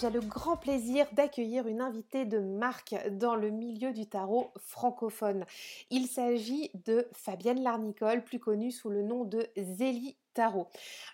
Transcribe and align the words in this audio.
j'ai 0.00 0.10
le 0.10 0.20
grand 0.20 0.56
plaisir 0.56 1.06
d'accueillir 1.12 1.66
une 1.66 1.80
invitée 1.80 2.24
de 2.24 2.38
marque 2.38 2.94
dans 3.10 3.34
le 3.34 3.50
milieu 3.50 3.92
du 3.92 4.06
tarot 4.06 4.52
francophone. 4.58 5.44
Il 5.90 6.06
s'agit 6.06 6.70
de 6.86 7.08
Fabienne 7.12 7.62
Larnicole, 7.62 8.22
plus 8.22 8.38
connue 8.38 8.70
sous 8.70 8.90
le 8.90 9.02
nom 9.02 9.24
de 9.24 9.46
Zélie 9.56 10.16
Tarot. 10.34 10.68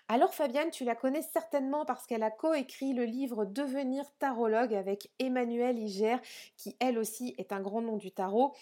Alors 0.07 0.33
Fabienne, 0.33 0.69
tu 0.69 0.83
la 0.83 0.93
connais 0.93 1.23
certainement 1.23 1.85
parce 1.85 2.05
qu'elle 2.05 2.21
a 2.21 2.31
coécrit 2.31 2.93
le 2.93 3.05
livre 3.05 3.45
Devenir 3.45 4.05
tarologue 4.19 4.73
avec 4.73 5.09
Emmanuel 5.17 5.79
Iger, 5.79 6.17
qui 6.57 6.75
elle 6.79 6.99
aussi 6.99 7.33
est 7.37 7.51
un 7.51 7.61
grand 7.61 7.81
nom 7.81 7.97
du 7.97 8.11
tarot. 8.11 8.53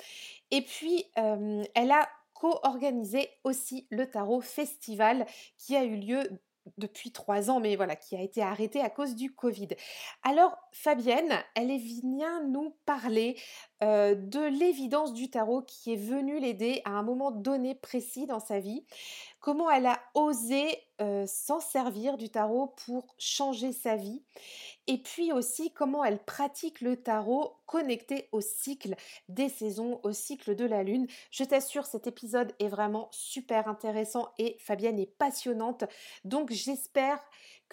Et 0.51 0.61
puis, 0.61 1.05
euh, 1.17 1.63
elle 1.75 1.91
a 1.91 2.07
co-organisé 2.33 3.29
aussi 3.43 3.87
le 3.89 4.09
Tarot 4.09 4.41
Festival 4.41 5.25
qui 5.57 5.75
a 5.75 5.83
eu 5.83 5.95
lieu 5.95 6.29
depuis 6.77 7.11
trois 7.11 7.49
ans, 7.49 7.59
mais 7.59 7.75
voilà, 7.75 7.95
qui 7.95 8.15
a 8.15 8.21
été 8.21 8.41
arrêté 8.41 8.81
à 8.81 8.89
cause 8.89 9.15
du 9.15 9.33
Covid. 9.33 9.69
Alors, 10.23 10.57
Fabienne, 10.71 11.33
elle 11.55 11.71
est 11.71 11.77
vient 11.77 12.43
nous 12.43 12.77
parler 12.85 13.39
euh, 13.83 14.15
de 14.15 14.39
l'évidence 14.39 15.13
du 15.13 15.29
tarot 15.29 15.61
qui 15.61 15.93
est 15.93 15.97
venue 15.97 16.39
l'aider 16.39 16.81
à 16.85 16.91
un 16.91 17.03
moment 17.03 17.31
donné 17.31 17.75
précis 17.75 18.25
dans 18.25 18.39
sa 18.39 18.59
vie, 18.59 18.85
comment 19.41 19.69
elle 19.69 19.87
a 19.87 19.99
osé 20.13 20.79
euh, 21.01 21.25
s'en 21.27 21.59
servir 21.59 22.15
du 22.15 22.29
tarot 22.29 22.73
pour 22.85 23.13
changer 23.17 23.73
sa 23.73 23.97
vie, 23.97 24.23
et 24.87 24.99
puis 24.99 25.33
aussi 25.33 25.73
comment 25.73 26.05
elle 26.05 26.23
pratique 26.23 26.79
le 26.79 26.95
tarot 26.95 27.57
connecté 27.65 28.29
au 28.31 28.39
cycle 28.39 28.95
des 29.27 29.49
saisons, 29.49 29.99
au 30.03 30.13
cycle 30.13 30.55
de 30.55 30.63
la 30.63 30.83
lune. 30.83 31.07
Je 31.29 31.43
t'assure, 31.43 31.85
cet 31.85 32.07
épisode 32.07 32.53
est 32.59 32.69
vraiment 32.69 33.09
super 33.11 33.67
intéressant 33.67 34.29
et 34.37 34.55
Fabienne 34.59 34.99
est 34.99 35.17
passionnante, 35.17 35.83
donc 36.23 36.51
j'espère 36.51 37.21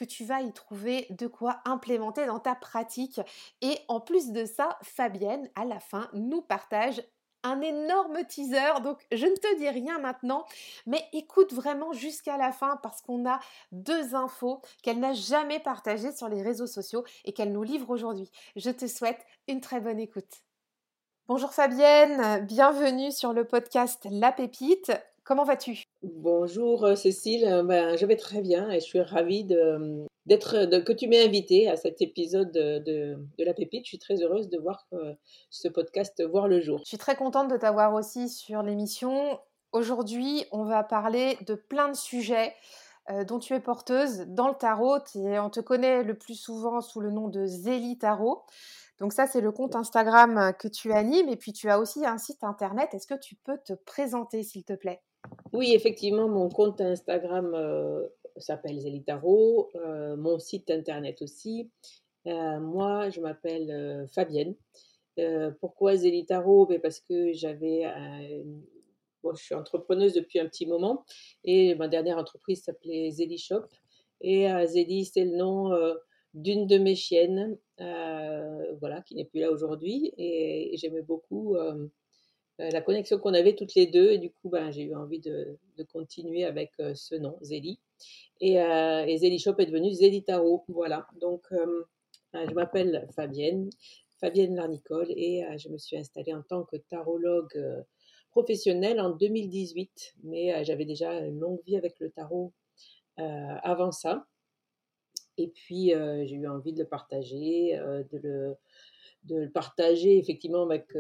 tu 0.05 0.25
vas 0.25 0.41
y 0.41 0.53
trouver 0.53 1.07
de 1.11 1.27
quoi 1.27 1.61
implémenter 1.65 2.27
dans 2.27 2.41
ta 2.41 2.55
pratique. 2.55 3.21
Et 3.61 3.79
en 3.89 4.01
plus 4.01 4.33
de 4.33 4.45
ça, 4.45 4.79
Fabienne, 4.83 5.51
à 5.55 5.65
la 5.65 5.81
fin, 5.81 6.09
nous 6.13 6.43
partage 6.43 7.03
un 7.43 7.61
énorme 7.61 8.25
teaser. 8.25 8.81
Donc, 8.83 9.07
je 9.13 9.27
ne 9.27 9.35
te 9.35 9.59
dis 9.59 9.69
rien 9.69 9.99
maintenant, 9.99 10.45
mais 10.87 11.03
écoute 11.13 11.53
vraiment 11.53 11.93
jusqu'à 11.93 12.37
la 12.37 12.53
fin 12.53 12.77
parce 12.83 13.01
qu'on 13.03 13.29
a 13.29 13.41
deux 13.73 14.15
infos 14.15 14.61
qu'elle 14.83 15.01
n'a 15.01 15.13
jamais 15.13 15.59
partagées 15.59 16.13
sur 16.13 16.29
les 16.29 16.43
réseaux 16.43 16.67
sociaux 16.67 17.05
et 17.25 17.33
qu'elle 17.33 17.53
nous 17.53 17.63
livre 17.63 17.91
aujourd'hui. 17.91 18.31
Je 18.57 18.71
te 18.71 18.87
souhaite 18.87 19.25
une 19.49 19.61
très 19.61 19.81
bonne 19.81 20.01
écoute. 20.01 20.43
Bonjour 21.29 21.53
Fabienne, 21.53 22.45
bienvenue 22.45 23.13
sur 23.13 23.33
le 23.33 23.45
podcast 23.45 24.07
La 24.11 24.33
Pépite. 24.33 24.93
Comment 25.25 25.45
vas-tu? 25.45 25.85
Bonjour 26.03 26.85
euh, 26.85 26.97
Cécile, 26.97 27.47
euh, 27.47 27.63
ben, 27.63 27.97
je 27.97 28.07
vais 28.07 28.17
très 28.17 28.41
bien 28.41 28.71
et 28.71 28.81
je 28.81 28.85
suis 28.85 29.01
ravie 29.01 29.45
de, 29.45 30.05
d'être, 30.27 30.67
que 30.81 30.93
tu 30.93 31.09
m'aies 31.09 31.25
invitée 31.25 31.69
à 31.69 31.77
cet 31.77 32.03
épisode 32.03 32.51
de, 32.53 32.79
de, 32.79 33.45
La 33.45 33.55
Pépite. 33.55 33.85
Je 33.85 33.91
suis 33.91 33.99
très 33.99 34.23
heureuse 34.23 34.49
de 34.49 34.59
voir 34.59 34.89
ce 35.51 35.69
podcast 35.69 36.23
voir 36.27 36.49
le 36.49 36.61
jour. 36.61 36.81
Je 36.85 36.89
suis 36.89 36.99
très 36.99 37.17
contente 37.17 37.49
de 37.49 37.57
t'avoir 37.57 37.95
aussi 37.95 38.29
sur 38.29 38.63
l'émission. 38.63 39.39
Aujourd'hui, 39.73 40.45
on 40.51 40.65
va 40.65 40.83
parler 40.83 41.39
de 41.47 41.55
plein 41.55 41.89
de 41.89 41.97
sujets 41.97 42.55
euh, 43.09 43.25
dont 43.25 43.39
tu 43.39 43.55
es 43.55 43.61
porteuse 43.61 44.27
dans 44.27 44.49
le 44.49 44.55
tarot. 44.55 44.99
Et 45.15 45.39
on 45.39 45.51
te 45.51 45.61
connaît 45.61 46.03
le 46.03 46.17
plus 46.17 46.35
souvent 46.35 46.81
sous 46.81 47.01
le 47.01 47.11
nom 47.11 47.29
de 47.29 47.47
Zélie 47.47 47.99
Tarot. 47.99 48.43
Donc 48.99 49.13
ça, 49.13 49.27
c'est 49.27 49.41
le 49.41 49.53
compte 49.53 49.77
Instagram 49.77 50.53
que 50.59 50.69
tu 50.69 50.93
animes. 50.93 51.29
Et 51.29 51.37
puis, 51.37 51.53
tu 51.53 51.71
as 51.71 51.79
aussi 51.79 52.05
un 52.05 52.19
site 52.19 52.45
internet. 52.45 52.93
Est-ce 52.95 53.07
que 53.07 53.19
tu 53.19 53.37
peux 53.37 53.59
te 53.59 53.73
présenter, 53.73 54.43
s'il 54.43 54.65
te 54.65 54.75
plaît? 54.75 55.03
Oui, 55.53 55.73
effectivement, 55.75 56.29
mon 56.29 56.49
compte 56.49 56.81
Instagram 56.81 57.53
euh, 57.55 58.07
s'appelle 58.37 58.79
Zélitaro, 58.79 59.71
euh, 59.75 60.17
mon 60.17 60.39
site 60.39 60.71
internet 60.71 61.23
aussi. 61.23 61.71
Euh, 62.27 62.61
moi, 62.61 63.11
je 63.11 63.21
m'appelle 63.21 64.07
Fabienne. 64.13 64.55
pourquoi 65.61 65.97
Zélitaro 65.97 66.67
ben 66.67 66.81
Parce 66.81 67.01
que 67.01 67.33
j'avais. 67.33 67.85
Bon, 69.23 69.35
je 69.35 69.43
suis 69.43 69.55
entrepreneuse 69.55 70.15
depuis 70.15 70.39
un 70.39 70.47
petit 70.47 70.65
moment 70.65 71.05
et 71.45 71.75
ma 71.75 71.89
dernière 71.89 72.17
entreprise 72.17 72.63
s'appelait 72.63 73.11
Zéli 73.11 73.37
Shop. 73.37 73.67
Et 74.23 74.49
Zéli, 74.67 75.05
c'est 75.05 75.25
le 75.25 75.37
nom 75.37 75.71
d'une 76.35 76.67
de 76.67 76.79
mes 76.79 76.95
chiennes, 76.95 77.59
voilà, 77.79 79.03
qui 79.03 79.15
n'est 79.15 79.25
plus 79.25 79.41
là 79.41 79.51
aujourd'hui. 79.51 80.13
Et, 80.17 80.75
j'aimais 80.77 81.03
beaucoup 81.03 81.57
euh, 81.57 81.89
la 82.69 82.81
connexion 82.83 83.19
qu'on 83.19 83.35
avait 83.35 83.55
toutes 83.55 83.75
les 83.75 83.87
deux. 83.87 84.11
Et 84.11 84.19
du 84.19 84.31
coup, 84.31 84.49
ben, 84.51 84.71
j'ai 84.71 84.83
eu 84.83 84.95
envie 84.95 85.21
de, 85.21 85.59
continuer 85.93 86.45
avec 86.45 86.73
euh, 86.81 86.95
ce 86.95 87.15
nom, 87.15 87.39
Zélie. 87.41 87.79
Et, 88.41 88.61
euh, 88.61 89.05
et 89.07 89.17
Zélie 89.17 89.39
Shop 89.39 89.55
est 89.59 89.67
devenu 89.67 89.91
Zélie 89.93 90.23
Tarot. 90.23 90.65
Voilà. 90.69 91.07
Donc, 91.21 91.47
je 92.33 92.55
m'appelle 92.55 93.09
Fabienne, 93.15 93.71
Fabienne 94.21 94.55
Larnicole, 94.55 95.11
et 95.11 95.43
je 95.59 95.69
me 95.69 95.79
suis 95.79 95.97
installée 95.97 96.35
en 96.35 96.43
tant 96.43 96.65
que 96.65 96.77
tarologue 96.77 97.85
professionnelle 98.31 99.01
en 99.01 99.11
2018. 99.11 100.15
Mais 100.23 100.65
j'avais 100.65 100.85
déjà 100.85 101.13
une 101.21 101.41
longue 101.41 101.61
vie 101.67 101.77
avec 101.77 101.99
le 101.99 102.11
tarot 102.11 102.53
avant 103.17 103.91
ça. 103.91 104.27
Et 105.37 105.49
puis, 105.49 105.89
j'ai 105.89 106.37
eu 106.37 106.47
envie 106.47 106.73
de 106.73 106.79
le 106.79 106.89
partager, 106.89 107.79
de 108.13 108.57
le 109.29 109.51
partager 109.51 110.17
effectivement 110.19 110.63
avec 110.63 110.95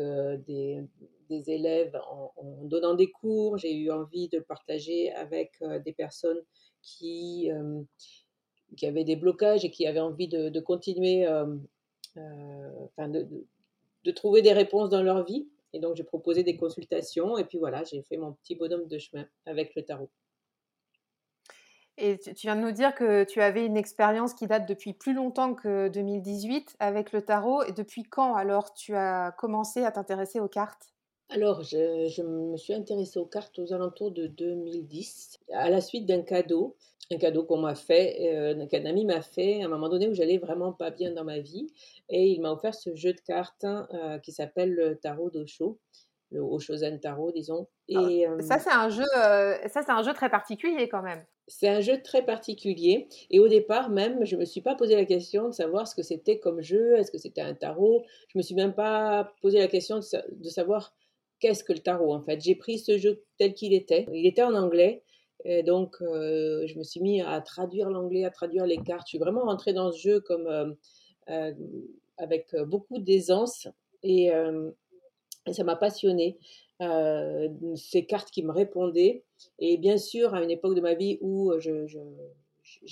des, 0.47 0.84
des 1.30 1.50
élèves 1.50 1.98
en, 2.10 2.32
donnant 2.64 2.94
des 2.94 3.10
cours. 3.10 3.56
J'ai 3.56 3.74
eu 3.74 3.91
envie 3.91 4.28
de 4.28 4.38
le 4.38 4.44
partager 4.44 5.12
avec 5.12 5.52
euh, 5.62 5.78
des 5.78 5.92
personnes 5.92 6.41
qui, 6.82 7.50
qui 8.76 8.86
avaient 8.86 9.04
des 9.04 9.16
blocages 9.16 9.64
et 9.64 9.70
qui 9.70 9.86
avaient 9.86 10.00
envie 10.00 10.28
de, 10.28 10.60
continuer, 10.60 11.26
euh, 11.26 11.56
enfin 12.16 13.08
de, 13.08 13.26
de, 14.04 14.10
trouver 14.10 14.42
des 14.42 14.52
réponses 14.52 14.91
dans 14.91 15.02
leur 15.02 15.24
vie. 15.24 15.48
Et 15.72 15.78
donc, 15.78 15.96
j'ai 15.96 16.04
proposé 16.04 16.42
des 16.42 16.56
consultations 16.56 17.38
et 17.38 17.44
puis 17.44 17.58
voilà, 17.58 17.84
j'ai 17.84 18.02
fait 18.02 18.16
mon 18.16 18.32
petit 18.32 18.54
bonhomme 18.54 18.86
de 18.86 18.98
chemin 18.98 19.26
avec 19.47 19.74
le 19.74 19.82
tarot. 19.82 20.10
Et 22.02 22.18
tu 22.18 22.32
viens 22.47 22.56
de 22.56 22.62
nous 22.62 22.72
dire 22.72 22.94
que 22.94 23.24
tu 23.24 23.42
avais 23.42 23.66
une 23.66 23.76
expérience 23.76 24.32
qui 24.32 24.47
date 24.47 24.66
depuis 24.66 24.94
plus 24.94 25.12
longtemps 25.12 25.54
que 25.54 25.88
2018 25.88 26.76
avec 26.78 27.12
le 27.12 27.20
tarot. 27.20 27.62
Et 27.64 27.72
depuis 27.72 28.04
quand 28.04 28.34
alors 28.34 28.72
tu 28.72 28.94
as 28.94 29.32
commencé 29.36 29.84
à 29.84 29.92
t'intéresser 29.92 30.41
aux 30.41 30.48
cartes? 30.48 30.94
Alors, 31.30 31.62
je, 31.62 32.22
me 32.22 32.56
suis 32.56 32.74
intéressée 32.74 33.18
aux 33.18 33.26
cartes 33.26 33.58
aux 33.58 33.72
alentours 33.72 34.10
de 34.10 34.26
2010, 34.26 35.38
à 35.52 35.70
la 35.70 35.80
suite 35.80 36.04
d'un 36.04 36.22
cadeau, 36.22 36.76
un 37.12 37.18
cadeau 37.18 37.44
qu'on 37.44 37.58
m'a 37.58 37.76
fait, 37.76 38.34
euh, 38.34 38.66
qu'un 38.66 38.84
ami 38.84 39.04
m'a 39.04 39.22
fait 39.22 39.62
à 39.62 39.66
un 39.66 39.68
moment 39.68 39.88
donné 39.88 40.08
où 40.08 40.14
j'allais 40.14 40.38
vraiment 40.38 40.72
pas 40.72 40.91
bien 40.91 41.12
dans 41.12 41.24
ma 41.24 41.38
vie, 41.38 41.72
et 42.08 42.28
il 42.28 42.41
m'a 42.41 42.50
offert 42.50 42.74
ce 42.74 42.94
jeu 42.96 43.12
de 43.12 43.20
cartes 43.20 43.65
euh, 43.65 44.18
qui 44.18 44.32
s'appelle 44.32 44.74
le 44.74 44.97
Tarot 44.97 45.30
d'Osho, 45.30 45.78
le 46.32 46.41
Oshozen 46.41 46.98
Tarot, 46.98 47.30
disons. 47.30 47.68
Ah, 47.94 48.06
et 48.09 48.27
euh, 48.27 48.41
ça, 48.41 48.59
c'est 48.59 48.72
un 48.72 48.88
jeu, 48.88 49.04
ça 49.12 49.82
c'est 49.82 49.91
un 49.91 50.03
jeu 50.03 50.12
très 50.12 50.30
particulier 50.30 50.88
quand 50.88 51.03
même. 51.03 51.24
C'est 51.47 51.68
un 51.68 51.80
jeu 51.80 52.00
très 52.00 52.24
particulier. 52.24 53.09
Et 53.30 53.41
au 53.41 53.48
départ, 53.48 53.91
même, 53.91 54.24
je 54.24 54.36
ne 54.36 54.41
me 54.41 54.44
suis 54.44 54.60
pas 54.60 54.77
posé 54.77 54.94
la 54.94 55.04
question 55.04 55.48
de 55.48 55.53
savoir 55.53 55.88
ce 55.88 55.97
que 55.97 56.03
c'était 56.03 56.38
comme 56.38 56.60
jeu. 56.60 56.97
Est-ce 56.97 57.10
que 57.10 57.18
c'était 57.18 57.41
un 57.41 57.54
tarot? 57.54 58.04
Je 58.28 58.38
ne 58.38 58.38
me 58.38 58.42
suis 58.44 58.54
même 58.54 58.72
pas 58.72 59.32
posé 59.42 59.59
la 59.59 59.66
question 59.66 59.98
de 59.98 60.48
savoir 60.48 60.94
qu'est-ce 61.41 61.65
que 61.65 61.72
le 61.72 61.81
tarot 61.81 62.15
en 62.15 62.22
fait? 62.22 62.41
J'ai 62.41 62.54
pris 62.54 62.78
ce 62.78 62.98
jeu 62.98 63.25
tel 63.39 63.54
qu'il 63.54 63.72
était. 63.72 64.07
Il 64.13 64.27
était 64.27 64.42
en 64.42 64.54
anglais. 64.54 65.03
Et 65.45 65.63
donc, 65.63 65.97
euh, 66.03 66.66
je 66.66 66.78
me 66.78 66.84
suis 66.84 67.01
mis 67.01 67.22
à 67.22 67.41
traduire 67.41 67.89
l'anglais, 67.89 68.25
à 68.25 68.31
traduire 68.31 68.66
les 68.66 68.78
cartes. 68.78 69.07
Je 69.07 69.10
suis 69.10 69.19
vraiment 69.19 69.45
rentrée 69.45 69.72
dans 69.72 69.91
ce 69.91 69.98
jeu 69.98 70.21
comme 70.21 70.47
euh, 70.47 70.71
euh, 71.31 71.54
avec 72.19 72.54
beaucoup 72.66 72.98
d'aisance 72.98 73.69
et, 74.03 74.31
ça 75.53 75.65
m'a 75.65 75.77
passionnée. 75.77 76.39
ces 77.77 78.04
cartes 78.07 78.31
qui 78.31 78.42
me 78.42 78.53
répondaient. 78.53 79.25
Et 79.59 79.78
bien 79.78 79.97
sûr, 79.97 80.34
à 80.34 80.42
une 80.42 80.51
époque 80.51 80.75
de 80.75 80.83
ma 80.83 80.95
vie 80.95 81.19
où 81.22 81.53
je, 81.59 81.87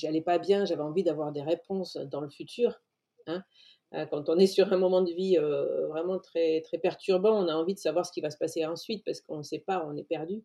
n'allais 0.03 0.23
pas 0.23 0.39
bien, 0.39 0.65
j'avais 0.65 0.83
envie 0.83 1.03
d'avoir 1.03 1.31
des 1.31 1.43
réponses 1.43 1.97
dans 1.97 2.23
le 2.23 2.31
futur. 2.31 2.81
Hein. 3.27 3.45
Euh, 3.95 4.05
quand 4.07 4.29
on 4.29 4.39
est 4.39 4.47
sur 4.47 4.73
un 4.73 4.77
moment 4.77 5.03
de 5.03 5.13
vie 5.13 5.39
euh, 5.39 5.87
vraiment 5.89 6.19
très, 6.19 6.61
très 6.61 6.79
perturbant, 6.79 7.43
on 7.43 7.49
a 7.49 7.55
envie 7.55 7.75
de 7.75 7.79
savoir 7.79 8.05
ce 8.05 8.13
qui 8.13 8.21
va 8.21 8.31
se 8.31 8.37
passer 8.37 8.67
ensuite 8.67 9.05
parce 9.05 9.21
qu'on 9.21 9.39
ne 9.39 9.43
sait 9.43 9.61
pas, 9.61 9.85
on 9.87 9.97
est 9.97 10.05
perdu. 10.05 10.43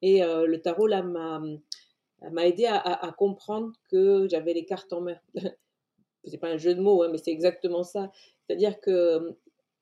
Et 0.00 0.22
euh, 0.22 0.46
le 0.46 0.60
tarot, 0.60 0.86
là, 0.86 1.02
m'a, 1.02 1.42
m'a 2.30 2.46
aidé 2.46 2.66
à, 2.66 3.14
comprendre 3.16 3.72
que 3.90 4.26
j'avais 4.28 4.54
les 4.54 4.64
cartes 4.64 4.92
en 4.92 5.02
main. 5.02 5.18
c'est 6.24 6.38
pas 6.38 6.48
un 6.48 6.56
jeu 6.56 6.74
de 6.74 6.80
mots, 6.80 7.02
hein, 7.02 7.08
mais 7.10 7.18
c'est 7.18 7.30
exactement 7.30 7.82
ça. 7.82 8.10
C'est-à-dire 8.46 8.80
que 8.80 9.36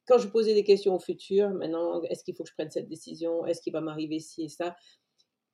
quand 0.07 0.19
je 0.19 0.29
posais 0.29 0.55
des 0.55 0.65
questions 0.65 0.95
au 0.95 0.99
futur, 0.99 1.51
maintenant, 1.51 2.03
est-ce 2.03 2.25
qu'il 2.25 2.35
faut 2.35 2.45
que 2.45 2.49
je 2.49 2.55
prenne 2.55 2.71
cette 2.71 2.89
décision? 2.89 3.45
Est-ce 3.47 3.61
qu'il 3.61 3.73
va 3.73 3.81
m'arriver 3.81 4.21
ci 4.21 4.45
et 4.45 4.49
ça? 4.49 4.77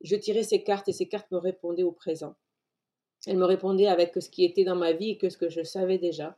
Je 0.02 0.16
tirais 0.16 0.43
ces 0.43 0.62
cartes 0.62 0.88
et 0.88 0.93
ces 0.93 1.08
cartes 1.08 1.31
me 1.31 1.38
répondaient 1.38 1.82
au 1.82 1.93
présent. 1.93 2.34
Elles 3.26 3.38
me 3.38 3.44
répondaient 3.44 3.87
avec 3.87 4.14
ce 4.20 4.28
qui 4.28 4.44
était 4.44 4.64
dans 4.64 4.75
ma 4.75 4.93
vie 4.93 5.10
et 5.10 5.19
que 5.19 5.31
ce 5.31 5.38
que 5.38 5.49
je 5.49 5.62
savais 5.62 5.99
déjà. 5.99 6.37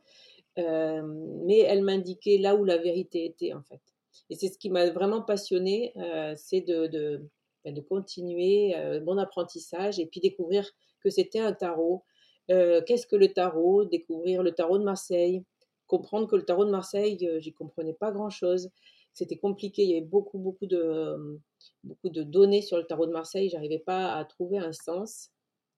Mais 0.57 1.59
elles 1.59 1.83
m'indiquaient 1.83 2.37
là 2.37 2.55
où 2.55 2.63
la 2.63 2.77
vérité 2.77 3.25
était, 3.25 3.53
en 3.53 3.61
fait. 3.63 3.81
Et 4.29 4.35
c'est 4.35 4.47
ce 4.47 4.57
qui 4.57 4.69
m'a 4.69 4.89
vraiment 4.89 5.21
passionnée, 5.21 5.93
euh, 5.97 6.33
c'est 6.37 6.61
de, 6.61 7.21
ben, 7.63 7.83
continuer 7.83 8.73
mon 9.05 9.17
apprentissage 9.17 9.99
et 9.99 10.05
puis 10.05 10.19
découvrir 10.21 10.69
que 11.01 11.09
c'était 11.09 11.39
un 11.39 11.53
tarot. 11.53 12.03
Qu'est-ce 12.47 13.07
que 13.07 13.15
le 13.15 13.33
tarot? 13.33 13.85
Découvrir 13.85 14.43
le 14.43 14.51
tarot 14.51 14.77
de 14.77 14.83
Marseille, 14.83 15.43
comprendre 15.87 16.27
que 16.27 16.35
le 16.35 16.45
tarot 16.45 16.65
de 16.65 16.71
Marseille, 16.71 17.17
j'y 17.39 17.53
comprenais 17.53 17.93
pas 17.93 18.11
grand-chose. 18.11 18.69
C'était 19.13 19.37
compliqué, 19.37 19.83
il 19.83 19.89
y 19.89 19.93
avait 19.93 20.05
beaucoup, 20.05 20.37
beaucoup 20.37 20.65
de, 20.65 21.39
beaucoup 21.83 22.09
de 22.09 22.21
données 22.21 22.61
sur 22.61 22.77
le 22.77 22.83
tarot 22.83 23.07
de 23.07 23.11
Marseille, 23.11 23.49
j'arrivais 23.49 23.79
pas 23.79 24.13
à 24.13 24.25
trouver 24.25 24.57
un 24.57 24.73
sens. 24.73 25.29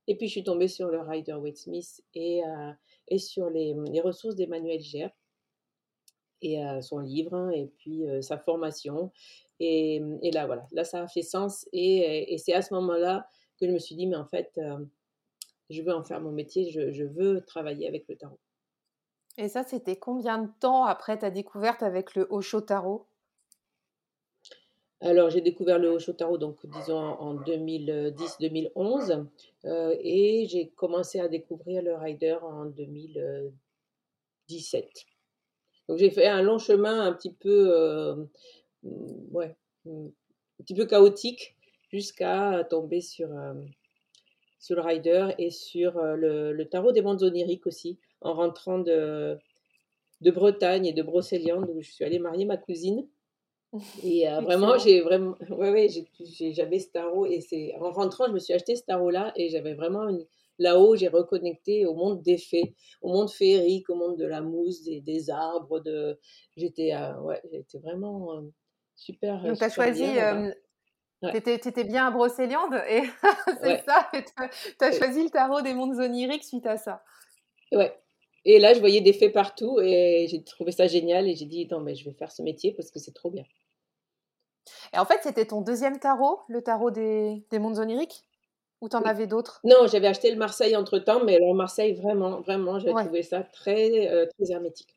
Et 0.07 0.15
puis 0.15 0.27
je 0.27 0.31
suis 0.31 0.44
tombée 0.44 0.68
sur 0.68 0.88
le 0.88 1.00
Rider 1.01 1.33
Waite 1.33 1.57
Smith 1.57 2.01
et, 2.15 2.41
et 3.07 3.18
sur 3.18 3.50
les, 3.50 3.75
les 3.92 4.01
ressources 4.01 4.36
d'Emmanuel 4.36 4.80
Gère 4.80 5.12
et 6.42 6.59
son 6.81 7.00
livre 7.00 7.33
hein, 7.33 7.50
et 7.50 7.65
puis 7.77 8.04
sa 8.21 8.38
formation. 8.38 9.12
Et, 9.59 10.01
et, 10.21 10.31
là, 10.31 10.45
voilà, 10.45 10.68
là, 10.71 10.83
ça 10.83 11.01
a 11.01 11.07
fait 11.07 11.24
sens. 11.24 11.68
Et, 11.74 12.31
et 12.31 12.38
c'est 12.38 12.54
à 12.54 12.62
ce 12.62 12.74
moment-là 12.75 13.27
que 13.59 13.65
je 13.65 13.71
me 13.71 13.80
suis 13.80 13.95
dit, 13.95 14.06
mais 14.06 14.18
en 14.18 14.27
fait, 14.27 14.59
je 15.69 15.81
veux 15.81 15.94
en 15.94 16.04
faire 16.04 16.21
mon 16.21 16.31
métier, 16.31 16.69
je, 16.69 16.92
je, 16.92 17.04
veux 17.04 17.44
travailler 17.45 17.88
avec 17.88 18.07
le 18.07 18.15
tarot. 18.15 18.39
Et 19.38 19.50
ça, 19.50 19.63
c'était 19.63 19.98
combien 19.98 20.39
de 20.39 20.50
temps 20.60 20.86
après 20.86 21.19
ta 21.19 21.30
découverte 21.30 21.83
avec 21.83 22.15
le 22.15 22.27
Osho 22.30 22.62
Tarot? 22.62 23.07
Alors, 25.00 25.30
j'ai 25.30 25.42
découvert 25.42 25.78
le 25.78 25.90
Osho 25.90 26.14
Tarot, 26.14 26.40
donc 26.40 26.66
disons 26.66 26.98
en 26.98 27.36
2010-2011, 27.36 29.28
et 30.02 30.48
j'ai 30.50 30.70
commencé 30.70 31.20
à 31.20 31.28
découvrir 31.28 31.84
le 31.84 31.94
Rider 31.96 32.40
en 32.42 32.66
2017. 32.66 35.06
Donc 35.88 35.98
j'ai 35.98 36.10
fait 36.10 36.28
un 36.28 36.42
long 36.42 36.58
chemin 36.58 37.02
un 37.02 37.14
petit 37.14 37.32
peu, 37.32 37.72
euh, 37.74 38.16
ouais, 39.32 39.56
un 39.86 40.64
petit 40.64 40.74
peu 40.74 40.86
chaotique 40.86 41.56
jusqu'à 41.92 42.66
tomber 42.70 43.00
sur, 43.00 43.32
euh, 43.32 43.54
sur 44.60 44.76
le 44.76 44.82
rider 44.82 45.30
et 45.38 45.50
sur 45.50 45.98
euh, 45.98 46.52
le, 46.52 46.66
tarot 46.66 46.92
des 46.92 47.02
mondes 47.02 47.24
oniriques 47.24 47.68
aussi, 47.68 47.98
en 48.20 48.34
rentrant 48.34 48.80
de, 48.80 49.38
de 50.22 50.32
Bretagne 50.32 50.86
et 50.86 50.94
de 50.94 51.04
Brocéliande 51.04 51.70
où 51.74 51.82
je 51.82 51.92
suis 51.92 52.04
allée 52.04 52.20
marier 52.20 52.46
ma 52.46 52.58
cousine. 52.58 53.08
Et 54.04 54.25
vraiment, 54.42 54.78
j'ai 54.78 55.02
vraiment, 55.02 55.36
ouais, 55.50 55.72
ouais, 55.72 55.88
j'avais 56.52 56.80
ce 56.80 56.90
tarot 56.90 57.25
et 57.25 57.42
c'est 57.42 57.74
en 57.80 57.92
rentrant, 57.92 58.28
je 58.28 58.34
me 58.34 58.40
suis 58.40 58.54
acheté 58.54 58.75
ce 58.75 58.84
tarot 58.84 59.10
là 59.10 59.34
et 59.36 59.50
j'avais 59.50 59.74
vraiment 59.74 60.08
une, 60.08 60.25
Là-haut, 60.60 60.96
j'ai 60.96 61.08
reconnecté 61.08 61.86
au 61.86 61.94
monde 61.94 62.24
des 62.24 62.38
fées, 62.38 62.75
au 63.02 63.14
monde 63.14 63.30
féerique, 63.30 63.90
au 63.90 63.96
monde 63.96 64.18
de 64.18 64.25
la 64.25 64.42
mousse, 64.42 64.84
des, 64.84 65.30
arbres. 65.30 65.80
De... 65.81 66.19
J'étais 66.56 66.94
euh, 66.94 67.19
ouais, 67.22 67.42
j'étais 67.52 67.78
vraiment 67.78 68.34
euh, 68.34 68.42
super. 68.96 69.42
Donc, 69.44 69.58
tu 69.58 69.64
as 69.64 69.70
choisi. 69.70 70.04
Euh, 70.20 70.52
tu 71.31 71.38
étais, 71.38 71.84
bien 71.84 72.08
à 72.08 72.12
Brocéliande 72.12 72.74
et 72.90 73.04
c'est 73.62 73.84
ça. 73.84 74.10
Tu 74.12 74.86
as 74.86 74.92
choisi 74.92 75.24
le 75.24 75.30
tarot 75.30 75.62
des 75.62 75.75
mondes 75.75 76.00
oniriques 76.00 76.44
suite 76.44 76.66
à 76.66 76.78
ça. 76.78 77.04
Ouais. 77.72 77.96
Et 78.45 78.60
là, 78.60 78.74
je 78.74 78.80
voyais 78.80 79.01
des 79.01 79.13
fées 79.13 79.30
partout 79.30 79.80
et 79.81 80.28
j'ai 80.30 80.44
trouvé 80.44 80.72
ça 80.72 80.88
génial 80.88 81.28
et 81.28 81.36
j'ai 81.36 81.45
dit, 81.45 81.68
non, 81.69 81.81
mais 81.81 81.95
je 81.95 82.06
vais 82.06 82.16
faire 82.16 82.31
ce 82.31 82.42
métier 82.42 82.74
parce 82.74 82.92
que 82.92 83.00
c'est 83.00 83.13
trop 83.13 83.30
bien. 83.30 83.44
Et 84.94 84.98
en 84.98 85.06
fait, 85.06 85.19
c'était 85.24 85.45
ton 85.45 85.62
deuxième 85.62 86.00
tarot, 86.00 86.42
le 86.48 86.62
tarot 86.62 86.92
des, 86.92 87.45
des 87.50 87.60
mondes 87.60 87.78
oniriques? 87.80 88.24
Ou 88.80 88.89
t'en 88.89 89.01
avais 89.01 89.25
d'autres? 89.25 89.60
Non, 89.63 89.88
j'avais 89.88 90.07
acheté 90.07 90.30
le 90.30 90.38
Marseille 90.38 90.75
entre 90.75 91.00
temps, 91.00 91.24
mais 91.24 91.39
le 91.39 91.54
Marseille, 91.56 91.94
vraiment, 91.94 92.42
vraiment, 92.42 92.78
j'ai 92.80 92.94
trouvé 92.94 93.24
ça 93.24 93.42
très, 93.42 94.07
euh, 94.07 94.28
très 94.28 94.51
hermétique. 94.51 94.95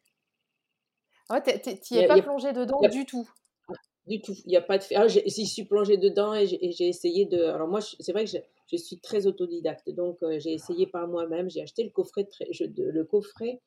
Ouais, 1.31 1.41
t'y 1.41 1.97
es 1.97 2.07
pas 2.07 2.19
plongé 2.19 2.53
dedans 2.53 2.81
du 2.83 3.07
tout? 3.07 3.29
Du 4.11 4.21
tout. 4.21 4.35
Il 4.45 4.49
n'y 4.49 4.57
a 4.57 4.61
pas 4.61 4.77
de. 4.77 4.85
Ah, 4.97 5.07
j'y 5.07 5.47
suis 5.47 5.65
plongée 5.65 5.97
dedans 5.97 6.35
et 6.35 6.45
j'ai 6.45 6.89
essayé 6.89 7.27
de. 7.27 7.45
Alors, 7.45 7.69
moi, 7.69 7.81
c'est 7.81 8.11
vrai 8.11 8.25
que 8.25 8.33
je, 8.67 8.77
suis 8.77 8.99
très 8.99 9.29
autodidacte. 9.29 9.89
Donc, 9.91 10.19
euh, 10.25 10.41
j'ai 10.41 10.53
essayé 10.53 10.89
par 10.89 11.07
moi-même. 11.07 11.49
J'ai 11.49 11.63
acheté 11.63 11.85
le 11.85 11.91
coffret, 11.91 12.29
de, 12.61 12.83
le 12.83 13.05
coffret 13.05 13.61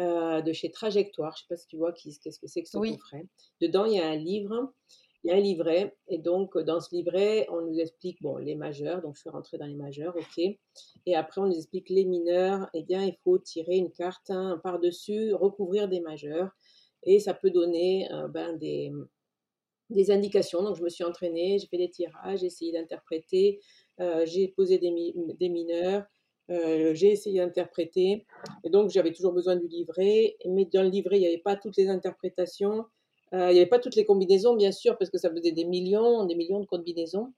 euh, 0.00 0.42
de 0.42 0.52
chez 0.52 0.72
Trajectoire. 0.72 1.36
Je 1.36 1.44
ne 1.44 1.46
sais 1.46 1.54
pas 1.54 1.56
si 1.56 1.68
tu 1.68 1.76
vois 1.76 1.92
qu'est-ce 1.92 2.40
que 2.40 2.48
c'est 2.48 2.62
que 2.62 2.68
ce 2.68 2.76
coffret. 2.76 3.26
Dedans, 3.60 3.84
il 3.84 3.94
y 3.94 4.00
a 4.00 4.08
un 4.08 4.16
livre 4.16 4.72
il 5.24 5.30
y 5.30 5.32
a 5.32 5.36
un 5.36 5.40
livret, 5.40 5.96
et 6.06 6.18
donc 6.18 6.56
dans 6.56 6.80
ce 6.80 6.94
livret, 6.94 7.48
on 7.50 7.62
nous 7.62 7.80
explique 7.80 8.22
bon, 8.22 8.36
les 8.36 8.54
majeurs, 8.54 9.02
donc 9.02 9.16
je 9.16 9.22
suis 9.22 9.30
rentrée 9.30 9.58
dans 9.58 9.66
les 9.66 9.74
majeurs, 9.74 10.14
ok. 10.16 10.38
Et 11.06 11.16
après, 11.16 11.40
on 11.40 11.46
nous 11.46 11.56
explique 11.56 11.90
les 11.90 12.04
mineurs, 12.04 12.70
eh 12.72 12.84
bien, 12.84 13.04
il 13.04 13.16
faut 13.24 13.36
tirer 13.36 13.76
une 13.76 13.90
carte 13.90 14.30
hein, 14.30 14.60
par-dessus, 14.62 15.34
recouvrir 15.34 15.88
des 15.88 16.00
majeurs, 16.00 16.50
et 17.02 17.18
ça 17.18 17.34
peut 17.34 17.50
donner 17.50 18.08
euh, 18.12 18.28
ben, 18.28 18.56
des, 18.58 18.92
des 19.90 20.10
indications. 20.10 20.62
Donc, 20.62 20.76
je 20.76 20.82
me 20.82 20.88
suis 20.88 21.04
entraînée, 21.04 21.58
j'ai 21.58 21.66
fait 21.66 21.78
des 21.78 21.90
tirages, 21.90 22.40
j'ai 22.40 22.46
essayé 22.46 22.72
d'interpréter, 22.72 23.60
euh, 24.00 24.24
j'ai 24.26 24.48
posé 24.48 24.78
des, 24.78 25.14
des 25.38 25.48
mineurs, 25.48 26.04
euh, 26.50 26.94
j'ai 26.94 27.10
essayé 27.10 27.40
d'interpréter, 27.40 28.26
et 28.64 28.70
donc 28.70 28.90
j'avais 28.90 29.12
toujours 29.12 29.32
besoin 29.32 29.56
du 29.56 29.66
livret, 29.66 30.36
mais 30.46 30.64
dans 30.66 30.82
le 30.82 30.88
livret, 30.88 31.16
il 31.16 31.20
n'y 31.20 31.26
avait 31.26 31.38
pas 31.38 31.56
toutes 31.56 31.76
les 31.76 31.88
interprétations. 31.88 32.86
Euh, 33.34 33.50
il 33.50 33.54
n'y 33.54 33.60
avait 33.60 33.68
pas 33.68 33.78
toutes 33.78 33.96
les 33.96 34.06
combinaisons, 34.06 34.56
bien 34.56 34.72
sûr, 34.72 34.96
parce 34.96 35.10
que 35.10 35.18
ça 35.18 35.30
faisait 35.30 35.52
des 35.52 35.64
millions, 35.64 36.24
des 36.24 36.34
millions 36.34 36.60
de 36.60 36.66
combinaisons. 36.66 37.34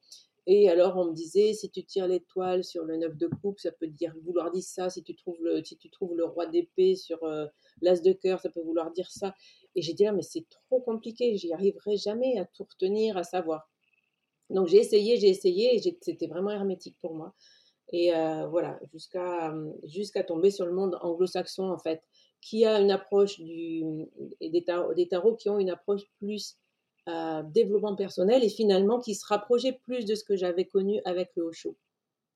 Et 0.46 0.70
alors, 0.70 0.96
on 0.96 1.06
me 1.06 1.12
disait, 1.12 1.52
si 1.52 1.70
tu 1.70 1.84
tires 1.84 2.06
l'étoile 2.06 2.62
sur 2.64 2.84
le 2.84 2.96
9 2.96 3.16
de 3.16 3.26
coupe, 3.26 3.58
ça 3.58 3.72
peut 3.72 3.88
dire, 3.88 4.14
vouloir 4.24 4.50
dire 4.52 4.62
ça. 4.62 4.88
Si 4.88 5.02
tu 5.02 5.14
trouves 5.14 5.42
le, 5.42 5.62
si 5.64 5.76
tu 5.76 5.90
trouves 5.90 6.16
le 6.16 6.24
roi 6.24 6.46
d'épée 6.46 6.94
sur 6.94 7.18
l'as 7.82 8.00
de 8.00 8.12
cœur, 8.12 8.40
ça 8.40 8.48
peut 8.48 8.62
vouloir 8.62 8.90
dire 8.92 9.10
ça. 9.10 9.34
Et 9.74 9.82
j'ai 9.82 9.92
dit, 9.94 10.04
là, 10.04 10.12
mais 10.12 10.22
c'est 10.22 10.46
trop 10.48 10.80
compliqué, 10.80 11.36
j'y 11.36 11.52
arriverai 11.52 11.96
jamais 11.96 12.38
à 12.38 12.44
tout 12.44 12.64
retenir, 12.64 13.16
à 13.16 13.22
savoir. 13.22 13.68
Donc, 14.48 14.66
j'ai 14.66 14.78
essayé, 14.78 15.16
j'ai 15.16 15.28
essayé, 15.28 15.76
et 15.76 15.98
c'était 16.00 16.26
vraiment 16.26 16.50
hermétique 16.50 16.96
pour 17.00 17.14
moi. 17.14 17.34
Et 17.92 18.14
euh, 18.14 18.46
voilà, 18.48 18.78
jusqu'à 18.92 19.54
jusqu'à 19.84 20.22
tomber 20.22 20.50
sur 20.50 20.66
le 20.66 20.72
monde 20.72 20.96
anglo-saxon, 21.02 21.70
en 21.70 21.78
fait 21.78 22.02
qui 22.40 22.64
a 22.64 22.80
une 22.80 22.90
approche 22.90 23.38
du, 23.38 23.82
des, 24.40 24.64
tarots, 24.64 25.36
qui 25.36 25.48
ont 25.48 25.58
une 25.58 25.70
approche 25.70 26.02
plus 26.18 26.56
euh, 27.08 27.42
développement 27.44 27.94
personnel 27.94 28.42
et 28.44 28.48
finalement 28.48 28.98
qui 29.00 29.14
se 29.14 29.26
rapprochait 29.26 29.78
plus 29.84 30.04
de 30.04 30.14
ce 30.14 30.24
que 30.24 30.36
j'avais 30.36 30.64
connu 30.64 31.00
avec 31.04 31.30
le 31.36 31.44
Osho. 31.44 31.76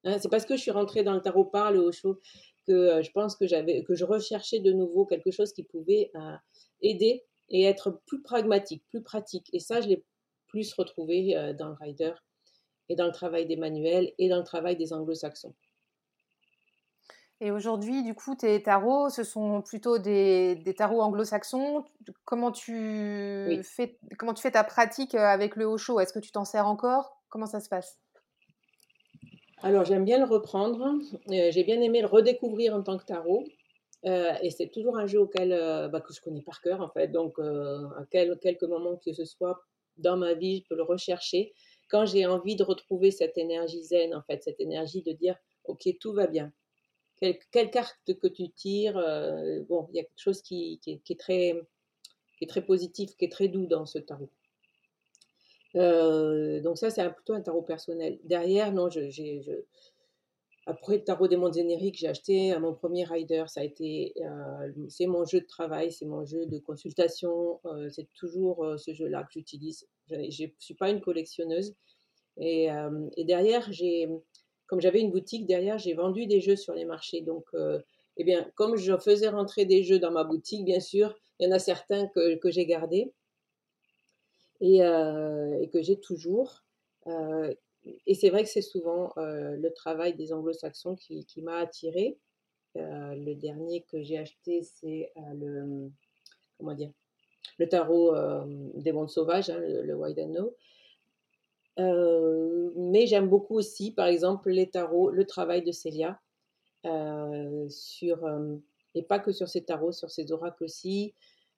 Hein, 0.04 0.18
c'est 0.18 0.28
parce 0.28 0.44
que 0.44 0.56
je 0.56 0.62
suis 0.62 0.70
rentrée 0.70 1.04
dans 1.04 1.14
le 1.14 1.20
tarot 1.20 1.44
par 1.44 1.72
le 1.72 1.80
Osho 1.80 2.20
que 2.66 2.72
euh, 2.72 3.02
je 3.02 3.10
pense 3.12 3.36
que 3.36 3.82
que 3.82 3.94
je 3.94 4.04
recherchais 4.04 4.60
de 4.60 4.72
nouveau 4.72 5.06
quelque 5.06 5.30
chose 5.30 5.52
qui 5.52 5.62
pouvait 5.62 6.10
aider 6.84 7.24
et 7.48 7.64
être 7.64 7.90
plus 8.06 8.22
pragmatique, 8.22 8.84
plus 8.88 9.02
pratique. 9.02 9.50
Et 9.52 9.58
ça, 9.58 9.80
je 9.80 9.88
l'ai 9.88 10.04
plus 10.46 10.72
retrouvé 10.74 11.36
euh, 11.36 11.52
dans 11.52 11.68
le 11.68 11.76
rider 11.80 12.12
et 12.88 12.96
dans 12.96 13.06
le 13.06 13.12
travail 13.12 13.46
des 13.46 13.56
manuels 13.56 14.12
et 14.18 14.28
dans 14.28 14.38
le 14.38 14.44
travail 14.44 14.76
des 14.76 14.92
anglo-saxons. 14.92 15.54
Et 17.40 17.50
aujourd'hui, 17.50 18.02
du 18.02 18.14
coup, 18.14 18.36
tes 18.36 18.62
tarots, 18.62 19.10
ce 19.10 19.24
sont 19.24 19.60
plutôt 19.60 19.98
des, 19.98 20.54
des 20.54 20.74
tarots 20.74 21.02
anglo-saxons. 21.02 21.84
Comment, 22.24 22.52
tu 22.52 23.60
fais, 23.64 23.98
comment 24.18 24.32
tu 24.34 24.42
fais 24.42 24.52
ta 24.52 24.64
pratique 24.64 25.14
euh, 25.14 25.26
avec 25.26 25.56
le 25.56 25.66
Osho 25.66 25.98
Est-ce 26.00 26.12
que 26.12 26.20
tu 26.20 26.30
t'en 26.30 26.44
sers 26.44 26.66
encore? 26.66 27.20
Comment 27.28 27.46
ça 27.46 27.60
se 27.60 27.68
passe? 27.68 27.98
Alors, 29.62 29.84
j'aime 29.84 30.04
bien 30.04 30.18
le 30.18 30.24
reprendre. 30.24 30.94
Euh, 31.30 31.50
j'ai 31.50 31.64
bien 31.64 31.80
aimé 31.80 32.00
le 32.02 32.06
redécouvrir 32.06 32.74
en 32.74 32.82
tant 32.82 32.96
que 32.98 33.04
tarot. 33.04 33.44
Euh, 34.06 34.32
et 34.42 34.50
c'est 34.50 34.68
toujours 34.68 34.98
un 34.98 35.06
jeu 35.06 35.20
auquel, 35.20 35.50
bah, 35.90 36.00
que 36.00 36.12
je 36.12 36.20
connais 36.20 36.42
par 36.42 36.60
cœur, 36.60 36.80
en 36.80 36.90
fait. 36.90 37.08
Donc, 37.08 37.38
à 37.38 38.04
quel, 38.10 38.38
quelques 38.38 38.64
moments 38.64 38.96
que 38.96 39.12
ce 39.12 39.24
soit 39.24 39.60
dans 39.96 40.16
ma 40.16 40.34
vie, 40.34 40.58
je 40.58 40.68
peux 40.68 40.76
le 40.76 40.82
rechercher. 40.82 41.52
Quand 41.88 42.06
j'ai 42.06 42.26
envie 42.26 42.56
de 42.56 42.64
retrouver 42.64 43.10
cette 43.10 43.38
énergie 43.38 43.82
zen, 43.82 44.14
en 44.14 44.22
fait, 44.22 44.42
cette 44.42 44.60
énergie 44.60 45.02
de 45.02 45.12
dire, 45.12 45.36
OK, 45.64 45.88
tout 46.00 46.12
va 46.12 46.26
bien 46.26 46.52
quelle, 47.50 47.70
carte 47.70 48.14
que 48.20 48.26
tu 48.26 48.50
tires, 48.50 48.96
euh, 48.96 49.62
bon, 49.68 49.86
il 49.90 49.96
y 49.96 50.00
a 50.00 50.02
quelque 50.02 50.20
chose 50.20 50.42
qui, 50.42 50.80
est, 50.86 51.18
très, 51.18 51.60
qui 52.38 52.44
est 52.44 52.48
très 52.48 52.64
positif, 52.64 53.16
qui 53.16 53.24
est 53.24 53.32
très 53.32 53.48
doux 53.48 53.66
dans 53.66 53.86
ce 53.86 53.98
tarot. 53.98 54.30
Euh, 55.76 56.60
donc 56.60 56.78
ça, 56.78 56.90
c'est 56.90 57.08
plutôt 57.10 57.34
un 57.34 57.40
tarot 57.40 57.62
personnel. 57.62 58.18
Derrière, 58.24 58.72
non, 58.72 58.88
j'ai, 58.90 59.40
après 60.66 60.96
le 60.96 61.04
tarot 61.04 61.28
des 61.28 61.36
mondes 61.36 61.54
génériques, 61.54 61.98
j'ai 61.98 62.08
acheté 62.08 62.58
mon 62.58 62.74
premier 62.74 63.04
rider. 63.04 63.44
Ça 63.48 63.60
a 63.60 63.64
été, 63.64 64.14
euh, 64.20 64.72
c'est 64.88 65.06
mon 65.06 65.24
jeu 65.24 65.40
de 65.40 65.46
travail, 65.46 65.92
c'est 65.92 66.06
mon 66.06 66.24
jeu 66.24 66.46
de 66.46 66.58
consultation. 66.58 67.60
c'est 67.90 68.08
toujours 68.14 68.74
ce 68.78 68.94
jeu-là 68.94 69.24
que 69.24 69.32
j'utilise. 69.32 69.86
Je 70.08 70.44
ne 70.44 70.50
suis 70.58 70.74
pas 70.74 70.90
une 70.90 71.00
collectionneuse. 71.00 71.74
Et, 72.38 72.68
derrière, 73.18 73.70
j'ai 73.72 74.08
comme 74.66 74.80
j'avais 74.80 75.00
une 75.00 75.10
boutique 75.10 75.46
derrière, 75.46 75.76
j'ai 75.78 75.92
vendu 75.92 76.26
des 76.26 76.40
jeux 76.40 76.56
sur 76.56 76.72
les 76.74 76.86
marchés. 76.86 77.20
Donc, 77.20 77.44
eh 78.16 78.24
bien, 78.24 78.50
comme 78.54 78.76
je 78.76 78.96
faisais 78.96 79.28
rentrer 79.28 79.66
des 79.66 79.82
jeux 79.82 79.98
dans 79.98 80.10
ma 80.10 80.24
boutique, 80.24 80.64
bien 80.64 80.80
sûr, 80.80 81.14
il 81.38 81.46
y 81.46 81.52
en 81.52 81.54
a 81.54 81.58
certains 81.58 82.08
que, 82.08 82.50
j'ai 82.50 82.64
gardés 82.64 83.12
et, 84.60 84.78
que 85.72 85.82
j'ai 85.82 86.00
toujours. 86.00 86.64
Et 88.06 88.14
c'est 88.14 88.30
vrai 88.30 88.42
que 88.44 88.48
c'est 88.48 88.62
souvent 88.62 89.12
le 89.16 89.68
travail 89.70 90.14
des 90.14 90.32
anglo-saxons 90.32 90.96
qui, 90.96 91.42
m'a 91.42 91.56
attirée. 91.56 92.18
le 92.74 93.34
dernier 93.34 93.82
que 93.82 94.02
j'ai 94.02 94.18
acheté, 94.18 94.62
c'est 94.62 95.12
le, 95.34 95.90
comment 96.58 96.74
dire, 96.74 96.90
le 97.58 97.68
tarot 97.68 98.14
des 98.74 98.92
mondes 98.92 99.10
sauvages, 99.10 99.50
hein, 99.50 99.58
le, 99.58 99.82
le 99.82 99.96
mais 102.76 103.06
j'aime 103.06 103.28
beaucoup 103.28 103.56
aussi, 103.56 103.92
par 103.92 104.06
exemple, 104.06 104.50
les 104.50 104.70
tarots, 104.70 105.10
le 105.10 105.26
travail 105.26 105.62
de 105.62 105.72
Célia, 105.72 106.20
sur, 107.68 108.28
et 108.94 109.02
pas 109.02 109.18
que 109.18 109.32
sur 109.32 109.48
ces 109.48 109.64
tarots, 109.64 109.92
sur 109.92 110.10
ces 110.10 110.32
oracles 110.32 110.64
aussi. 110.64 111.14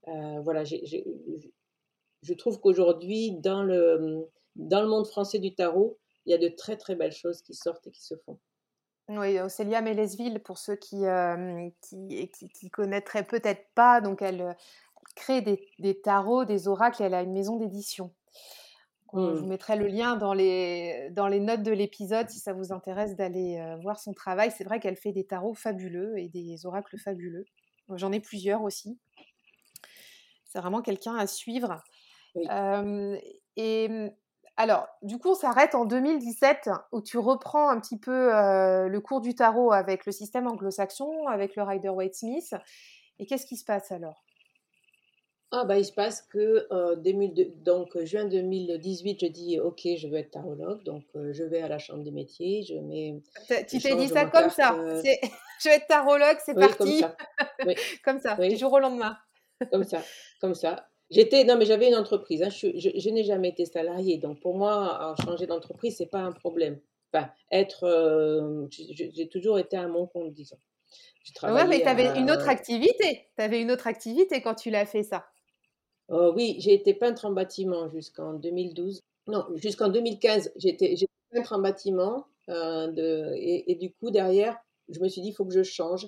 voilà, 0.06 0.64
je 0.64 2.35
trouve 2.35 2.61
qu'aujourd'hui, 2.61 3.33
dans 3.33 3.62
le, 3.62 4.28
dans 4.56 4.83
le 4.83 4.88
monde 4.88 5.06
français 5.06 5.38
du 5.38 5.54
tarot, 5.54 5.99
il 6.26 6.33
y 6.33 6.35
a 6.35 6.38
de 6.38 6.49
très 6.49 6.76
très 6.76 6.95
belles 6.95 7.12
choses 7.12 7.42
qui 7.42 7.54
sortent 7.54 7.87
et 7.87 7.90
qui 7.90 8.04
se 8.04 8.16
font. 8.16 8.38
Oui, 9.09 9.38
Célia 9.49 9.80
Mélesville, 9.83 10.40
pour 10.40 10.59
ceux 10.59 10.75
qui, 10.75 11.04
qui, 11.80 12.28
qui, 12.28 12.71
connaîtraient 12.71 13.25
peut-être 13.25 13.64
pas, 13.76 14.00
donc 14.00 14.21
elle, 14.21 14.56
crée 15.14 15.42
des, 15.42 15.66
des, 15.78 16.00
tarots, 16.00 16.45
des 16.45 16.68
oracles, 16.68 17.02
elle 17.02 17.14
a 17.14 17.23
une 17.23 17.33
maison 17.33 17.56
d'édition. 17.56 18.12
Je 19.12 19.18
mmh. 19.18 19.35
vous 19.35 19.47
mettrai 19.47 19.76
le 19.76 19.87
lien 19.87 20.16
dans 20.16 20.35
les, 20.35 21.09
dans 21.12 21.28
les 21.28 21.40
notes 21.40 21.62
de 21.62 21.71
l'épisode 21.71 22.28
si 22.28 22.40
ça 22.40 22.52
vous 22.52 22.73
intéresse 22.73 23.14
d'aller 23.14 23.76
voir 23.80 23.99
son 23.99 24.12
travail. 24.12 24.52
C'est 24.56 24.64
vrai 24.64 24.80
qu'elle 24.80 24.97
fait 24.97 25.12
des 25.12 25.25
tarots 25.25 25.54
fabuleux 25.54 26.18
et 26.18 26.28
des 26.28 26.66
oracles 26.66 26.99
fabuleux. 26.99 27.45
J'en 27.95 28.11
ai 28.12 28.21
plusieurs 28.21 28.62
aussi. 28.62 28.99
C'est 30.45 30.59
vraiment 30.59 30.83
quelqu'un 30.83 31.14
à 31.14 31.26
suivre. 31.26 31.83
et 32.35 33.88
mmh, 33.88 34.11
alors, 34.56 34.88
du 35.02 35.18
coup, 35.18 35.30
on 35.30 35.34
s'arrête 35.34 35.75
en 35.75 35.84
2017 35.84 36.70
où 36.92 37.02
tu 37.02 37.18
reprends 37.18 37.68
un 37.68 37.78
petit 37.78 37.98
peu 37.98 38.30
le 38.30 38.98
cours 39.00 39.20
du 39.20 39.34
tarot 39.34 39.72
avec 39.72 40.06
le 40.06 40.12
système 40.12 40.46
anglo-saxon, 40.46 41.26
avec 41.26 41.56
le 41.56 41.62
Rider-Waite 41.62 42.14
Smith. 42.14 42.54
Et 43.18 43.26
qu'est-ce 43.26 43.46
qui 43.46 43.56
se 43.56 43.64
passe 43.64 43.92
alors? 43.92 44.25
Ah 45.52 45.64
bah, 45.64 45.78
il 45.78 45.84
se 45.84 45.92
passe 45.92 46.22
que, 46.22 46.66
euh, 46.72 46.96
donc 47.62 47.96
juin 48.02 48.25
2018, 48.25 49.20
je 49.20 49.26
dis: 49.26 49.60
«OK, 49.60 49.82
je 49.96 50.08
veux 50.08 50.16
être 50.16 50.32
tarologue», 50.32 50.82
donc 50.82 51.04
je 51.14 51.44
vais 51.44 51.62
à 51.62 51.68
la 51.68 51.78
chambre 51.78 52.02
des 52.02 52.10
métiers, 52.10 52.64
je 52.64 52.75
mets 52.75 53.22
tu 53.68 53.78
t'es 53.78 53.94
dit 53.94 54.08
ça 54.08 54.26
comme 54.26 54.50
ça? 54.50 54.76
«Je 55.58 55.70
vais 55.70 55.76
être 55.76 55.86
tarologue, 55.86 56.36
c'est 56.44 56.54
Oui, 56.54 56.66
comme 56.76 56.92
ça. 56.98 57.16
Oui, 57.64 57.75
comme 58.04 58.20
ça, 58.20 58.34
du 58.34 58.56
jour 58.58 58.70
au 58.75 58.78
lendemain? 58.78 59.16
Comme 59.70 59.84
ça, 59.84 60.02
comme 60.38 60.54
ça. 60.54 60.86
J'étais 61.10 61.44
non, 61.44 61.56
mais 61.56 61.64
j'avais 61.64 61.88
une 61.88 61.94
entreprise, 61.94 62.42
hein, 62.42 62.50
je 62.50 62.68
je 62.75 63.10
n'ai 63.10 63.22
jamais 63.22 63.50
été 63.50 63.64
salariée, 63.64 64.18
donc 64.18 64.40
pour 64.40 64.56
moi, 64.56 65.14
changer 65.25 65.46
d'entreprise, 65.46 65.96
c'est 65.96 66.10
pas 66.10 66.20
un 66.20 66.32
problème. 66.32 66.80
Enfin, 67.12 67.30
être, 67.52 68.68
j'ai 68.70 69.28
toujours 69.28 69.58
été 69.58 69.76
à 69.76 69.86
mon 69.86 70.06
compte, 70.06 70.32
disons. 70.32 70.58
J'ai 71.22 71.46
Ouais, 71.48 71.66
mais 71.66 71.80
tu 71.80 71.88
avais 71.88 72.18
une 72.18 72.30
autre 72.30 72.48
activité. 72.48 73.28
Tu 73.36 73.42
avais 73.42 73.60
une 73.60 73.70
autre 73.70 73.86
activité 73.86 74.40
quand 74.40 74.54
tu 74.54 74.70
l'as 74.70 74.86
fait 74.86 75.02
ça? 75.02 75.26
Oh 76.08 76.32
oui, 76.36 76.56
j'ai 76.60 76.72
été 76.75 76.94
peintre 76.94 77.25
en 77.25 77.32
bâtiment 77.32 77.88
jusqu'en 77.88 78.34
2012. 78.34 79.02
Non, 79.26 79.44
jusqu'en 79.56 79.88
2015, 79.88 80.52
j'étais 80.56 80.94
peintre 81.32 81.52
en 81.52 81.58
bâtiment. 81.58 82.26
Euh, 82.48 82.86
de, 82.92 83.32
et, 83.36 83.75
du 83.75 83.92
coup, 83.92 84.12
derrière, 84.12 84.56
je 84.88 85.00
me 85.00 85.08
suis 85.08 85.20
dit, 85.20 85.28
il 85.30 85.32
faut 85.32 85.44
que 85.44 85.54
je 85.54 85.64
change. 85.64 86.06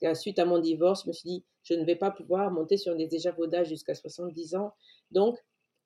Parce 0.00 0.14
que 0.14 0.20
suite 0.20 0.38
à 0.38 0.44
mon 0.44 0.58
divorce, 0.58 1.04
je 1.04 1.08
me 1.08 1.12
suis 1.12 1.28
dit, 1.28 1.44
je 1.62 1.74
ne 1.74 1.84
vais 1.84 1.96
pas 1.96 2.10
pouvoir 2.10 2.50
monter 2.50 2.76
sur 2.76 2.96
des 2.96 3.14
échafaudages 3.14 3.68
jusqu'à 3.68 3.94
70 3.94 4.54
ans. 4.56 4.72
Donc, 5.10 5.38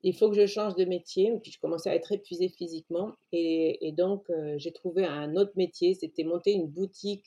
il 0.02 0.14
faut 0.14 0.30
que 0.30 0.36
je 0.36 0.46
change 0.46 0.74
de 0.76 0.84
métier. 0.84 1.32
Puis 1.42 1.52
je 1.52 1.60
commençais 1.60 1.90
à 1.90 1.94
être 1.94 2.12
épuisée 2.12 2.48
physiquement. 2.48 3.12
Et, 3.32 3.92
donc, 3.96 4.28
euh, 4.30 4.54
j'ai 4.58 4.72
trouvé 4.72 5.04
un 5.04 5.36
autre 5.36 5.52
métier. 5.56 5.94
C'était 5.94 6.24
monter 6.24 6.52
une 6.52 6.68
boutique 6.68 7.26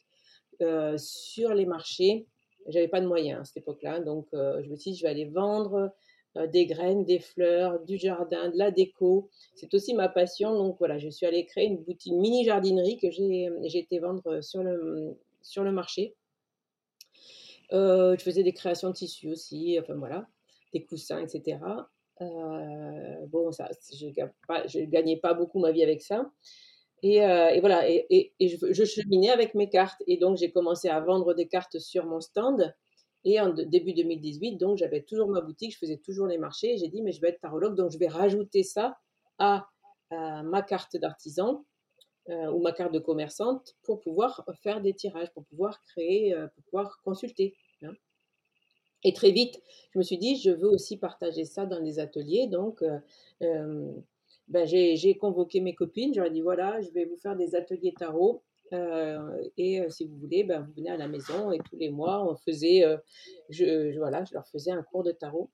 euh, 0.62 0.98
sur 0.98 1.54
les 1.54 1.66
marchés. 1.66 2.28
J'avais 2.68 2.88
pas 2.88 3.02
de 3.02 3.08
moyens 3.08 3.42
à 3.42 3.44
cette 3.46 3.58
époque-là. 3.58 4.00
Donc, 4.00 4.28
je 4.34 4.70
me 4.70 4.76
suis 4.76 4.92
dit, 4.92 4.98
je 4.98 5.04
vais 5.04 5.10
aller 5.10 5.26
vendre 5.26 5.92
euh, 6.38 6.48
des 6.48 6.66
graines, 6.66 7.04
des 7.04 7.20
fleurs, 7.20 7.80
du 7.82 7.98
jardin, 7.98 8.50
de 8.50 8.58
la 8.58 8.72
déco. 8.72 9.30
C'est 9.56 9.74
aussi 9.74 9.94
ma 9.94 10.08
passion. 10.08 10.56
Donc 10.56 10.78
voilà, 10.80 10.98
je 10.98 11.10
suis 11.10 11.26
allée 11.26 11.46
créer 11.46 11.66
une 11.66 11.78
boutique, 11.78 12.14
une 12.14 12.22
mini 12.22 12.46
jardinerie 12.46 12.98
que 12.98 13.12
j'ai 13.12 13.78
été 13.78 14.00
vendre 14.00 14.42
sur 14.42 14.64
le, 14.64 15.18
sur 15.42 15.64
le 15.64 15.72
marché. 15.72 16.16
Euh, 17.74 18.16
je 18.18 18.24
faisais 18.24 18.44
des 18.44 18.54
créations 18.54 18.90
de 18.90 18.96
tissus 18.96 19.30
aussi, 19.30 19.78
enfin 19.80 19.96
voilà, 19.96 20.28
des 20.74 20.84
coussins, 20.84 21.20
etc. 21.20 21.60
Euh, 22.22 23.26
bon, 23.28 23.52
ça, 23.52 23.70
je 23.96 24.08
ne 24.08 24.86
gagnais 24.86 25.18
pas 25.18 25.34
beaucoup 25.34 25.60
ma 25.60 25.72
vie 25.72 25.84
avec 25.84 26.02
ça. 26.02 26.30
Et, 27.04 27.20
voilà, 27.62 27.90
et, 27.90 28.34
je, 28.40 28.86
cheminais 28.86 29.32
avec 29.32 29.56
mes 29.56 29.70
cartes. 29.70 30.04
Et 30.06 30.18
donc, 30.18 30.38
j'ai 30.38 30.52
commencé 30.52 30.88
à 30.88 31.00
vendre 31.00 31.34
des 31.34 31.48
cartes 31.48 31.80
sur 31.80 32.06
mon 32.06 32.22
stand. 32.22 32.76
Et 33.24 33.40
en 33.40 33.50
début 33.50 33.94
2018, 33.94 34.58
donc 34.58 34.78
j'avais 34.78 35.04
toujours 35.04 35.30
ma 35.30 35.42
boutique, 35.42 35.74
je 35.74 35.78
faisais 35.78 35.98
toujours 35.98 36.28
les 36.28 36.38
marchés. 36.38 36.78
J'ai 36.78 36.88
dit, 36.88 37.02
mais 37.02 37.12
je 37.12 37.22
vais 37.22 37.30
être 37.30 37.40
tarologue, 37.40 37.76
donc 37.76 37.92
je 37.92 37.98
vais 38.00 38.08
rajouter 38.08 38.64
ça 38.64 38.98
à, 39.38 39.68
ma 40.12 40.62
carte 40.62 40.98
d'artisan 40.98 41.52
euh, 41.52 41.71
ou 42.32 42.62
ma 42.62 42.72
carte 42.72 42.94
de 42.94 43.00
commerçante 43.00 43.76
pour 43.84 44.00
pouvoir 44.00 44.46
faire 44.62 44.82
des 44.82 44.94
tirages, 44.94 45.32
pour 45.34 45.46
pouvoir 45.46 45.82
créer, 45.84 46.34
euh, 46.34 46.48
pour 46.48 46.64
pouvoir 46.66 47.02
consulter. 47.04 47.56
Hein. 47.84 47.94
Et 49.04 49.14
très 49.14 49.32
vite, 49.32 49.62
je 49.94 50.00
me 50.00 50.04
suis 50.04 50.18
dit, 50.18 50.36
je 50.36 50.52
veux 50.52 50.70
aussi 50.70 50.98
partager 50.98 51.46
ça 51.46 51.66
dans 51.66 51.80
les 51.80 52.00
ateliers. 52.00 52.48
Donc, 52.48 52.84
euh, 52.84 53.94
ben, 54.48 54.68
j'ai 54.68 55.18
convoqué 55.18 55.60
mes 55.60 55.74
copines, 55.74 56.14
j'aurais 56.14 56.30
dit, 56.30 56.42
voilà, 56.42 56.82
je 56.82 56.90
vais 56.92 57.06
vous 57.06 57.18
faire 57.18 57.36
des 57.36 57.56
ateliers 57.56 57.94
tarot 57.98 58.44
euh, 58.74 59.50
et 59.58 59.82
euh, 59.82 59.90
si 59.90 60.06
vous 60.06 60.18
voulez, 60.18 60.44
ben, 60.44 60.62
vous 60.62 60.74
venez 60.74 60.90
à 60.90 60.98
la 60.98 61.08
maison 61.08 61.52
et 61.52 61.60
tous 61.60 61.78
les 61.78 61.90
mois, 61.90 62.24
on 62.24 62.36
faisait, 62.36 62.86
euh, 62.86 62.98
je, 63.50 63.98
voilà, 63.98 64.24
je 64.24 64.34
leur 64.34 64.48
faisais 64.48 64.72
un 64.72 64.84
cours 64.84 65.04
de 65.04 65.12
tarot. 65.12 65.50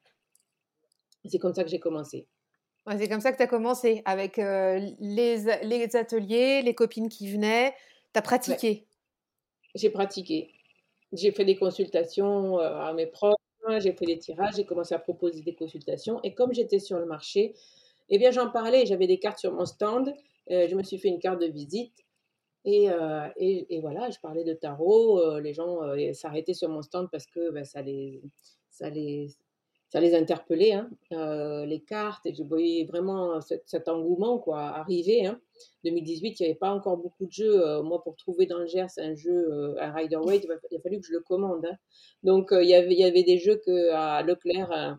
C'est 1.26 1.40
comme 1.40 1.54
ça 1.54 1.64
que 1.64 1.70
j'ai 1.70 1.80
commencé. 1.80 2.28
C'est 2.98 3.10
comme 3.10 3.22
ça 3.22 3.32
que 3.32 3.38
tu 3.38 3.44
as 3.44 3.48
commencé, 3.48 4.02
avec 4.06 4.38
les, 4.38 5.38
les, 5.64 5.96
ateliers, 5.96 6.62
les 6.62 6.74
copines 6.74 7.10
qui 7.10 7.32
venaient. 7.32 7.74
Tu 8.14 8.20
as 8.20 8.22
pratiqué? 8.22 8.86
J'ai 9.76 9.90
pratiqué. 9.90 10.52
J'ai 11.14 11.32
fait 11.32 11.46
des 11.46 11.56
consultations 11.56 12.60
à 12.60 12.94
mes 12.94 13.08
proches, 13.08 13.36
j'ai 13.80 13.94
fait 13.94 14.06
des 14.06 14.18
tirages, 14.18 14.56
j'ai 14.56 14.66
commencé 14.66 14.96
à 14.96 15.00
proposer 15.00 15.42
des 15.42 15.56
consultations. 15.56 16.20
Et 16.24 16.34
comme 16.34 16.54
j'étais 16.54 16.80
sur 16.80 17.00
le 17.00 17.06
marché, 17.06 17.56
eh 18.10 18.18
bien, 18.18 18.32
j'en 18.32 18.50
parlais. 18.50 18.86
J'avais 18.86 19.08
des 19.08 19.20
cartes 19.20 19.40
sur 19.40 19.54
mon 19.54 19.66
stand. 19.66 20.14
je 20.50 20.76
me 20.76 20.84
suis 20.84 20.98
fait 20.98 21.10
une 21.10 21.20
carte 21.20 21.42
de 21.42 21.48
visite 21.48 21.94
euh, 22.68 23.30
et, 23.38 23.76
et, 23.76 23.82
voilà, 23.82 24.10
je 24.10 24.20
parlais 24.20 24.44
de 24.44 24.54
tarot. 24.54 25.20
Euh, 25.20 25.40
les 25.40 25.54
gens 25.54 25.84
euh, 25.84 26.14
s'arrêtaient 26.14 26.54
sur 26.54 26.70
mon 26.70 26.82
stand 26.82 27.08
parce 27.12 27.26
que 27.26 27.52
ben, 27.52 27.64
ça, 27.64 27.82
les, 27.82 28.22
ça, 28.70 28.90
les, 28.90 29.30
ça 29.90 30.00
les 30.02 30.16
interpellait, 30.16 30.74
hein, 30.74 30.90
les 31.66 31.82
cartes. 31.82 32.26
Et 32.26 32.34
je 32.34 32.44
voyais 32.44 32.86
vraiment 32.86 33.40
cet, 33.42 33.88
engouement 33.88 34.38
quoi, 34.40 34.60
arriver. 34.60 35.26
Hein. 35.26 35.40
2018, 35.84 36.40
il 36.40 36.44
n'y 36.44 36.50
avait 36.50 36.58
pas 36.58 36.72
encore 36.72 36.98
beaucoup 36.98 37.26
de 37.26 37.32
jeux. 37.32 37.82
moi, 37.82 38.04
pour 38.04 38.16
trouver 38.16 38.46
dans 38.46 38.60
le 38.60 38.68
Gers 38.68 38.88
un 38.98 39.16
jeu, 39.16 39.76
un 39.80 39.92
Rider 39.92 40.18
Waite, 40.18 40.46
il 40.72 40.78
a 40.78 40.82
fallu 40.82 41.00
que 41.00 41.06
je 41.08 41.14
le 41.14 41.22
commande. 41.22 41.66
Hein. 41.66 41.78
Donc, 42.24 42.50
il, 42.52 42.68
y 42.68 42.76
avait, 42.76 42.94
il 42.94 43.00
y 43.00 43.06
avait 43.06 43.24
des 43.24 43.38
jeux 43.38 43.62
que, 43.66 43.92
à 43.92 44.24
Leclerc 44.24 44.98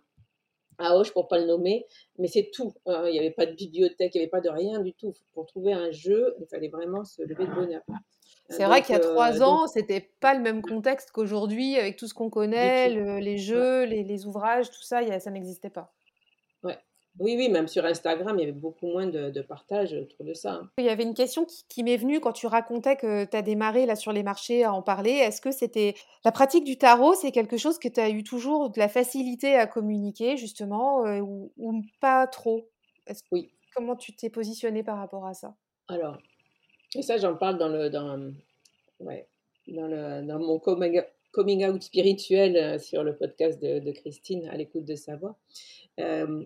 à 0.78 0.96
Auch 0.96 1.12
pour 1.12 1.28
pas 1.28 1.38
le 1.38 1.46
nommer, 1.46 1.86
mais 2.18 2.28
c'est 2.28 2.50
tout. 2.52 2.72
Hein. 2.86 3.04
Il 3.08 3.12
n'y 3.12 3.18
avait 3.18 3.32
pas 3.32 3.46
de 3.46 3.52
bibliothèque, 3.52 4.14
il 4.14 4.18
n'y 4.18 4.22
avait 4.22 4.30
pas 4.30 4.40
de 4.40 4.48
rien 4.48 4.80
du 4.80 4.94
tout. 4.94 5.12
Pour 5.32 5.46
trouver 5.46 5.72
un 5.72 5.90
jeu, 5.90 6.34
il 6.40 6.46
fallait 6.46 6.68
vraiment 6.68 7.04
se 7.04 7.22
lever 7.22 7.46
de 7.46 7.54
bonheur. 7.54 7.82
C'est 8.48 8.64
vrai 8.64 8.82
qu'il 8.82 8.94
y 8.94 8.96
a 8.96 9.00
trois 9.00 9.40
euh, 9.40 9.44
ans, 9.44 9.66
ce 9.66 9.74
c'était 9.74 10.10
pas 10.20 10.34
le 10.34 10.40
même 10.40 10.62
contexte 10.62 11.10
qu'aujourd'hui, 11.10 11.76
avec 11.76 11.96
tout 11.96 12.06
ce 12.06 12.14
qu'on 12.14 12.30
connaît, 12.30 12.88
les 12.88 13.38
jeux, 13.38 13.84
les, 13.84 14.04
les, 14.04 14.26
ouvrages, 14.26 14.70
tout 14.70 14.82
ça, 14.82 15.00
ça 15.20 15.30
n'existait 15.30 15.70
pas. 15.70 15.92
Ouais. 16.62 16.78
Oui, 17.18 17.34
oui, 17.36 17.48
même 17.48 17.66
sur 17.66 17.84
Instagram, 17.84 18.36
il 18.38 18.40
y 18.40 18.42
avait 18.44 18.52
beaucoup 18.52 18.86
moins 18.86 19.06
de, 19.06 19.30
de 19.30 19.40
partage 19.42 19.92
autour 19.92 20.24
de 20.24 20.34
ça. 20.34 20.52
Hein. 20.52 20.70
Il 20.78 20.84
y 20.84 20.88
avait 20.88 21.02
une 21.02 21.14
question 21.14 21.46
qui, 21.68 21.82
m'est 21.82 21.96
venue 21.96 22.20
quand 22.20 22.32
tu 22.32 22.46
racontais 22.46 22.96
que 22.96 23.24
tu 23.24 23.36
as 23.36 23.42
démarré 23.42 23.86
là 23.86 23.96
sur 23.96 24.12
les 24.12 24.22
marchés 24.22 24.62
à 24.62 24.72
en 24.72 24.82
parler. 24.82 25.10
Est-ce 25.10 25.40
que 25.40 25.50
c'était 25.50 25.94
la 26.24 26.30
pratique 26.30 26.64
du 26.64 26.78
tarot, 26.78 27.14
c'est 27.14 27.32
quelque 27.32 27.56
chose 27.56 27.78
que 27.78 27.88
tu 27.88 27.98
as 27.98 28.08
eu 28.08 28.22
toujours 28.22 28.70
de 28.70 28.78
la 28.78 28.88
facilité 28.88 29.56
à 29.56 29.66
communiquer 29.66 30.36
justement 30.36 31.04
euh, 31.06 31.20
ou, 31.20 31.82
pas 32.00 32.26
trop? 32.28 32.68
Oui. 33.32 33.50
Comment 33.74 33.96
tu 33.96 34.14
t'es 34.14 34.30
positionné 34.30 34.82
par 34.82 34.98
rapport 34.98 35.26
à 35.26 35.34
ça? 35.34 35.54
Alors, 35.88 36.18
et 36.94 37.02
ça 37.02 37.16
j'en 37.18 37.36
parle 37.36 37.58
dans 37.58 37.68
le 37.68 37.90
dans, 37.90 38.32
ouais, 39.00 39.26
dans, 39.68 39.86
le, 39.86 40.26
dans 40.26 40.38
mon 40.38 40.58
coming 40.58 41.66
out 41.66 41.82
spirituel 41.82 42.56
euh, 42.56 42.78
sur 42.78 43.04
le 43.04 43.16
podcast 43.16 43.60
de, 43.60 43.90
Christine 43.92 44.48
à 44.48 44.56
l'écoute 44.56 44.84
de 44.84 44.94
sa 44.94 45.16
voix. 45.16 45.36
Euh, 46.00 46.44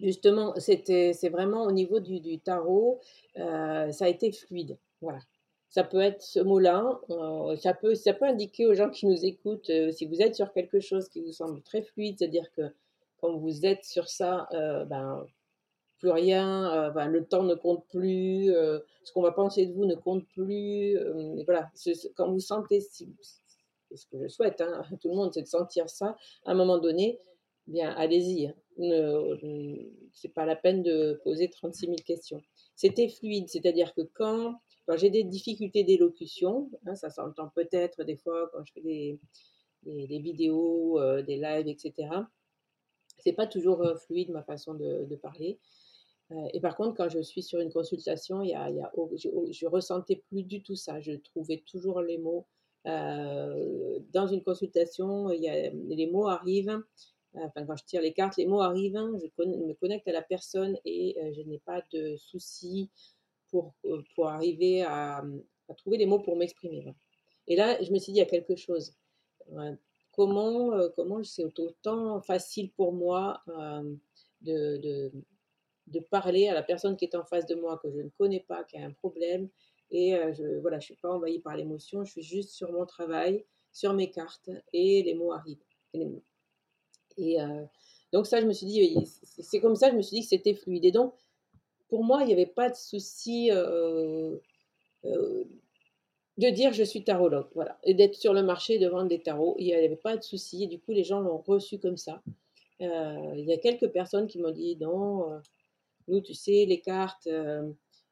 Justement, 0.00 0.52
c'est 0.58 1.28
vraiment 1.28 1.62
au 1.62 1.70
niveau 1.70 2.00
du, 2.00 2.40
tarot, 2.40 2.98
euh, 3.38 3.92
ça 3.92 4.06
a 4.06 4.08
été 4.08 4.32
fluide. 4.32 4.76
Voilà. 5.00 5.20
Ça 5.68 5.84
peut 5.84 6.00
être 6.00 6.20
ce 6.20 6.40
mot-là, 6.40 6.98
ça, 7.56 7.72
peut, 7.72 7.94
ça 7.94 8.12
peut 8.12 8.24
indiquer 8.24 8.66
aux 8.66 8.74
gens 8.74 8.90
qui 8.90 9.06
nous 9.06 9.24
écoutent, 9.24 9.70
si 9.92 10.06
vous 10.06 10.20
êtes 10.20 10.34
sur 10.34 10.52
quelque 10.52 10.80
chose 10.80 11.08
qui 11.08 11.20
vous 11.20 11.30
semble 11.30 11.62
très 11.62 11.82
fluide, 11.82 12.16
c'est-à-dire 12.18 12.50
que 12.56 12.62
quand 13.20 13.36
vous 13.36 13.64
êtes 13.64 13.84
sur 13.84 14.08
ça, 14.08 14.48
ben, 14.88 15.24
plus 16.02 16.10
rien, 16.10 16.90
ben, 16.90 17.06
le 17.06 17.24
temps 17.24 17.44
ne 17.44 17.54
compte 17.54 17.86
plus, 17.86 18.46
ce 18.48 19.12
qu'on 19.12 19.22
va 19.22 19.30
penser 19.30 19.66
de 19.66 19.72
vous 19.72 19.84
ne 19.84 19.94
compte 19.94 20.26
plus. 20.30 20.98
voilà, 21.44 21.70
quand 22.16 22.28
vous 22.28 22.40
sentez, 22.40 22.80
c'est 22.80 23.06
ce 23.94 24.06
que 24.06 24.20
je 24.20 24.26
souhaite 24.26 24.60
hein, 24.60 24.82
à 24.90 24.96
tout 24.96 25.10
le 25.10 25.14
monde, 25.14 25.32
c'est 25.32 25.42
de 25.42 25.46
sentir 25.46 25.88
ça 25.88 26.16
à 26.44 26.50
un 26.50 26.54
moment 26.54 26.78
donné, 26.78 27.20
bien 27.68 27.90
allez-y. 27.90 28.48
Hein. 28.48 28.54
C'est 30.12 30.32
pas 30.34 30.44
la 30.44 30.56
peine 30.56 30.82
de 30.82 31.20
poser 31.22 31.48
36 31.48 31.86
000 31.86 31.96
questions. 32.04 32.42
C'était 32.74 33.08
fluide, 33.08 33.48
c'est-à-dire 33.48 33.94
que 33.94 34.02
quand, 34.02 34.58
j'ai 34.96 35.10
des 35.10 35.22
difficultés 35.24 35.84
d'élocution, 35.84 36.68
hein, 36.86 36.96
ça 36.96 37.10
s'entend 37.10 37.48
peut-être 37.54 38.02
des 38.02 38.16
fois 38.16 38.50
quand 38.52 38.64
je 38.64 38.72
fais 38.72 38.80
des, 38.80 40.18
vidéos, 40.18 40.98
euh, 40.98 41.22
des 41.22 41.36
lives, 41.36 41.68
etc. 41.68 42.08
C'est 43.18 43.32
pas 43.34 43.46
toujours 43.46 43.82
euh, 43.82 43.94
fluide 43.94 44.30
ma 44.30 44.42
façon 44.42 44.74
de, 44.74 45.16
parler. 45.16 45.58
Euh, 46.32 46.48
et 46.52 46.60
par 46.60 46.76
contre, 46.76 46.96
quand 46.96 47.08
je 47.08 47.20
suis 47.20 47.42
sur 47.42 47.60
une 47.60 47.70
consultation, 47.70 48.42
y 48.42 48.54
a, 48.54 48.70
je, 49.16 49.28
je, 49.50 49.66
ressentais 49.66 50.16
plus 50.28 50.42
du 50.42 50.62
tout 50.62 50.76
ça. 50.76 51.00
Je 51.00 51.12
trouvais 51.12 51.62
toujours 51.66 52.00
les 52.00 52.18
mots. 52.18 52.46
dans 52.84 54.26
une 54.26 54.42
consultation, 54.42 55.28
les 55.28 56.08
mots 56.10 56.28
arrivent 56.28 56.82
enfin, 57.34 57.64
quand 57.64 57.76
je 57.76 57.84
tire 57.84 58.02
les 58.02 58.12
cartes, 58.12 58.36
les 58.36 58.46
mots 58.46 58.60
arrivent, 58.60 58.98
je 59.18 59.44
me 59.44 59.74
connecte 59.74 60.08
à 60.08 60.12
la 60.12 60.22
personne 60.22 60.76
et 60.84 61.16
euh, 61.18 61.32
je 61.34 61.42
n'ai 61.42 61.58
pas 61.58 61.82
de 61.92 62.16
soucis 62.16 62.90
pour, 63.50 63.74
euh, 63.84 64.02
pour 64.14 64.28
arriver 64.28 64.82
à, 64.82 65.24
trouver 65.78 65.96
les 65.96 66.06
mots 66.06 66.18
pour 66.18 66.36
m'exprimer. 66.36 66.94
Et 67.46 67.56
là, 67.56 67.82
je 67.82 67.90
me 67.92 67.98
suis 67.98 68.12
dit, 68.12 68.18
il 68.18 68.22
y 68.22 68.24
a 68.24 68.26
quelque 68.26 68.56
chose. 68.56 68.94
comment 70.12 70.72
euh, 70.72 70.90
comment 70.94 71.24
c'est 71.24 71.44
autant 71.44 72.20
facile 72.20 72.70
pour 72.72 72.92
moi 72.92 73.42
de, 74.42 75.10
de, 75.86 76.00
parler 76.00 76.48
à 76.48 76.54
la 76.54 76.62
personne 76.62 76.96
qui 76.96 77.04
est 77.04 77.14
en 77.14 77.24
face 77.24 77.46
de 77.46 77.54
moi, 77.54 77.78
que 77.82 77.90
je 77.90 77.98
ne 77.98 78.08
connais 78.18 78.40
pas, 78.40 78.64
qui 78.64 78.78
a 78.78 78.84
un 78.84 78.92
problème. 78.92 79.48
Et 79.90 80.12
je 80.32 80.58
voilà, 80.60 80.78
je 80.78 80.84
ne 80.84 80.86
suis 80.86 80.96
pas 80.96 81.10
envahie 81.10 81.38
par 81.38 81.54
l'émotion, 81.56 82.02
je 82.04 82.12
suis 82.12 82.22
juste 82.22 82.50
sur 82.50 82.72
mon 82.72 82.86
travail, 82.86 83.44
sur 83.72 83.92
mes 83.92 84.10
cartes, 84.10 84.48
et 84.72 85.02
les 85.02 85.14
mots 85.14 85.32
arrivent. 85.32 85.62
Et 87.18 87.40
euh, 87.40 87.64
donc 88.12 88.26
ça, 88.26 88.40
je 88.40 88.46
me 88.46 88.52
suis 88.52 88.66
dit, 88.66 88.96
c'est 89.38 89.60
comme 89.60 89.76
ça, 89.76 89.90
je 89.90 89.96
me 89.96 90.02
suis 90.02 90.16
dit 90.16 90.22
que 90.22 90.28
c'était 90.28 90.54
fluide. 90.54 90.84
Et 90.84 90.92
donc, 90.92 91.14
pour 91.88 92.04
moi, 92.04 92.22
il 92.22 92.26
n'y 92.26 92.32
avait 92.32 92.46
pas 92.46 92.70
de 92.70 92.74
souci 92.74 93.50
euh, 93.50 94.36
euh, 95.04 95.44
de 96.38 96.50
dire 96.50 96.72
je 96.72 96.84
suis 96.84 97.04
tarologue, 97.04 97.48
voilà, 97.54 97.78
et 97.84 97.94
d'être 97.94 98.14
sur 98.14 98.32
le 98.32 98.42
marché 98.42 98.78
de 98.78 98.88
vendre 98.88 99.08
des 99.08 99.22
tarots. 99.22 99.56
Il 99.58 99.66
n'y 99.66 99.74
avait 99.74 99.96
pas 99.96 100.16
de 100.16 100.22
souci. 100.22 100.64
Et 100.64 100.66
du 100.66 100.78
coup, 100.78 100.92
les 100.92 101.04
gens 101.04 101.20
l'ont 101.20 101.38
reçu 101.38 101.78
comme 101.78 101.96
ça. 101.96 102.22
il 102.80 103.44
y 103.46 103.52
a 103.52 103.58
quelques 103.58 103.88
personnes 103.88 104.26
qui 104.26 104.38
m'ont 104.38 104.50
dit 104.50 104.76
non, 104.76 105.40
nous, 106.08 106.20
tu 106.20 106.34
sais, 106.34 106.64
les 106.66 106.80
cartes 106.80 107.28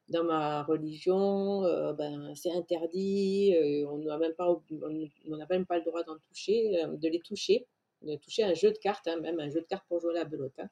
dans 0.09 0.23
ma 0.23 0.63
religion, 0.63 1.61
ben, 1.93 2.33
c'est 2.35 2.51
interdit, 2.51 3.55
on 3.87 3.99
n'a 3.99 4.17
même 4.17 4.33
pas, 4.33 4.49
on 4.49 5.37
n'a 5.37 5.47
même 5.49 5.65
pas 5.65 5.77
le 5.77 5.85
droit 5.85 6.03
d'en 6.03 6.17
toucher, 6.17 6.85
de 6.87 7.07
les 7.07 7.19
toucher 7.19 7.67
de 8.01 8.15
toucher 8.15 8.43
un 8.43 8.53
jeu 8.53 8.71
de 8.71 8.77
cartes, 8.77 9.07
hein, 9.07 9.19
même 9.19 9.39
un 9.39 9.49
jeu 9.49 9.61
de 9.61 9.65
cartes 9.65 9.85
pour 9.87 9.99
jouer 9.99 10.11
à 10.11 10.19
la 10.19 10.25
belote. 10.25 10.53
Hein. 10.59 10.69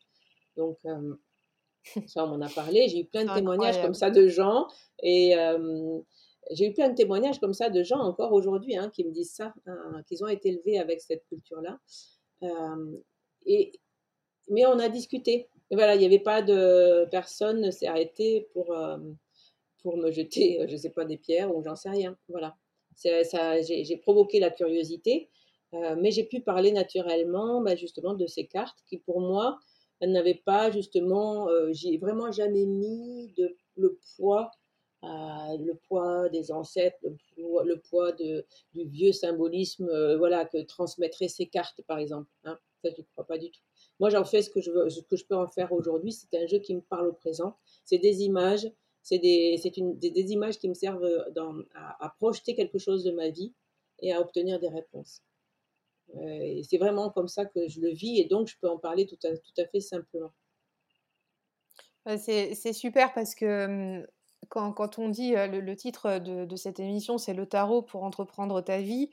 Donc, 0.56 0.78
euh, 0.86 1.16
ça, 2.08 2.26
on 2.26 2.28
m'en 2.28 2.42
a 2.46 2.50
parlé. 2.50 2.88
J'ai 2.90 3.02
eu 3.02 3.06
plein 3.06 3.26
de 3.26 3.34
témoignages 3.34 3.82
comme 3.82 3.94
ça 3.94 4.10
de 4.10 4.28
gens. 4.28 4.68
Et 5.02 5.36
euh, 5.38 6.00
j'ai 6.52 6.68
eu 6.68 6.74
plein 6.74 6.90
de 6.90 6.96
témoignages 6.96 7.40
comme 7.40 7.54
ça 7.54 7.70
de 7.70 7.84
gens 7.84 8.00
encore 8.00 8.34
aujourd'hui 8.34 8.76
hein, 8.76 8.90
qui 8.90 9.04
me 9.04 9.12
disent 9.12 9.34
ça, 9.34 9.54
qu'ils 10.08 10.24
ont 10.24 10.28
été 10.28 10.50
élevés 10.50 10.80
avec 10.80 11.02
cette 11.02 11.26
culture-là. 11.28 11.80
Euh, 12.44 12.98
et, 13.46 13.72
mais 14.50 14.66
on 14.66 14.80
a 14.80 14.90
discuté. 14.90 15.50
Voilà, 15.72 15.96
il 15.96 16.00
n'y 16.00 16.06
avait 16.06 16.20
pas 16.20 16.42
de 16.42 17.08
personne 17.12 17.62
ne 17.62 17.72
s'est 17.72 17.88
arrêté 17.88 18.50
pour, 18.54 18.76
pour 19.84 19.98
me 19.98 20.12
jeter, 20.12 20.66
je 20.68 20.74
ne 20.74 20.78
sais 20.78 20.90
pas, 20.90 21.06
des 21.06 21.18
pierres 21.18 21.56
ou 21.56 21.64
j'en 21.64 21.76
sais 21.76 21.92
rien. 21.92 22.18
Voilà. 22.28 22.56
J'ai 23.04 23.98
provoqué 23.98 24.40
la 24.40 24.50
curiosité. 24.50 25.30
Euh, 25.74 25.96
mais 26.00 26.10
j'ai 26.12 26.24
pu 26.24 26.42
parler 26.42 26.72
naturellement 26.72 27.62
bah, 27.62 27.76
justement 27.76 28.16
de 28.16 28.26
ces 28.26 28.48
cartes 28.48 28.80
qui 28.88 28.98
pour 28.98 29.22
moi 29.22 29.60
n'avaient 30.02 30.42
pas 30.44 30.72
justement 30.72 31.48
euh, 31.50 31.70
j'ai 31.74 31.98
vraiment 31.98 32.32
jamais 32.32 32.66
mis 32.66 33.36
le 33.76 34.00
poids 34.16 34.50
euh, 35.04 35.58
le 35.60 35.76
poids 35.88 36.28
des 36.30 36.52
ancêtres 36.52 36.98
le 37.38 37.76
poids, 37.76 38.14
du 38.14 38.44
vieux 38.74 39.12
symbolisme 39.12 40.16
voilà 40.18 40.46
que 40.46 40.58
transmettraient 40.64 41.28
ces 41.28 41.46
cartes 41.46 41.84
par 41.84 42.00
exemple 42.00 42.32
hein. 42.46 42.58
ça 42.84 42.90
je 42.90 43.02
ne 43.02 43.06
crois 43.14 43.28
pas 43.28 43.38
du 43.38 43.52
tout 43.52 43.62
moi 44.00 44.10
j'en 44.10 44.24
fais 44.26 44.42
ce 44.42 44.50
que 44.50 44.62
je 44.62 44.72
veux 44.72 44.90
ce 44.90 45.02
que 45.02 45.16
je 45.16 45.26
peux 45.26 45.36
en 45.36 45.48
faire 45.48 45.72
aujourd'hui. 45.72 46.12
C'est 46.14 46.36
un 46.38 46.48
jeu 46.48 46.60
qui 46.60 46.76
me 46.76 46.82
parle 46.82 47.08
au 47.08 47.14
présent. 47.14 47.58
C'est 47.86 47.98
des 47.98 48.24
images. 48.24 48.68
C'est 49.02 49.18
des, 49.18 49.56
images 50.32 50.60
qui 50.60 50.70
me 50.70 50.74
servent 50.74 51.10
dans, 51.34 51.56
à 51.74 52.14
projeter 52.18 52.54
quelque 52.54 52.78
chose 52.78 53.04
de 53.04 53.12
ma 53.12 53.30
vie 53.30 53.54
et 54.02 54.14
à 54.14 54.20
obtenir 54.20 54.60
des 54.60 54.68
réponses. 54.68 55.24
Et 56.22 56.64
c'est 56.64 56.78
vraiment 56.78 57.10
comme 57.10 57.28
ça 57.28 57.46
que 57.46 57.68
je 57.68 57.82
le 57.82 57.90
vis 57.90 58.20
et 58.20 58.26
donc 58.26 58.48
je 58.48 58.56
peux 58.62 58.70
en 58.70 58.78
parler 58.78 59.06
tout 59.06 59.20
à, 59.24 59.36
tout 59.38 59.54
à 59.58 59.66
fait 59.68 59.80
simplement. 59.80 60.32
C'est 62.18 62.74
super 62.74 63.14
parce 63.14 63.36
que 63.36 64.00
mmh, 64.00 64.08
quand, 64.50 64.98
on 64.98 65.10
dit 65.10 65.34
le, 65.36 65.76
titre 65.76 66.18
de, 66.20 66.56
cette 66.56 66.80
émission, 66.80 67.18
c'est 67.18 67.34
le 67.34 67.46
tarot 67.46 67.84
pour 67.84 68.04
entreprendre 68.04 68.62
ta 68.62 68.82
vie, 68.82 69.12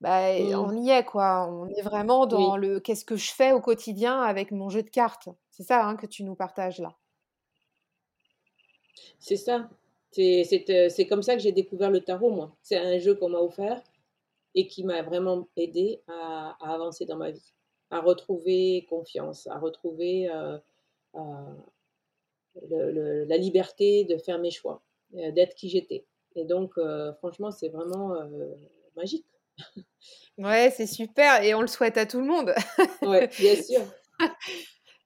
bah, 0.00 0.38
mmh. 0.38 0.54
on 0.54 0.76
y 0.76 0.90
est 0.90 1.04
quoi. 1.04 1.48
On 1.50 1.68
est 1.68 1.82
vraiment 1.82 2.26
dans 2.26 2.56
le 2.56 2.80
qu'est-ce 2.80 3.04
que 3.04 3.16
je 3.16 3.32
fais 3.32 3.52
au 3.52 3.60
quotidien 3.60 4.20
avec 4.20 4.50
mon 4.50 4.68
jeu 4.68 4.82
de 4.82 4.90
cartes. 4.90 5.28
C'est 5.50 5.62
ça 5.62 5.86
hein, 5.86 5.96
que 5.96 6.06
tu 6.06 6.22
nous 6.24 6.34
partages 6.34 6.78
là. 6.78 6.96
C'est 9.18 9.36
ça. 9.36 9.68
C'est 10.12 11.06
comme 11.08 11.22
ça 11.22 11.34
que 11.34 11.42
j'ai 11.42 11.52
découvert 11.52 11.90
le 11.90 12.00
tarot, 12.00 12.30
moi. 12.30 12.56
C'est 12.62 12.76
un 12.76 12.98
jeu 12.98 13.14
qu'on 13.14 13.28
m'a 13.28 13.38
offert 13.38 13.82
et 14.54 14.66
qui 14.66 14.84
m'a 14.84 15.02
vraiment 15.02 15.48
aidé 15.56 16.00
à, 16.08 16.56
avancer 16.60 17.04
dans 17.04 17.16
ma 17.16 17.30
vie, 17.30 17.52
à 17.90 18.00
retrouver 18.00 18.86
confiance, 18.88 19.46
à 19.48 19.58
retrouver 19.58 20.30
euh, 20.30 20.58
euh, 21.16 21.54
la 23.26 23.36
liberté 23.36 24.04
de 24.04 24.16
faire 24.16 24.38
mes 24.38 24.50
choix, 24.50 24.82
euh, 25.14 25.30
d'être 25.32 25.54
qui 25.54 25.68
j'étais. 25.68 26.06
Et 26.34 26.44
donc, 26.44 26.78
franchement, 27.18 27.50
c'est 27.50 27.70
vraiment 27.70 28.14
magique. 28.94 29.24
Ouais, 30.38 30.72
c'est 30.76 30.86
super 30.86 31.42
et 31.42 31.54
on 31.54 31.62
le 31.62 31.66
souhaite 31.66 31.96
à 31.96 32.04
tout 32.04 32.20
le 32.20 32.26
monde. 32.26 32.54
ouais, 33.02 33.28
bien 33.38 33.56
sûr. 33.62 33.80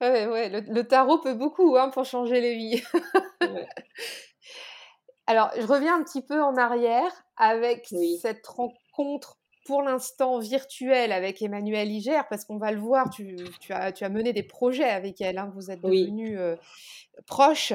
ouais, 0.00 0.26
ouais, 0.26 0.48
le, 0.48 0.82
tarot 0.82 1.18
peut 1.18 1.34
beaucoup 1.34 1.76
hein, 1.76 1.90
pour 1.90 2.04
changer 2.04 2.40
les 2.40 2.56
vies. 2.56 2.82
Alors, 5.26 5.50
je 5.56 5.66
reviens 5.66 5.96
un 5.96 6.02
petit 6.02 6.22
peu 6.22 6.42
en 6.42 6.56
arrière 6.56 7.12
avec 7.36 7.86
cette 8.20 8.44
rencontre 8.46 9.38
pour 9.64 9.82
l'instant 9.82 10.40
virtuelle 10.40 11.12
avec 11.12 11.40
Emmanuel 11.40 11.88
Iger, 11.88 12.22
parce 12.28 12.44
qu'on 12.44 12.58
va 12.58 12.72
le 12.72 12.80
voir, 12.80 13.08
tu, 13.10 13.36
as, 13.68 13.92
tu, 13.92 14.02
as, 14.02 14.08
mené 14.08 14.32
des 14.32 14.42
projets 14.42 14.88
avec 14.88 15.20
elle, 15.20 15.38
hein, 15.38 15.52
vous 15.54 15.70
êtes 15.70 15.80
devenus 15.80 16.36
euh, 16.36 16.56
proches. 17.26 17.72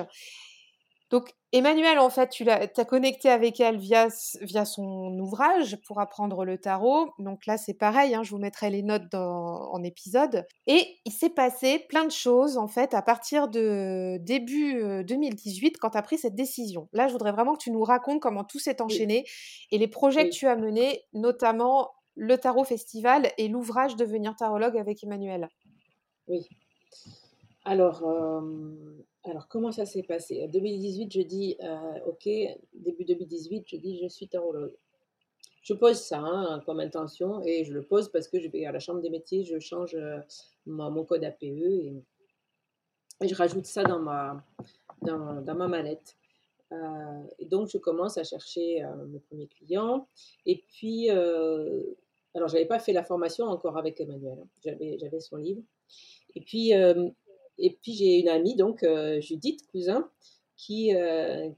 Donc, 1.15 1.33
Emmanuel, 1.53 1.97
en 1.99 2.09
fait, 2.09 2.29
tu 2.29 2.49
as 2.49 2.67
connecté 2.83 3.29
avec 3.29 3.61
elle 3.61 3.77
via, 3.77 4.09
via 4.41 4.65
son 4.65 5.17
ouvrage 5.17 5.77
pour 5.87 6.01
apprendre 6.01 6.43
le 6.43 6.57
tarot. 6.57 7.07
Donc 7.19 7.45
là, 7.45 7.55
c'est 7.55 7.73
pareil, 7.73 8.13
hein, 8.13 8.21
je 8.21 8.31
vous 8.31 8.37
mettrai 8.37 8.69
les 8.69 8.83
notes 8.83 9.13
en 9.13 9.81
épisode. 9.81 10.45
Et 10.67 10.85
il 11.05 11.13
s'est 11.13 11.29
passé 11.29 11.85
plein 11.87 12.03
de 12.03 12.11
choses, 12.11 12.57
en 12.57 12.67
fait, 12.67 12.93
à 12.93 13.01
partir 13.01 13.47
de 13.47 14.17
début 14.23 15.05
2018, 15.05 15.67
euh, 15.67 15.77
quand 15.79 15.91
tu 15.91 15.97
as 15.97 16.01
pris 16.01 16.17
cette 16.17 16.35
décision. 16.35 16.89
Là, 16.91 17.07
je 17.07 17.13
voudrais 17.13 17.31
vraiment 17.31 17.53
que 17.53 17.63
tu 17.63 17.71
nous 17.71 17.83
racontes 17.83 18.19
comment 18.19 18.43
tout 18.43 18.59
s'est 18.59 18.81
enchaîné 18.81 19.23
et 19.71 19.77
les 19.77 19.87
projets 19.87 20.27
que 20.27 20.35
tu 20.35 20.47
as 20.47 20.57
menés, 20.57 21.03
notamment 21.13 21.91
le 22.15 22.37
Tarot 22.37 22.65
Festival 22.65 23.31
et 23.37 23.47
l'ouvrage 23.47 23.95
Devenir 23.95 24.35
tarologue 24.35 24.77
avec 24.77 25.01
Emmanuel. 25.01 25.47
Oui. 26.27 26.45
Alors, 27.63 28.03
euh, 28.03 28.41
alors, 29.25 29.47
comment 29.47 29.71
ça 29.71 29.85
s'est 29.85 30.03
passé? 30.03 30.43
En 30.43 30.47
2018, 30.47 31.11
je 31.11 31.21
dis, 31.21 31.57
euh, 31.63 31.99
OK, 32.05 32.29
début 32.73 33.05
2018, 33.05 33.65
je 33.67 33.77
dis, 33.77 33.99
je 33.99 34.07
suis 34.07 34.27
tarologue. 34.27 34.75
Je 35.63 35.73
pose 35.73 35.97
ça 35.97 36.19
hein, 36.19 36.61
comme 36.65 36.79
intention 36.79 37.41
et 37.43 37.63
je 37.63 37.73
le 37.73 37.81
pose 37.81 38.11
parce 38.11 38.27
que 38.27 38.39
je 38.39 38.47
vais 38.49 38.65
à 38.65 38.71
la 38.71 38.79
chambre 38.79 39.01
des 39.01 39.09
métiers, 39.09 39.43
je 39.43 39.57
change 39.57 39.95
euh, 39.95 40.19
mon, 40.67 41.03
code 41.05 41.23
APE 41.23 41.41
et, 41.43 42.03
je 43.21 43.33
rajoute 43.33 43.65
ça 43.65 43.83
dans 43.83 43.97
ma, 43.97 44.45
dans, 45.01 45.55
ma 45.55 45.67
mallette. 45.67 46.15
Euh, 46.71 47.23
et 47.39 47.45
donc, 47.45 47.69
je 47.69 47.79
commence 47.79 48.19
à 48.19 48.23
chercher 48.23 48.83
mes 49.07 49.19
premiers 49.19 49.47
clients. 49.47 50.07
Et 50.45 50.63
puis, 50.67 51.09
alors, 51.09 52.47
je 52.47 52.53
n'avais 52.53 52.65
pas 52.65 52.77
fait 52.77 52.93
la 52.93 53.03
formation 53.03 53.45
encore 53.45 53.77
avec 53.77 53.99
Emmanuel, 54.01 54.37
hein. 54.39 54.75
j'avais 54.99 55.19
son 55.19 55.37
livre. 55.37 55.63
Et 56.35 56.41
puis, 56.41 56.73
et 57.57 57.71
puis 57.81 57.93
j'ai 57.93 58.19
une 58.19 58.29
amie, 58.29 58.55
donc 58.55 58.83
euh, 58.83 59.19
Judith 59.21 59.61
Cousin, 59.71 60.09
qui, 60.57 60.95
euh, 60.95 61.49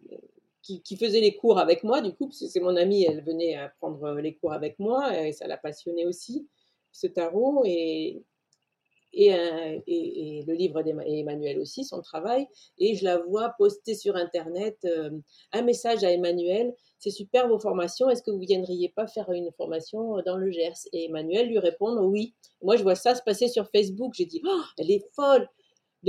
qui, 0.62 0.97
faisait 0.97 1.21
les 1.21 1.36
cours 1.36 1.60
avec 1.60 1.83
moi, 1.83 2.01
du 2.01 2.13
coup, 2.13 2.27
parce 2.27 2.39
que 2.39 2.47
c'est 2.47 2.60
mon 2.60 2.75
amie, 2.75 3.03
elle 3.03 3.23
venait 3.23 3.57
prendre 3.79 4.15
les 4.15 4.36
cours 4.36 4.53
avec 4.53 4.79
moi, 4.79 5.25
et 5.25 5.31
ça 5.31 5.47
l'a 5.47 5.57
passionnée 5.57 6.05
aussi, 6.05 6.47
ce 6.91 7.07
tarot, 7.07 7.63
et, 7.65 8.23
et, 9.13 9.29
et, 9.88 10.43
le 10.45 10.53
livre 10.53 10.81
d'Emmanuel 10.81 11.60
aussi, 11.60 11.86
son 11.86 12.01
travail, 12.01 12.47
et 12.77 12.95
je 12.95 13.05
la 13.05 13.17
vois 13.17 13.53
poster 13.57 13.95
sur 13.95 14.15
Internet 14.15 14.77
euh, 14.86 15.12
un 15.53 15.62
message 15.62 16.03
à 16.03 16.12
Emmanuel, 16.12 16.75
c'est 16.99 17.12
super 17.12 17.47
vos 17.47 17.60
formations, 17.60 18.10
est-ce 18.10 18.23
que 18.23 18.31
vous 18.31 18.39
viendriez 18.39 18.89
pas 18.89 19.07
faire 19.07 19.31
une 19.31 19.51
formation 19.51 20.21
dans 20.25 20.36
le 20.36 20.51
Gers? 20.51 20.88
Et 20.91 21.05
Emmanuel 21.05 21.47
lui 21.47 21.60
répond 21.60 21.95
oui. 22.03 22.33
Moi, 22.63 22.75
je 22.75 22.83
vois 22.83 22.95
ça 22.95 23.13
se 23.13 23.21
passer 23.21 23.47
sur 23.47 23.69
Facebook, 23.69 24.13
j'ai 24.15 24.25
dit, 24.25 24.41
oh, 24.45 24.62
elle 24.77 24.91
est 24.91 25.05
folle 25.13 25.47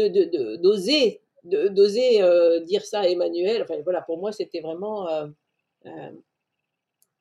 d'oser 0.07 1.21
de, 1.45 1.69
d'oser 1.69 2.23
euh, 2.23 2.61
dire 2.61 2.85
ça 2.85 3.01
à 3.01 3.07
Emmanuel. 3.07 3.63
Enfin 3.63 3.75
voilà, 3.83 4.03
pour 4.03 4.19
moi 4.19 4.33
c'était 4.33 4.61
vraiment. 4.61 5.09
Euh, 5.09 5.27
euh, 5.87 6.11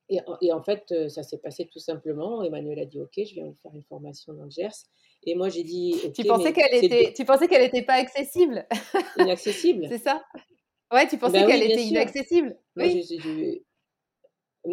et, 0.10 0.54
en 0.54 0.64
fait, 0.64 1.10
ça 1.10 1.22
s'est 1.22 1.38
passé 1.38 1.68
tout 1.70 1.80
simplement. 1.80 2.42
Emmanuel 2.42 2.80
a 2.80 2.86
dit 2.86 3.02
OK, 3.02 3.12
je 3.18 3.34
viens 3.34 3.46
vous 3.46 3.58
faire 3.62 3.76
une 3.76 3.84
formation 3.84 4.32
dans 4.32 4.46
le 4.46 4.50
Gers. 4.50 4.86
Et 5.26 5.36
moi 5.36 5.50
j'ai 5.50 5.64
dit. 5.64 5.96
tu 6.16 6.24
pensais 6.24 6.54
qu'elle 6.54 6.84
était, 6.84 7.14
tu 7.14 7.26
pensais 7.26 7.48
qu'elle 7.48 7.64
n'était 7.64 7.82
pas 7.82 7.96
accessible? 7.96 8.66
Inaccessible. 9.18 9.88
C'est 9.90 9.98
ça. 9.98 10.24
Ouais, 10.94 11.08
tu 11.08 11.18
pensais 11.18 11.42
ben 11.42 11.48
qu'elle 11.48 11.64
était 11.64 11.84
inaccessible? 11.84 12.58
oui 12.78 13.66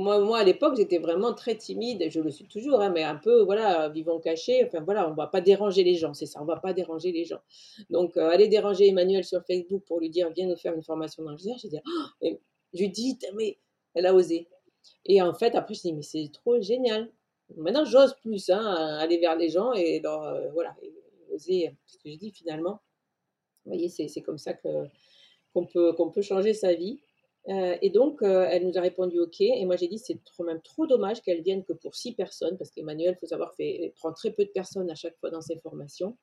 moi, 0.03 0.39
à 0.39 0.45
l'époque, 0.45 0.77
j'étais 0.77 0.99
vraiment 0.99 1.35
très 1.35 1.57
timide, 1.57 2.11
je 2.11 2.21
le 2.21 2.31
suis 2.31 2.47
toujours, 2.47 2.81
hein, 2.81 2.91
mais 2.91 3.05
un 3.05 3.17
peu, 3.17 3.43
voilà, 3.43 3.89
vivant 3.89 4.19
caché. 4.19 4.65
Enfin, 4.65 4.81
voilà, 4.81 5.07
on 5.07 5.13
ne 5.13 5.17
va 5.17 5.27
pas 5.27 5.41
déranger 5.41 5.85
les 5.85 5.95
gens, 5.95 6.15
c'est 6.15 6.27
ça, 6.27 6.41
on 6.41 6.45
ne 6.45 6.49
va 6.49 6.57
pas 6.57 6.73
déranger 6.73 7.13
les 7.13 7.25
gens. 7.25 7.41
Donc, 7.91 8.17
euh, 8.17 8.29
aller 8.29 8.49
déranger 8.49 8.89
Emmanuel 8.89 9.25
sur 9.25 9.45
Facebook 9.45 9.85
pour 9.85 10.01
lui 10.01 10.11
dire, 10.11 10.31
viens 10.35 10.47
nous 10.47 10.57
faire 10.57 10.75
une 10.75 10.83
formation 10.83 11.23
le 11.23 11.37
j'ai 11.37 11.69
dit, 11.69 11.79
oh, 12.23 12.29
Judith, 12.73 13.25
mais 13.35 13.59
elle 13.95 14.07
a 14.07 14.15
osé. 14.15 14.49
Et 15.05 15.23
en 15.23 15.33
fait, 15.35 15.55
après, 15.55 15.75
je 15.75 15.83
dis, 15.83 15.93
mais 15.93 16.03
c'est 16.03 16.29
trop 16.33 16.61
génial. 16.61 17.11
Maintenant, 17.57 17.85
j'ose 17.85 18.15
plus, 18.15 18.51
hein, 18.51 18.97
aller 18.99 19.19
vers 19.19 19.37
les 19.37 19.49
gens 19.49 19.73
et 19.75 20.03
euh, 20.05 20.51
voilà, 20.53 20.75
oser, 21.33 21.75
ce 21.87 21.99
que 21.99 22.11
je 22.11 22.17
dis 22.17 22.31
finalement. 22.31 22.81
Vous 23.65 23.73
voyez, 23.73 23.89
c'est 23.89 24.23
comme 24.23 24.39
ça 24.39 24.55
qu'on 24.55 25.67
peut, 25.67 25.93
qu'on 25.93 26.11
peut 26.11 26.23
changer 26.23 26.53
sa 26.53 26.75
vie. 26.75 27.01
Euh, 27.49 27.77
et 27.83 27.91
donc, 27.91 28.23
euh, 28.23 28.47
elle 28.51 28.67
nous 28.67 28.79
a 28.79 28.81
répondu 28.81 29.19
OK. 29.21 29.41
Et 29.41 29.65
moi, 29.67 29.77
j'ai 29.77 29.89
dit, 29.89 29.99
c'est 29.99 30.23
trop, 30.25 30.45
même 30.45 30.63
trop 30.63 30.87
dommage 30.87 31.21
qu'elle 31.21 31.43
vienne 31.43 31.63
que 31.63 31.75
pour 31.75 31.95
six 31.95 32.13
personnes, 32.13 32.57
parce 32.57 32.71
qu'Emmanuel, 32.71 33.15
il 33.17 33.21
faut 33.21 33.27
savoir, 33.27 33.55
fait, 33.55 33.93
prend 33.97 34.13
très 34.13 34.31
peu 34.31 34.45
de 34.45 34.51
personnes 34.51 34.91
à 34.91 34.95
chaque 34.95 35.19
fois 35.19 35.31
dans 35.31 35.43
ses 35.43 35.59
formations. 35.59 36.17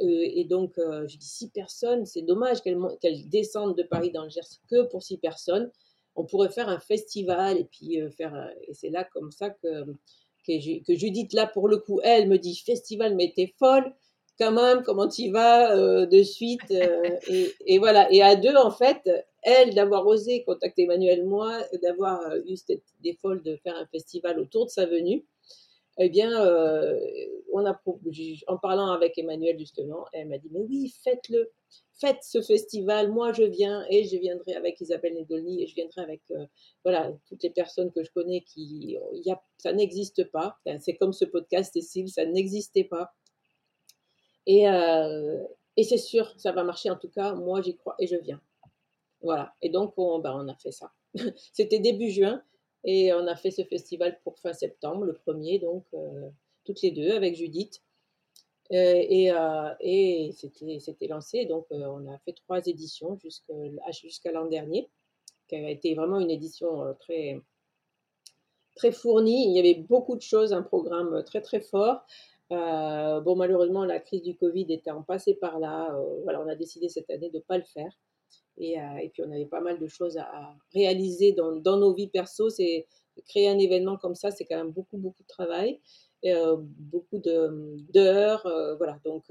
Euh, 0.00 0.06
et 0.06 0.44
donc, 0.44 0.74
j'ai 1.06 1.18
dit, 1.18 1.26
six 1.26 1.50
personnes, 1.50 2.04
c'est 2.04 2.22
dommage 2.22 2.62
qu'elle 2.62 2.78
qu 3.00 3.28
descende 3.28 3.76
de 3.76 3.82
Paris 3.82 4.10
dans 4.10 4.24
le 4.24 4.30
Gers 4.30 4.42
que 4.68 4.82
pour 4.88 5.02
six 5.02 5.18
personnes. 5.18 5.70
On 6.16 6.24
pourrait 6.24 6.50
faire 6.50 6.68
un 6.68 6.80
festival 6.80 7.56
et 7.56 7.64
puis 7.64 8.00
faire. 8.10 8.52
Et 8.66 8.74
c'est 8.74 8.90
là, 8.90 9.04
comme 9.04 9.30
ça, 9.30 9.50
que, 9.50 9.84
que, 10.46 10.94
Judith, 10.94 11.32
là, 11.32 11.46
pour 11.46 11.68
le 11.68 11.76
coup, 11.78 12.00
elle 12.02 12.28
me 12.28 12.38
dit, 12.38 12.56
festival, 12.56 13.14
mais 13.14 13.32
t'es 13.36 13.54
folle 13.58 13.94
quand 14.38 14.52
même, 14.52 14.82
comment 14.82 15.06
tu 15.06 15.30
vas 15.30 16.06
de 16.06 16.22
suite 16.24 16.72
et, 17.66 17.78
voilà. 17.78 18.10
Et 18.10 18.22
à 18.22 18.34
deux, 18.34 18.56
en 18.56 18.72
fait, 18.72 19.08
elle, 19.42 19.74
d'avoir 19.74 20.06
osé 20.06 20.44
contacter 20.44 20.82
Emmanuel, 20.82 21.24
moi, 21.24 21.60
d'avoir 21.82 22.20
euh, 22.30 22.40
eu 22.46 22.56
cette 22.56 22.84
idée 22.98 23.18
de 23.24 23.56
faire 23.56 23.76
un 23.76 23.86
festival 23.86 24.38
autour 24.38 24.66
de 24.66 24.70
sa 24.70 24.86
venue, 24.86 25.24
eh 25.98 26.08
bien, 26.08 26.44
euh, 26.46 26.98
on 27.52 27.64
a, 27.66 27.80
en 28.46 28.56
parlant 28.58 28.90
avec 28.90 29.18
Emmanuel 29.18 29.58
justement, 29.58 30.06
elle 30.12 30.28
m'a 30.28 30.38
dit, 30.38 30.48
mais 30.50 30.60
oui, 30.60 30.94
faites-le, 31.04 31.50
faites 31.92 32.22
ce 32.22 32.40
festival, 32.40 33.10
moi 33.10 33.32
je 33.32 33.42
viens 33.42 33.84
et 33.90 34.04
je 34.04 34.16
viendrai 34.16 34.54
avec 34.54 34.80
Isabelle 34.80 35.14
Nedolny 35.14 35.62
et 35.62 35.66
je 35.66 35.74
viendrai 35.74 36.00
avec 36.02 36.22
euh, 36.30 36.46
voilà, 36.84 37.12
toutes 37.26 37.42
les 37.42 37.50
personnes 37.50 37.92
que 37.92 38.02
je 38.02 38.10
connais 38.12 38.40
qui, 38.42 38.96
y 39.12 39.34
ça 39.58 39.72
n'existe 39.72 40.24
pas, 40.30 40.56
c'est 40.80 40.94
comme 40.94 41.12
ce 41.12 41.24
podcast, 41.24 41.72
Cécile, 41.74 42.08
ça 42.08 42.24
n'existait 42.24 42.84
pas. 42.84 43.12
Et 44.46 44.64
c'est 45.84 45.98
sûr, 45.98 46.32
ça 46.38 46.52
va 46.52 46.64
marcher 46.64 46.90
en 46.90 46.96
tout 46.96 47.10
cas, 47.10 47.34
moi 47.34 47.60
j'y 47.60 47.76
crois 47.76 47.94
et 47.98 48.06
je 48.06 48.16
viens. 48.16 48.40
Voilà. 49.22 49.54
Et 49.62 49.68
donc, 49.68 49.94
on, 49.96 50.18
ben, 50.18 50.48
a 50.48 50.54
fait 50.56 50.72
ça. 50.72 50.92
C'était 51.52 51.78
début 51.78 52.10
juin 52.10 52.42
et 52.84 53.12
on 53.12 53.26
a 53.26 53.36
fait 53.36 53.50
ce 53.50 53.62
festival 53.62 54.18
pour 54.24 54.38
fin 54.38 54.52
septembre, 54.52 55.04
le 55.04 55.12
premier, 55.12 55.58
donc 55.58 55.84
euh, 55.94 56.30
toutes 56.64 56.80
les 56.82 56.90
deux 56.90 57.12
avec 57.12 57.36
Judith. 57.36 57.82
Euh, 58.72 59.04
et, 59.10 59.32
euh, 59.32 60.30
c'était 60.32 61.08
lancé. 61.08 61.44
Donc, 61.44 61.66
on 61.70 62.06
a 62.06 62.18
fait 62.18 62.32
trois 62.32 62.64
éditions 62.66 63.18
jusqu'à 63.18 64.32
l'an 64.32 64.46
dernier, 64.46 64.88
qui 65.48 65.56
a 65.56 65.70
été 65.70 65.94
vraiment 65.94 66.20
une 66.20 66.30
édition 66.30 66.94
très, 67.00 67.40
très 68.76 68.92
fournie. 68.92 69.50
Il 69.50 69.56
y 69.56 69.58
avait 69.58 69.74
beaucoup 69.74 70.16
de 70.16 70.22
choses, 70.22 70.52
un 70.52 70.62
programme 70.62 71.22
très, 71.24 71.40
très 71.40 71.60
fort. 71.60 72.06
bon, 72.48 73.34
malheureusement, 73.36 73.84
la 73.84 73.98
crise 73.98 74.22
du 74.22 74.36
Covid 74.36 74.66
étant 74.68 75.02
passée 75.02 75.34
par 75.34 75.58
là, 75.58 75.92
voilà, 76.22 76.40
on 76.40 76.48
a 76.48 76.54
décidé 76.54 76.88
cette 76.88 77.10
année 77.10 77.28
de 77.28 77.38
ne 77.38 77.42
pas 77.42 77.58
le 77.58 77.64
faire. 77.64 77.92
Euh, 78.60 78.96
et, 78.96 79.08
puis 79.08 79.22
on 79.26 79.30
avait 79.30 79.46
pas 79.46 79.60
mal 79.60 79.78
de 79.78 79.86
choses 79.86 80.16
à, 80.18 80.54
réaliser 80.74 81.32
dans, 81.32 81.76
nos 81.76 81.94
vies 81.94 82.08
perso. 82.08 82.50
C'est 82.50 82.86
créer 83.28 83.48
un 83.48 83.58
événement 83.58 83.96
comme 83.96 84.14
ça, 84.14 84.30
c'est 84.30 84.44
quand 84.44 84.56
même 84.56 84.70
beaucoup 84.70 84.96
beaucoup 84.96 85.22
de 85.22 85.28
travail, 85.28 85.78
euh, 86.24 86.56
beaucoup 86.58 87.18
d'heures, 87.18 88.46
euh, 88.46 88.76
voilà. 88.76 88.98
Donc 89.04 89.24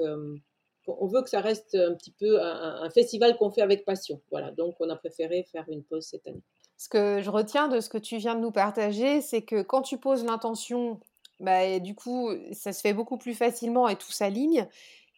on 0.87 1.07
veut 1.07 1.21
que 1.21 1.29
ça 1.29 1.41
reste 1.41 1.75
un 1.75 1.93
petit 1.95 2.11
peu 2.11 2.41
un, 2.41 2.89
festival 2.89 3.37
qu'on 3.37 3.51
fait 3.51 3.61
avec 3.61 3.85
passion. 3.85 4.21
Voilà, 4.31 4.51
donc 4.51 4.75
on 4.79 4.89
a 4.89 4.95
préféré 4.95 5.43
faire 5.51 5.65
une 5.69 5.83
pause 5.83 6.05
cette 6.05 6.27
année. 6.27 6.41
Ce 6.77 6.87
que 6.87 7.21
je 7.21 7.29
retiens 7.29 7.67
de 7.67 7.79
ce 7.79 7.89
que 7.89 7.97
tu 7.97 8.17
viens 8.17 8.35
de 8.35 8.41
nous 8.41 8.51
partager, 8.51 9.21
c'est 9.21 9.41
que 9.41 9.61
quand 9.61 9.81
tu 9.81 9.97
poses 9.97 10.23
l'intention, 10.23 10.99
bah, 11.39 11.79
du 11.79 11.93
coup, 11.93 12.29
ça 12.53 12.73
se 12.73 12.81
fait 12.81 12.93
beaucoup 12.93 13.17
plus 13.17 13.33
facilement 13.33 13.87
et 13.87 13.95
tout 13.95 14.11
s'aligne. 14.11 14.67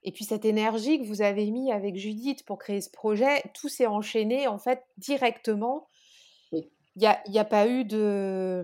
Et 0.03 0.11
puis 0.11 0.25
cette 0.25 0.45
énergie 0.45 0.99
que 0.99 1.05
vous 1.05 1.21
avez 1.21 1.49
mis 1.51 1.71
avec 1.71 1.95
Judith 1.95 2.43
pour 2.45 2.57
créer 2.57 2.81
ce 2.81 2.89
projet, 2.89 3.43
tout 3.53 3.69
s'est 3.69 3.85
enchaîné 3.85 4.47
en 4.47 4.57
fait 4.57 4.83
directement. 4.97 5.87
Il 6.51 6.63
n'y 6.97 7.07
a, 7.07 7.21
y 7.27 7.39
a, 7.39 7.45
pas 7.45 7.67
eu 7.67 7.85
de, 7.85 8.63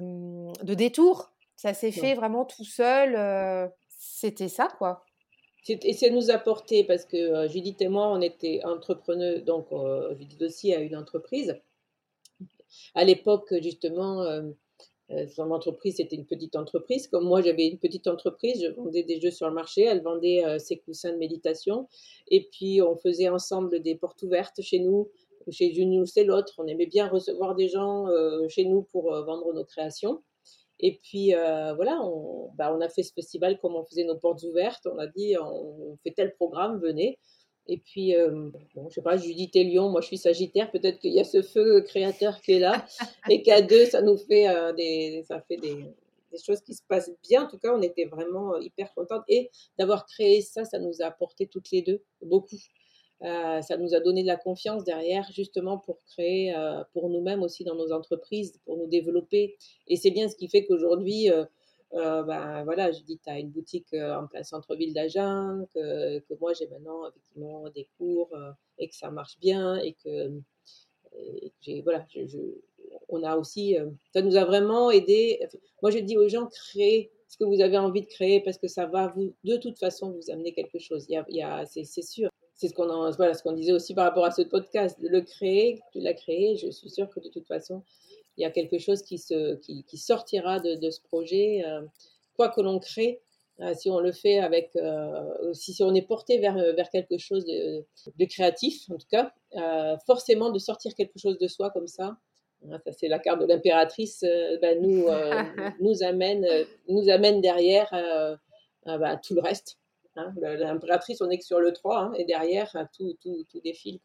de 0.63 0.73
détour. 0.73 1.31
Ça 1.55 1.73
s'est 1.73 1.91
fait 1.91 2.13
vraiment 2.13 2.43
tout 2.43 2.65
seul. 2.65 3.15
Euh, 3.15 3.67
c'était 3.87 4.49
ça, 4.49 4.67
quoi. 4.77 5.05
Et 5.69 5.93
ça 5.93 6.09
nous 6.09 6.29
a 6.29 6.37
porté, 6.37 6.83
parce 6.83 7.05
que 7.05 7.17
euh, 7.17 7.47
Judith 7.47 7.81
et 7.81 7.87
moi, 7.87 8.07
on 8.07 8.21
était 8.21 8.61
entrepreneurs, 8.63 9.41
donc 9.41 9.67
euh, 9.71 10.15
Judith 10.17 10.41
aussi 10.41 10.73
a 10.73 10.79
une 10.79 10.95
entreprise. 10.95 11.59
À 12.95 13.03
l'époque, 13.03 13.53
justement, 13.61 14.23
son 15.29 15.51
entreprise, 15.51 15.97
c'était 15.97 16.15
une 16.15 16.25
petite 16.25 16.55
entreprise. 16.55 17.07
Comme 17.07 17.25
moi, 17.25 17.41
j'avais 17.41 17.67
une 17.67 17.77
petite 17.77 18.07
entreprise, 18.07 18.61
je 18.61 18.71
vendais 18.71 19.03
des 19.03 19.21
jeux 19.21 19.31
sur 19.31 19.47
le 19.47 19.53
marché, 19.53 19.83
elle 19.83 20.01
vendait 20.01 20.43
euh, 20.45 20.59
ses 20.59 20.77
coussins 20.77 21.13
de 21.13 21.17
méditation. 21.17 21.87
Et 22.27 22.47
puis, 22.51 22.81
on 22.81 22.95
faisait 22.97 23.29
ensemble 23.29 23.81
des 23.81 23.95
portes 23.95 24.21
ouvertes 24.23 24.61
chez 24.61 24.79
nous. 24.79 25.09
Chez 25.49 25.77
une 25.77 26.01
ou 26.01 26.05
c'est 26.05 26.25
l'autre. 26.25 26.55
On 26.57 26.67
aimait 26.67 26.87
bien 26.87 27.07
recevoir 27.07 27.55
des 27.55 27.69
gens 27.69 28.07
euh, 28.09 28.49
chez 28.49 28.65
nous 28.65 28.81
pour 28.81 29.11
vendre 29.23 29.53
nos 29.53 29.63
créations. 29.63 30.21
Et 30.79 30.99
puis, 31.01 31.31
voilà, 31.31 32.01
bah, 32.55 32.75
on, 32.75 32.81
a 32.81 32.89
fait 32.89 33.01
ce 33.01 33.13
festival 33.13 33.57
comme 33.59 33.75
on 33.75 33.85
faisait 33.85 34.03
nos 34.03 34.17
portes 34.17 34.43
ouvertes. 34.43 34.85
On 34.93 34.97
a 34.99 35.07
dit, 35.07 35.35
on 35.39 35.97
fait 36.03 36.11
tel 36.11 36.35
programme, 36.35 36.79
venez. 36.79 37.17
Et 37.67 37.77
puis, 37.77 38.15
euh, 38.15 38.49
bon, 38.75 38.89
je 38.89 38.95
sais 38.95 39.01
pas, 39.01 39.17
Judith 39.17 39.55
et 39.55 39.63
Lyon, 39.63 39.89
moi 39.89 40.01
je 40.01 40.07
suis 40.07 40.17
Sagittaire, 40.17 40.71
peut-être 40.71 40.99
qu'il 40.99 41.13
y 41.13 41.19
a 41.19 41.23
ce 41.23 41.41
feu 41.41 41.81
créateur 41.81 42.41
qui 42.41 42.53
est 42.53 42.59
là, 42.59 42.85
et 43.29 43.41
qu'à 43.41 43.61
deux, 43.61 43.85
ça 43.85 44.01
nous 44.01 44.17
fait, 44.17 44.47
euh, 44.47 44.73
des, 44.73 45.23
ça 45.27 45.41
fait 45.41 45.57
des, 45.57 45.75
des, 46.31 46.37
choses 46.45 46.61
qui 46.61 46.73
se 46.73 46.81
passent 46.87 47.11
bien. 47.27 47.43
En 47.43 47.47
tout 47.47 47.57
cas, 47.57 47.73
on 47.73 47.81
était 47.81 48.05
vraiment 48.05 48.57
hyper 48.57 48.93
contentes. 48.93 49.23
Et 49.27 49.49
d'avoir 49.77 50.05
créé 50.05 50.41
ça, 50.41 50.63
ça 50.63 50.79
nous 50.79 51.01
a 51.01 51.05
apporté 51.05 51.47
toutes 51.47 51.71
les 51.71 51.81
deux 51.81 52.01
beaucoup. 52.21 52.57
Euh, 53.23 53.61
ça 53.61 53.77
nous 53.77 53.95
a 53.95 53.99
donné 53.99 54.21
de 54.21 54.27
la 54.27 54.37
confiance 54.37 54.83
derrière, 54.83 55.27
justement 55.31 55.79
pour 55.79 55.99
créer 56.03 56.55
euh, 56.55 56.83
pour 56.93 57.09
nous-mêmes 57.09 57.41
aussi 57.41 57.63
dans 57.63 57.75
nos 57.75 57.91
entreprises, 57.91 58.59
pour 58.63 58.77
nous 58.77 58.87
développer. 58.87 59.57
Et 59.87 59.95
c'est 59.95 60.11
bien 60.11 60.29
ce 60.29 60.35
qui 60.35 60.47
fait 60.47 60.65
qu'aujourd'hui, 60.65 61.29
euh, 61.93 62.23
ben 62.23 62.63
voilà, 62.65 62.91
je 62.91 63.01
dis, 63.01 63.17
tu 63.17 63.29
as 63.29 63.39
une 63.39 63.49
boutique 63.49 63.93
euh, 63.93 64.15
en 64.15 64.27
plein 64.27 64.43
centre-ville 64.43 64.93
d'Agen, 64.93 65.65
que, 65.73 66.19
que, 66.19 66.33
moi 66.39 66.53
j'ai 66.53 66.67
maintenant 66.67 67.07
effectivement 67.07 67.69
des 67.69 67.87
cours 67.97 68.29
euh, 68.33 68.51
et 68.77 68.89
que 68.89 68.95
ça 68.95 69.09
marche 69.09 69.39
bien 69.39 69.77
et 69.77 69.93
que, 70.03 70.33
voilà, 71.83 72.05
on 73.09 73.23
a 73.23 73.37
aussi, 73.37 73.75
ça 74.13 74.21
nous 74.21 74.35
a 74.35 74.45
vraiment 74.45 74.91
aidé. 74.91 75.39
Moi 75.81 75.91
je 75.91 75.99
dis 75.99 76.17
aux 76.17 76.27
gens, 76.27 76.47
créez 76.47 77.11
ce 77.27 77.37
que 77.37 77.43
vous 77.43 77.61
avez 77.61 77.77
envie 77.77 78.01
de 78.01 78.07
créer 78.07 78.41
parce 78.41 78.57
que 78.57 78.67
ça 78.67 78.85
va 78.85 79.07
vous, 79.07 79.33
de 79.43 79.57
toute 79.57 79.79
façon 79.79 80.11
vous 80.11 80.29
amener 80.31 80.53
quelque 80.53 80.79
chose. 80.79 81.05
Y 81.09 81.41
a 81.41 81.65
c'est, 81.65 81.85
c'est 81.85 82.03
sûr. 82.03 82.29
C'est 82.53 82.67
ce 82.69 82.73
qu'on 82.73 82.87
voilà, 83.11 83.33
ce 83.33 83.43
qu'on 83.43 83.53
disait 83.53 83.71
aussi 83.71 83.93
par 83.93 84.05
rapport 84.05 84.25
à 84.25 84.31
ce 84.31 84.41
podcast, 84.41 84.97
le 84.99 85.21
créer, 85.21 85.79
tu 85.91 85.99
l'as 85.99 86.15
créé, 86.15 86.55
je 86.57 86.71
suis 86.71 86.89
sûre 86.89 87.09
que 87.09 87.19
de 87.19 87.29
toute 87.29 87.45
façon, 87.45 87.83
il 88.37 88.43
y 88.43 88.45
a 88.45 88.51
quelque 88.51 88.77
chose 88.77 89.01
qui, 89.01 89.17
se, 89.17 89.55
qui, 89.55 89.83
qui 89.83 89.97
sortira 89.97 90.59
de, 90.59 90.75
de, 90.75 90.89
ce 90.89 91.01
projet. 91.01 91.63
Euh, 91.65 91.81
quoi 92.35 92.49
que 92.49 92.61
l'on 92.61 92.79
crée, 92.79 93.19
euh, 93.61 93.73
si 93.73 93.89
on 93.89 93.99
le 93.99 94.11
fait 94.11 94.39
avec, 94.39 94.75
euh, 94.75 95.53
si, 95.53 95.73
si, 95.73 95.83
on 95.83 95.93
est 95.95 96.03
porté 96.03 96.37
vers, 96.37 96.55
vers 96.55 96.89
quelque 96.91 97.17
chose 97.17 97.45
de, 97.45 97.83
de 98.15 98.25
créatif, 98.25 98.89
en 98.91 98.97
tout 98.97 99.07
cas, 99.09 99.33
forcément 100.05 100.51
de 100.51 100.59
sortir 100.59 100.93
quelque 100.93 101.17
chose 101.17 101.37
de 101.39 101.47
soi 101.47 101.71
comme 101.71 101.87
ça, 101.87 102.17
Hein, 102.71 102.79
ça 102.83 102.91
c'est 102.91 103.07
la 103.07 103.19
carte 103.19 103.39
de 103.39 103.45
l'impératrice, 103.45 104.23
ben, 104.61 104.81
nous, 104.81 105.05
nous, 105.79 106.03
amène, 106.03 106.45
nous 106.87 107.09
amène 107.09 107.41
derrière 107.41 107.89
ben, 108.85 109.17
tout 109.17 109.35
le 109.35 109.41
reste. 109.41 109.77
Hein. 110.15 110.33
L'impératrice, 110.41 111.21
on 111.21 111.29
est 111.29 111.37
que 111.37 111.45
sur 111.45 111.59
le 111.59 111.71
3, 111.71 111.99
hein, 111.99 112.13
et 112.17 112.25
derrière, 112.25 112.75
tout, 112.95 113.15
tout, 113.21 113.45
tout 113.49 113.61
défile. 113.61 113.99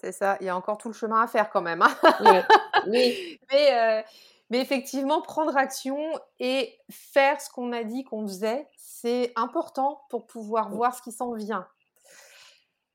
C'est 0.00 0.12
ça, 0.12 0.36
il 0.40 0.46
y 0.46 0.48
a 0.48 0.56
encore 0.56 0.78
tout 0.78 0.88
le 0.88 0.94
chemin 0.94 1.22
à 1.22 1.26
faire 1.26 1.50
quand 1.50 1.62
même. 1.62 1.82
oui. 2.88 3.38
mais, 3.50 4.04
mais 4.50 4.60
effectivement, 4.60 5.22
prendre 5.22 5.56
action 5.56 5.98
et 6.38 6.78
faire 6.90 7.40
ce 7.40 7.48
qu'on 7.48 7.72
a 7.72 7.84
dit 7.84 8.04
qu'on 8.04 8.26
faisait, 8.26 8.68
c'est 8.76 9.32
important 9.34 10.02
pour 10.10 10.26
pouvoir 10.26 10.70
voir 10.70 10.94
ce 10.94 11.00
qui 11.00 11.10
s'en 11.10 11.32
vient. 11.32 11.66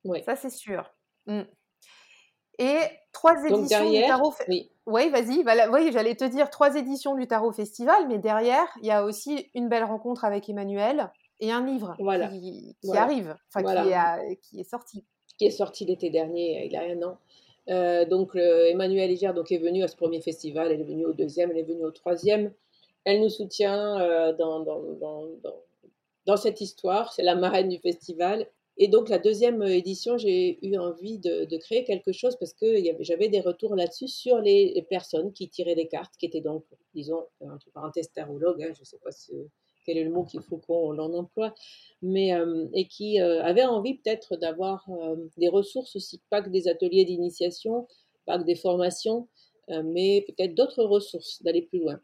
Oui. 0.05 0.21
Ça, 0.23 0.35
c'est 0.35 0.51
sûr. 0.51 0.93
Mmh. 1.25 1.41
Et 2.59 2.79
trois 3.11 3.43
éditions 3.43 3.89
du 3.89 4.01
Tarot. 4.01 4.33
Oui, 4.47 4.71
oui 4.85 5.09
vas-y. 5.09 5.43
oui, 5.71 5.91
j'allais 5.91 6.15
te 6.15 6.25
dire 6.25 6.49
trois 6.49 6.75
éditions 6.75 7.15
du 7.15 7.27
Tarot 7.27 7.51
Festival, 7.51 8.07
mais 8.07 8.19
derrière, 8.19 8.67
il 8.81 8.87
y 8.87 8.91
a 8.91 9.03
aussi 9.03 9.49
une 9.53 9.67
belle 9.69 9.83
rencontre 9.83 10.25
avec 10.25 10.49
Emmanuel 10.49 11.11
et 11.39 11.51
un 11.51 11.65
livre 11.65 11.95
qui, 11.97 12.97
arrive, 12.97 13.35
enfin 13.53 13.63
qui, 13.63 14.37
qui, 14.41 14.59
est, 14.59 14.63
sorti. 14.63 15.05
Qui 15.37 15.45
est 15.45 15.51
sorti 15.51 15.85
l'été 15.85 16.09
dernier, 16.09 16.65
il 16.65 16.71
y 16.71 16.77
a 16.77 16.81
un 16.81 17.01
an. 17.03 17.17
Euh, 17.69 18.05
donc 18.05 18.35
Emmanuelle 18.35 19.11
Eger 19.11 19.33
donc, 19.33 19.51
est 19.51 19.57
venue 19.57 19.83
à 19.83 19.87
ce 19.87 19.95
premier 19.95 20.21
festival, 20.21 20.71
elle 20.71 20.81
est 20.81 20.85
venue 20.85 21.05
au 21.05 21.13
deuxième, 21.13 21.51
elle 21.51 21.57
est 21.57 21.63
venue 21.63 21.85
au 21.85 21.91
troisième. 21.91 22.53
Elle 23.03 23.21
nous 23.21 23.29
soutient 23.29 23.99
euh, 24.01 24.33
dans, 24.33 24.61
dans, 24.61 24.81
dans, 24.93 25.27
dans, 26.25 26.37
cette 26.37 26.61
histoire, 26.61 27.13
c'est 27.13 27.23
la 27.23 27.35
marraine 27.35 27.69
du 27.69 27.79
festival. 27.79 28.47
Et 28.77 28.87
donc 28.87 29.09
la 29.09 29.17
deuxième 29.17 29.63
édition, 29.63 30.17
j'ai 30.17 30.65
eu 30.65 30.77
envie 30.77 31.17
de, 31.17 31.45
de, 31.45 31.57
créer 31.57 31.83
quelque 31.83 32.11
chose 32.11 32.35
parce 32.37 32.53
que 32.53 32.75
j'avais 32.99 33.27
des 33.27 33.39
retours 33.39 33.75
là-dessus 33.75 34.07
sur 34.07 34.39
les, 34.39 34.85
personnes 34.89 35.33
qui 35.33 35.49
tiraient 35.49 35.75
les 35.75 35.87
cartes, 35.87 36.15
qui 36.17 36.27
étaient 36.27 36.41
donc, 36.41 36.63
disons, 36.93 37.25
entre 37.41 37.71
parenthèses, 37.71 38.11
tarologues, 38.11 38.61
hein, 38.61 38.73
je 38.75 38.81
ne 38.81 38.85
sais 38.85 38.99
pas 39.03 39.11
si 39.11 39.33
quel 39.87 39.97
est 39.97 40.03
le 40.03 40.11
mot 40.11 40.25
qu'il 40.25 40.41
faut 40.41 40.57
qu'on 40.57 40.91
l'en 40.91 41.13
emploie, 41.13 41.55
mais 42.01 42.33
euh, 42.33 42.67
et 42.73 42.87
qui 42.87 43.21
euh, 43.21 43.41
avait 43.41 43.63
envie 43.63 43.95
peut-être 43.95 44.35
d'avoir 44.35 44.85
euh, 44.89 45.15
des 45.37 45.47
ressources 45.47 45.95
aussi, 45.95 46.21
pas 46.29 46.41
que 46.41 46.49
des 46.49 46.67
ateliers 46.67 47.05
d'initiation, 47.05 47.87
pas 48.25 48.37
que 48.37 48.43
des 48.43 48.55
formations, 48.55 49.27
mais 49.69 50.23
peut-être 50.27 50.55
d'autres 50.55 50.83
ressources, 50.83 51.41
d'aller 51.43 51.61
plus 51.61 51.79
loin. 51.79 51.99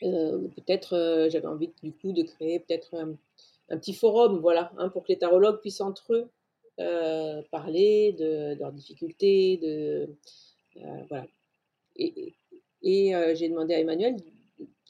peut-être 0.00 1.28
j'avais 1.30 1.46
envie 1.46 1.70
du 1.82 1.92
coup 1.92 2.12
de 2.12 2.22
créer 2.22 2.60
peut-être 2.60 2.94
un, 2.94 3.78
petit 3.78 3.94
forum, 3.94 4.40
voilà, 4.40 4.70
hein, 4.76 4.90
pour 4.90 5.02
que 5.04 5.08
les 5.08 5.18
tarologues 5.18 5.60
puissent 5.60 5.80
entre 5.80 6.14
eux 6.14 6.30
parler 7.50 8.12
de, 8.18 8.54
leurs 8.58 8.72
difficultés, 8.72 9.56
de 9.58 10.14
voilà. 11.08 11.26
Et 11.96 12.34
j'ai 13.34 13.48
demandé 13.48 13.74
à 13.74 13.80
Emmanuel 13.80 14.16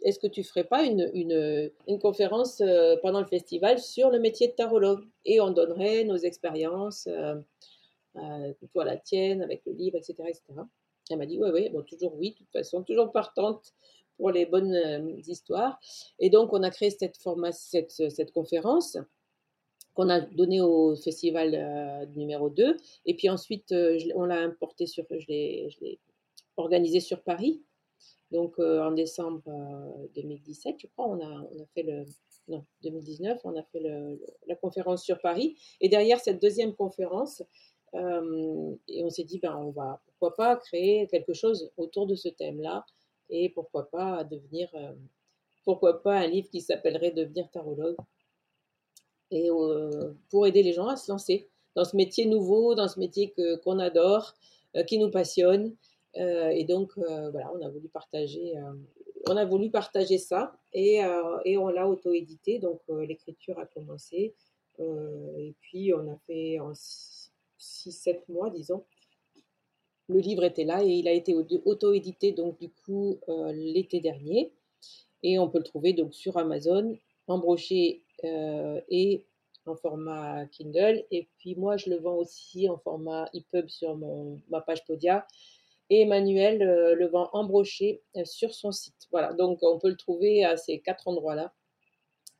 est-ce 0.02 0.18
que 0.18 0.26
tu 0.26 0.44
ferais 0.44 0.64
pas 0.64 0.84
une, 0.84 1.10
une, 1.14 1.98
conférence 1.98 2.60
euh, 2.60 2.96
pendant 3.02 3.20
le 3.20 3.26
festival 3.26 3.78
sur 3.78 4.10
le 4.10 4.18
métier 4.18 4.48
de 4.48 4.52
tarologue? 4.52 5.04
Et 5.24 5.40
on 5.40 5.50
donnerait 5.50 6.04
nos 6.04 6.16
expériences, 6.16 7.06
euh, 7.06 7.36
euh, 8.16 8.52
toi 8.72 8.84
la 8.84 8.96
tienne, 8.96 9.42
avec 9.42 9.62
le 9.66 9.72
livre, 9.72 9.96
etc. 9.96 10.14
Elle 11.10 11.18
m'a 11.18 11.26
dit, 11.26 11.38
oui, 11.38 11.50
oui, 11.52 11.68
bon, 11.70 11.82
toujours 11.82 12.14
oui, 12.16 12.32
de 12.32 12.36
toute 12.36 12.52
façon, 12.52 12.82
toujours 12.82 13.12
partante 13.12 13.72
pour 14.16 14.30
les 14.30 14.46
bonnes 14.46 14.74
euh, 14.74 15.20
histoires. 15.26 15.78
Et 16.18 16.30
donc, 16.30 16.52
on 16.52 16.62
a 16.62 16.70
créé 16.70 16.90
cette, 16.90 17.16
format, 17.16 17.52
cette, 17.52 17.90
cette 17.90 18.32
conférence 18.32 18.98
qu'on 19.94 20.10
a 20.10 20.20
donnée 20.20 20.60
au 20.60 20.94
festival 20.94 22.08
numéro 22.14 22.50
2. 22.50 22.76
Et 23.06 23.14
puis 23.14 23.28
ensuite, 23.28 23.74
on 24.14 24.24
l'a 24.26 24.38
importé 24.42 24.86
sur, 24.86 25.04
je 25.10 25.26
l'ai 25.26 25.98
organisé 26.56 27.00
sur 27.00 27.22
Paris. 27.22 27.62
Donc 28.30 28.58
euh, 28.58 28.82
en 28.82 28.92
décembre 28.92 29.42
2017, 30.14 30.74
euh, 30.74 30.78
je 30.82 30.86
crois, 30.88 31.08
on 31.08 31.20
a, 31.20 31.66
fait 31.74 31.82
le. 31.82 32.04
Non, 32.48 32.64
2019, 32.82 33.40
on 33.44 33.56
a 33.56 33.62
fait 33.62 33.82
la 34.46 34.56
conférence 34.56 35.04
sur 35.04 35.20
Paris. 35.20 35.56
Et 35.80 35.88
derrière 35.88 36.18
cette 36.18 36.40
deuxième 36.40 36.74
conférence, 36.74 37.42
euh, 37.94 38.74
et 38.86 39.04
on 39.04 39.10
s'est 39.10 39.24
dit, 39.24 39.38
ben, 39.38 39.56
on 39.56 39.70
va, 39.70 40.00
pourquoi 40.06 40.34
pas 40.34 40.56
créer 40.56 41.06
quelque 41.08 41.34
chose 41.34 41.70
autour 41.76 42.06
de 42.06 42.14
ce 42.14 42.28
thème-là 42.28 42.84
et 43.30 43.50
pourquoi 43.50 43.90
pas 43.90 44.24
devenir, 44.24 44.70
pourquoi 45.64 46.02
pas 46.02 46.18
un 46.18 46.26
livre 46.26 46.48
qui 46.48 46.62
s'appellerait 46.62 47.10
Devenir 47.10 47.50
tarologue 47.50 47.96
et 49.30 49.50
pour 50.30 50.46
aider 50.46 50.62
les 50.62 50.72
gens 50.72 50.86
à 50.86 50.96
se 50.96 51.12
lancer 51.12 51.50
dans 51.74 51.84
ce 51.84 51.94
métier 51.96 52.24
nouveau, 52.24 52.74
dans 52.74 52.88
ce 52.88 52.98
métier 52.98 53.34
qu'on 53.62 53.78
adore, 53.78 54.32
qui 54.86 54.98
nous 54.98 55.10
passionne 55.10 55.76
et 56.14 56.64
donc, 56.64 56.92
euh, 56.98 57.30
voilà, 57.30 57.50
on 57.54 57.64
a 57.64 57.68
voulu 57.68 57.88
partager, 57.88 58.56
euh, 58.56 58.72
on 59.28 59.36
a 59.36 59.44
voulu 59.44 59.70
partager 59.70 60.18
ça 60.18 60.58
et, 60.72 61.00
on 61.04 61.68
l'a 61.68 61.88
auto-édité. 61.88 62.58
Donc, 62.58 62.80
l'écriture 62.88 63.58
a 63.58 63.66
commencé. 63.66 64.34
et 64.78 65.54
puis, 65.60 65.92
on 65.94 66.10
a 66.12 66.16
fait 66.26 66.58
en 66.60 66.72
6-7 67.58 68.22
mois, 68.28 68.50
disons, 68.50 68.84
le 70.08 70.20
livre 70.20 70.44
était 70.44 70.64
là 70.64 70.82
et 70.82 70.88
il 70.88 71.08
a 71.08 71.12
été 71.12 71.34
auto-édité 71.34 72.32
donc 72.32 72.58
du 72.58 72.70
coup 72.70 73.20
l'été 73.52 74.00
dernier 74.00 74.54
et 75.22 75.38
on 75.38 75.50
peut 75.50 75.58
le 75.58 75.64
trouver 75.64 75.92
donc 75.92 76.14
sur 76.14 76.38
Amazon 76.38 76.96
en 77.26 77.36
brochet 77.36 78.00
et 78.22 79.26
en 79.66 79.76
format 79.76 80.46
Kindle 80.46 81.04
et 81.10 81.28
puis 81.36 81.56
moi 81.56 81.76
je 81.76 81.90
le 81.90 81.96
vends 81.96 82.16
aussi 82.16 82.70
en 82.70 82.78
format 82.78 83.28
EPUB 83.34 83.68
sur 83.68 83.98
ma 84.48 84.62
page 84.62 84.86
Podia 84.86 85.26
et 85.90 86.02
Emmanuel 86.02 86.62
euh, 86.62 86.94
le 86.94 87.06
vend 87.06 87.30
embroché 87.32 88.02
euh, 88.16 88.24
sur 88.24 88.54
son 88.54 88.72
site. 88.72 89.08
Voilà, 89.10 89.32
donc 89.32 89.58
on 89.62 89.78
peut 89.78 89.88
le 89.88 89.96
trouver 89.96 90.44
à 90.44 90.56
ces 90.56 90.80
quatre 90.80 91.08
endroits-là. 91.08 91.52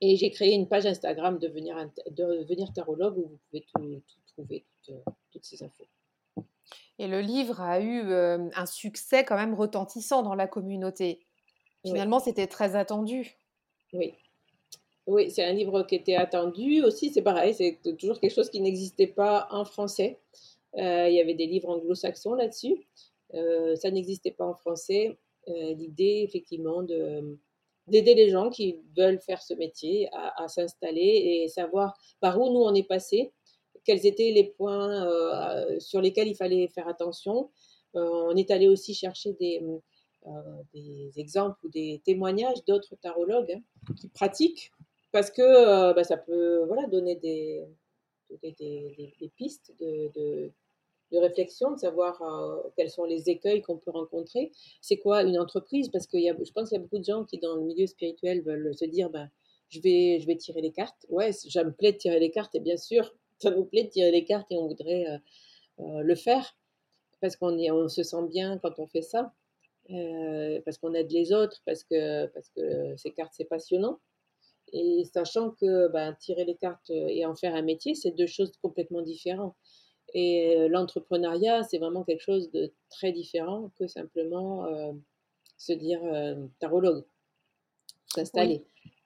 Et 0.01 0.17
j'ai 0.17 0.31
créé 0.31 0.55
une 0.55 0.69
page 0.69 0.87
Instagram 0.87 1.39
Devenir, 1.39 1.77
devenir 2.11 2.73
tarologue 2.73 3.19
où 3.19 3.23
vous 3.23 3.39
pouvez 3.51 3.67
tout, 3.75 4.01
trouver, 4.33 4.65
euh, 4.91 4.95
toutes, 5.33 5.45
ces 5.45 5.63
infos. 5.65 5.87
Et 7.01 7.09
le 7.09 7.21
livre 7.21 7.61
a 7.61 7.81
eu 7.81 8.13
un 8.13 8.67
succès 8.67 9.25
quand 9.25 9.37
même 9.37 9.55
retentissant 9.55 10.23
dans 10.23 10.35
la 10.35 10.47
communauté. 10.47 11.21
Finalement, 11.85 12.19
c'était 12.19 12.49
très 12.49 12.77
attendu. 12.77 13.37
Oui. 13.93 14.15
Oui, 15.07 15.31
c'est 15.31 15.45
un 15.45 15.53
livre 15.53 15.85
qui 15.85 15.95
était 15.95 16.17
attendu 16.17 16.83
aussi. 16.83 17.11
C'est 17.11 17.23
pareil, 17.23 17.55
c'est 17.55 17.79
toujours 17.97 18.21
quelque 18.21 18.35
chose 18.35 18.51
qui 18.51 18.61
n'existait 18.61 19.07
pas 19.07 19.47
en 19.51 19.65
français. 19.65 20.19
il 20.77 21.13
y 21.13 21.21
avait 21.21 21.35
des 21.35 21.47
livres 21.47 21.71
anglo-saxons 21.71 22.35
là-dessus. 22.35 22.85
Euh, 23.35 23.77
ça 23.77 23.91
n'existait 23.91 24.31
pas 24.31 24.47
en 24.47 24.55
français. 24.55 25.19
Euh, 25.49 25.75
l'idée, 25.75 26.23
effectivement, 26.27 26.83
de 26.83 27.39
d'aider 27.87 28.15
les 28.15 28.29
gens 28.29 28.51
qui 28.51 28.77
veulent 28.99 29.19
faire 29.19 29.41
ce 29.41 29.55
métier 29.55 30.11
à, 30.13 30.47
s'installer 30.47 31.01
et 31.01 31.49
savoir 31.49 31.97
par 32.21 32.39
où 32.39 32.53
nous 32.53 32.61
on 32.61 32.75
est 32.75 32.87
passé, 32.87 33.33
quels 33.83 34.05
étaient 34.05 34.31
les 34.31 34.45
points 34.45 35.07
euh, 35.07 35.81
sur 35.81 36.03
lesquels 36.03 36.29
il 36.29 36.35
fallait 36.35 36.69
faire 36.69 36.87
attention. 36.87 37.49
on 37.95 38.37
est 38.37 38.51
allé 38.51 38.69
aussi 38.69 38.93
chercher 38.93 39.33
des, 39.33 39.63
exemples 41.17 41.57
ou 41.65 41.71
des 41.71 42.03
témoignages 42.05 42.63
d'autres 42.67 42.95
tarologues 42.97 43.53
hein, 43.53 43.95
qui 43.99 44.09
pratiquent 44.09 44.71
parce 45.11 45.31
que 45.31 45.95
bah, 45.95 46.05
ça 46.05 46.19
peut 46.19 46.69
donner 46.91 47.17
des, 47.17 47.65
pistes 49.35 49.73
de 49.81 50.53
réflexion, 51.17 51.73
de 51.73 51.79
savoir 51.79 52.21
euh, 52.23 52.69
quels 52.77 52.91
sont 52.91 53.05
les 53.05 53.31
écueils 53.31 53.63
qu'on 53.63 53.79
peut 53.79 53.91
rencontrer. 53.91 54.53
C'est 54.81 54.99
quoi 54.99 55.23
une 55.23 55.39
entreprise? 55.39 55.89
Parce 55.89 56.07
que 56.07 56.19
y 56.19 56.29
a, 56.29 56.37
je 56.43 56.53
pense 56.53 56.69
qu'il 56.69 56.77
y 56.77 56.81
a 56.81 56.83
beaucoup 56.83 56.99
de 56.99 57.05
gens 57.05 57.25
qui, 57.25 57.39
dans 57.39 57.57
le 57.57 57.63
milieu 57.63 57.87
spirituel, 57.87 58.43
veulent 58.43 58.75
se 58.75 58.85
dire 58.85 59.09
ben, 59.09 59.31
je, 59.71 59.81
vais, 59.81 60.21
je 60.21 60.27
vais 60.27 60.37
tirer 60.37 60.61
les 60.61 60.73
cartes. 60.73 61.07
Ouais, 61.09 61.33
ça 61.33 61.65
me 61.65 61.73
plaît 61.73 61.93
de 61.93 61.99
tirer 61.99 62.21
les 62.21 62.31
cartes, 62.31 62.55
et 62.55 62.61
bien 62.61 62.77
sûr, 62.77 63.15
ça 63.39 63.51
nous 63.51 63.65
plaît 63.65 63.85
de 63.85 63.91
tirer 63.91 64.11
les 64.11 64.25
cartes 64.25 64.51
et 64.51 64.59
on 64.59 64.69
voudrait 64.69 65.07
euh, 65.07 65.19
euh, 65.81 66.03
le 66.03 66.15
faire 66.15 66.57
parce 67.21 67.37
qu'on 67.37 67.59
on 67.59 67.89
se 67.89 68.03
sent 68.03 68.29
bien 68.29 68.59
quand 68.59 68.79
on 68.79 68.87
fait 68.87 69.03
ça, 69.03 69.33
parce 70.65 70.79
qu'on 70.79 70.95
aide 70.95 71.11
les 71.11 71.33
autres, 71.33 71.61
parce 71.67 71.83
que, 71.83 72.27
parce 72.27 72.49
que 72.51 72.97
ces 72.97 73.11
cartes, 73.11 73.33
c'est 73.37 73.47
passionnant. 73.47 73.99
Et 74.73 75.03
sachant 75.13 75.51
que 75.51 75.89
ben, 75.89 76.15
tirer 76.15 76.45
les 76.45 76.55
cartes 76.55 76.91
et 76.91 77.27
en 77.27 77.35
faire 77.35 77.57
un 77.57 77.63
métier, 77.63 77.97
c'est 77.97 78.13
deux 78.13 78.29
choses 78.29 78.53
complètement 78.63 79.03
différentes. 79.03 79.57
Et 80.15 80.57
euh, 80.57 80.69
l'entrepreneuriat, 80.69 81.63
c'est 81.65 81.79
vraiment 81.79 82.05
quelque 82.05 82.23
chose 82.23 82.51
de 82.51 82.73
très 82.91 83.13
différent 83.13 83.71
que 83.79 83.87
simplement 83.87 84.65
euh, 84.67 84.93
se 85.57 85.73
dire 85.73 86.01
euh, 86.05 86.47
tarologue, 86.61 87.05
s'installer. 88.07 88.65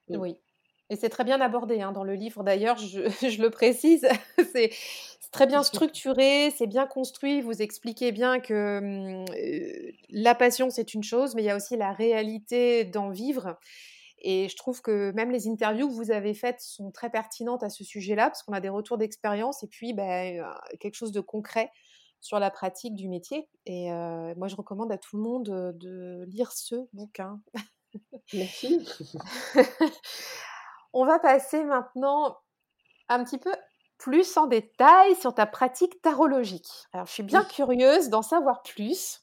Oui. 0.08 0.16
oui. 0.16 0.36
Et 0.90 0.96
c'est 0.96 1.08
très 1.08 1.24
bien 1.24 1.40
abordé 1.40 1.80
hein, 1.80 1.92
dans 1.92 2.04
le 2.04 2.14
livre 2.14 2.44
d'ailleurs, 2.44 2.76
je, 2.76 3.00
je, 3.28 3.42
le 3.42 3.50
précise. 3.50 4.06
c'est 4.52 4.70
très 5.32 5.46
bien 5.46 5.62
structuré, 5.62 6.50
c'est 6.50 6.66
bien 6.66 6.86
construit. 6.86 7.40
Vous 7.40 7.62
expliquez 7.62 8.12
bien 8.12 8.38
que 8.38 8.78
hum, 8.78 9.24
la 10.10 10.34
passion, 10.34 10.70
c'est 10.70 10.94
une 10.94 11.02
chose, 11.02 11.34
mais 11.34 11.42
il 11.42 11.46
y 11.46 11.50
a 11.50 11.56
aussi 11.56 11.76
la 11.76 11.92
réalité 11.92 12.84
d'en 12.84 13.10
vivre. 13.10 13.58
Et 14.22 14.48
je 14.48 14.56
trouve 14.56 14.80
que 14.82 15.12
même 15.12 15.30
les 15.30 15.48
interviews 15.48 15.88
que 15.88 15.94
vous 15.94 16.10
avez 16.10 16.32
faites 16.32 16.60
sont 16.60 16.90
très 16.90 17.10
pertinentes 17.10 17.62
à 17.62 17.68
ce 17.68 17.84
sujet-là, 17.84 18.28
parce 18.28 18.42
qu'on 18.42 18.52
a 18.52 18.60
des 18.60 18.68
retours 18.68 18.96
d'expérience 18.96 19.62
et 19.62 19.66
puis 19.66 19.92
ben, 19.92 20.44
quelque 20.80 20.94
chose 20.94 21.12
de 21.12 21.20
concret 21.20 21.70
sur 22.20 22.38
la 22.38 22.50
pratique 22.50 22.94
du 22.94 23.08
métier. 23.08 23.48
Et 23.66 23.90
moi, 24.36 24.46
je 24.46 24.54
recommande 24.54 24.92
à 24.92 24.98
tout 24.98 25.16
le 25.16 25.22
monde 25.22 25.74
de 25.76 26.24
lire 26.28 26.52
ce 26.52 26.76
bouquin. 26.92 27.40
Merci. 28.32 28.88
On 30.92 31.04
va 31.04 31.18
passer 31.18 31.64
maintenant 31.64 32.38
un 33.08 33.24
petit 33.24 33.38
peu 33.38 33.52
plus 33.98 34.36
en 34.36 34.46
détail 34.46 35.14
sur 35.16 35.34
ta 35.34 35.46
pratique 35.46 36.02
tarologique. 36.02 36.70
Alors, 36.92 37.06
je 37.06 37.12
suis 37.12 37.22
bien 37.22 37.44
curieuse 37.44 38.08
d'en 38.08 38.22
savoir 38.22 38.62
plus. 38.62 39.20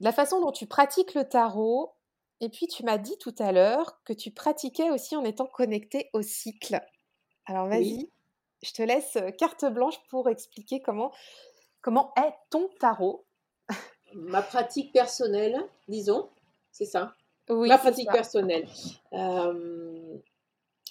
De 0.00 0.04
la 0.04 0.12
façon 0.12 0.40
dont 0.40 0.52
tu 0.52 0.66
pratiques 0.66 1.14
le 1.14 1.28
tarot. 1.28 1.94
Et 2.40 2.48
puis, 2.48 2.66
tu 2.66 2.84
m'as 2.84 2.98
dit 2.98 3.18
tout 3.18 3.34
à 3.38 3.52
l'heure 3.52 4.02
que 4.04 4.12
tu 4.12 4.30
pratiquais 4.30 4.90
aussi 4.90 5.14
en 5.16 5.24
étant 5.24 5.46
connecté 5.46 6.08
au 6.12 6.22
cycle. 6.22 6.80
Alors, 7.46 7.66
vas-y, 7.66 8.10
je 8.62 8.72
te 8.72 8.82
laisse 8.82 9.18
carte 9.38 9.64
blanche 9.66 9.96
pour 10.08 10.28
expliquer 10.28 10.80
comment, 10.80 11.12
comment 11.82 12.12
est 12.16 12.34
ton 12.50 12.68
tarot. 12.78 13.26
Ma 14.14 14.42
pratique 14.42 14.92
personnelle, 14.92 15.60
disons, 15.88 16.28
c'est 16.72 16.86
ça? 16.86 17.14
Oui, 17.48 17.68
Ma 17.68 17.78
pratique 17.78 18.10
personnelle. 18.10 18.66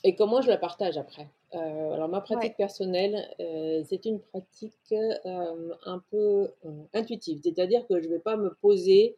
et 0.03 0.15
comment 0.15 0.41
je 0.41 0.49
la 0.49 0.57
partage 0.57 0.97
après 0.97 1.27
euh, 1.55 1.93
alors 1.93 2.09
ma 2.09 2.21
pratique 2.21 2.55
personnelle, 2.57 3.27
euh, 3.39 3.81
c'est 3.89 4.05
une 4.05 4.19
pratique 4.19 4.93
un 5.25 5.99
peu 6.11 6.51
intuitive, 6.93 7.41
c'est-à-dire 7.43 7.87
que 7.87 7.99
je 7.99 8.07
ne 8.07 8.13
vais 8.13 8.19
pas 8.19 8.37
me 8.37 8.53
poser, 8.61 9.15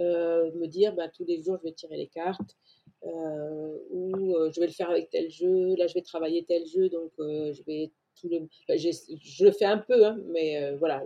me 0.00 0.66
dire 0.66 0.94
bah, 0.94 1.08
tous 1.08 1.24
les 1.24 1.42
jours 1.42 1.58
je 1.58 1.64
vais 1.68 1.72
tirer 1.72 1.96
les 1.96 2.08
cartes 2.08 2.56
ou 3.02 4.34
je 4.52 4.60
vais 4.60 4.66
le 4.66 4.72
faire 4.72 4.90
avec 4.90 5.10
tel 5.10 5.30
jeu, 5.30 5.74
là 5.76 5.86
je 5.86 5.94
vais 5.94 6.02
travailler 6.02 6.44
tel 6.44 6.66
jeu, 6.66 6.88
donc 6.88 7.12
je 7.18 7.62
vais 7.64 7.90
tout 8.20 8.28
le, 8.28 8.48
je 8.68 9.44
le 9.44 9.52
fais 9.52 9.64
un 9.64 9.78
peu, 9.78 10.04
hein, 10.04 10.20
mais 10.26 10.74
voilà, 10.76 11.04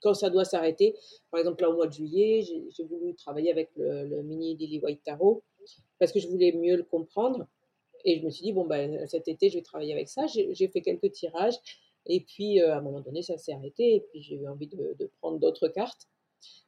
quand 0.00 0.14
ça 0.14 0.30
doit 0.30 0.44
s'arrêter, 0.44 0.94
par 1.30 1.40
exemple 1.40 1.62
là 1.62 1.70
au 1.70 1.74
mois 1.74 1.86
de 1.86 1.92
juillet, 1.92 2.42
j'ai 2.42 2.84
voulu 2.84 3.14
travailler 3.14 3.50
avec 3.50 3.70
le, 3.76 4.22
mini 4.22 4.56
Lily 4.56 4.80
White 4.80 5.02
Tarot 5.04 5.42
parce 5.98 6.12
que 6.12 6.20
je 6.20 6.28
voulais 6.28 6.52
mieux 6.52 6.76
le 6.76 6.82
comprendre. 6.82 7.46
Et 8.04 8.20
je 8.20 8.24
me 8.24 8.30
suis 8.30 8.44
dit, 8.44 8.52
bon, 8.52 8.64
ben, 8.64 9.06
cet 9.08 9.26
été, 9.26 9.50
je 9.50 9.58
vais 9.58 9.62
travailler 9.62 9.92
avec 9.92 10.08
ça. 10.08 10.26
J'ai 10.26 10.68
fait 10.68 10.80
quelques 10.80 11.10
tirages. 11.10 11.56
Et 12.06 12.20
puis, 12.20 12.60
euh, 12.60 12.74
à 12.74 12.78
un 12.78 12.80
moment 12.80 13.00
donné, 13.00 13.22
ça 13.22 13.36
s'est 13.36 13.52
arrêté. 13.52 13.96
Et 13.96 14.00
puis, 14.00 14.22
j'ai 14.22 14.36
eu 14.36 14.46
envie 14.46 14.68
de, 14.68 15.10
prendre 15.20 15.38
d'autres 15.38 15.68
cartes. 15.68 16.08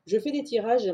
Je 0.07 0.19
fais 0.19 0.33
des 0.33 0.43
tirages 0.43 0.93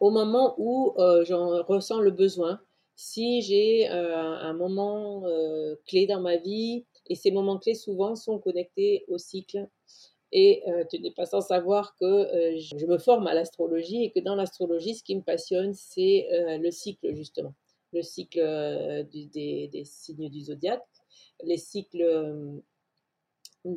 au 0.00 0.10
moment 0.10 0.54
où 0.58 0.94
euh, 0.98 1.24
j'en 1.24 1.62
ressens 1.62 2.00
le 2.00 2.10
besoin. 2.10 2.60
Si 2.94 3.42
j'ai 3.42 3.90
euh, 3.90 4.16
un 4.16 4.52
moment 4.52 5.24
clé 5.86 6.06
dans 6.06 6.20
ma 6.20 6.36
vie, 6.36 6.84
et 7.08 7.14
ces 7.14 7.30
moments 7.30 7.58
clés 7.58 7.74
souvent 7.74 8.14
sont 8.14 8.38
connectés 8.38 9.04
au 9.08 9.18
cycle. 9.18 9.68
Et 10.34 10.62
tu 10.90 10.98
n'es 10.98 11.10
pas 11.10 11.26
sans 11.26 11.42
savoir 11.42 11.94
que 11.96 12.56
je 12.56 12.86
me 12.86 12.96
forme 12.96 13.26
à 13.26 13.34
l'astrologie 13.34 14.04
et 14.04 14.10
que 14.10 14.20
dans 14.20 14.34
l'astrologie, 14.34 14.94
ce 14.94 15.02
qui 15.02 15.14
me 15.14 15.20
passionne, 15.22 15.74
c'est 15.74 16.26
le 16.30 16.70
cycle, 16.70 17.14
justement 17.14 17.54
le 17.92 18.02
cycle 18.02 18.40
euh, 18.40 19.02
des, 19.04 19.82
signes 19.84 20.28
du 20.28 20.40
zodiaque, 20.40 20.82
les 21.44 21.58
cycles 21.58 22.02
euh, 22.02 22.60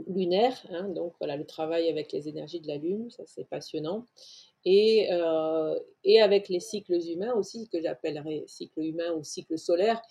lunaires, 0.07 0.65
hein, 0.69 0.89
donc 0.89 1.13
voilà, 1.19 1.37
le 1.37 1.45
travail 1.45 1.89
avec 1.89 2.11
les 2.11 2.27
énergies 2.27 2.61
de 2.61 2.67
la 2.67 2.77
Lune, 2.77 3.09
ça 3.11 3.23
c'est 3.25 3.45
passionnant. 3.45 4.05
Et, 4.65 5.07
euh, 5.11 5.79
et, 6.03 6.21
avec 6.21 6.49
les 6.49 6.59
cycles 6.59 6.99
humains 7.07 7.33
aussi, 7.33 7.69
que 7.69 7.81
j'appellerais 7.81 8.43
cycle 8.47 8.83
humain 8.83 9.13
ou 9.13 9.23
cycle 9.23 9.57
solaire, 9.57 10.01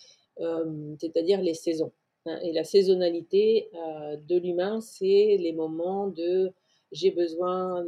c'est-à-dire 0.99 1.41
les 1.41 1.53
saisons. 1.53 1.91
Hein. 2.25 2.39
Et 2.41 2.51
la 2.51 2.63
saisonnalité 2.63 3.69
de 3.73 4.37
l'humain, 4.37 4.81
c'est 4.81 5.37
les 5.37 5.53
moments 5.53 6.07
de 6.07 6.51
j'ai 6.91 7.11
besoin 7.11 7.85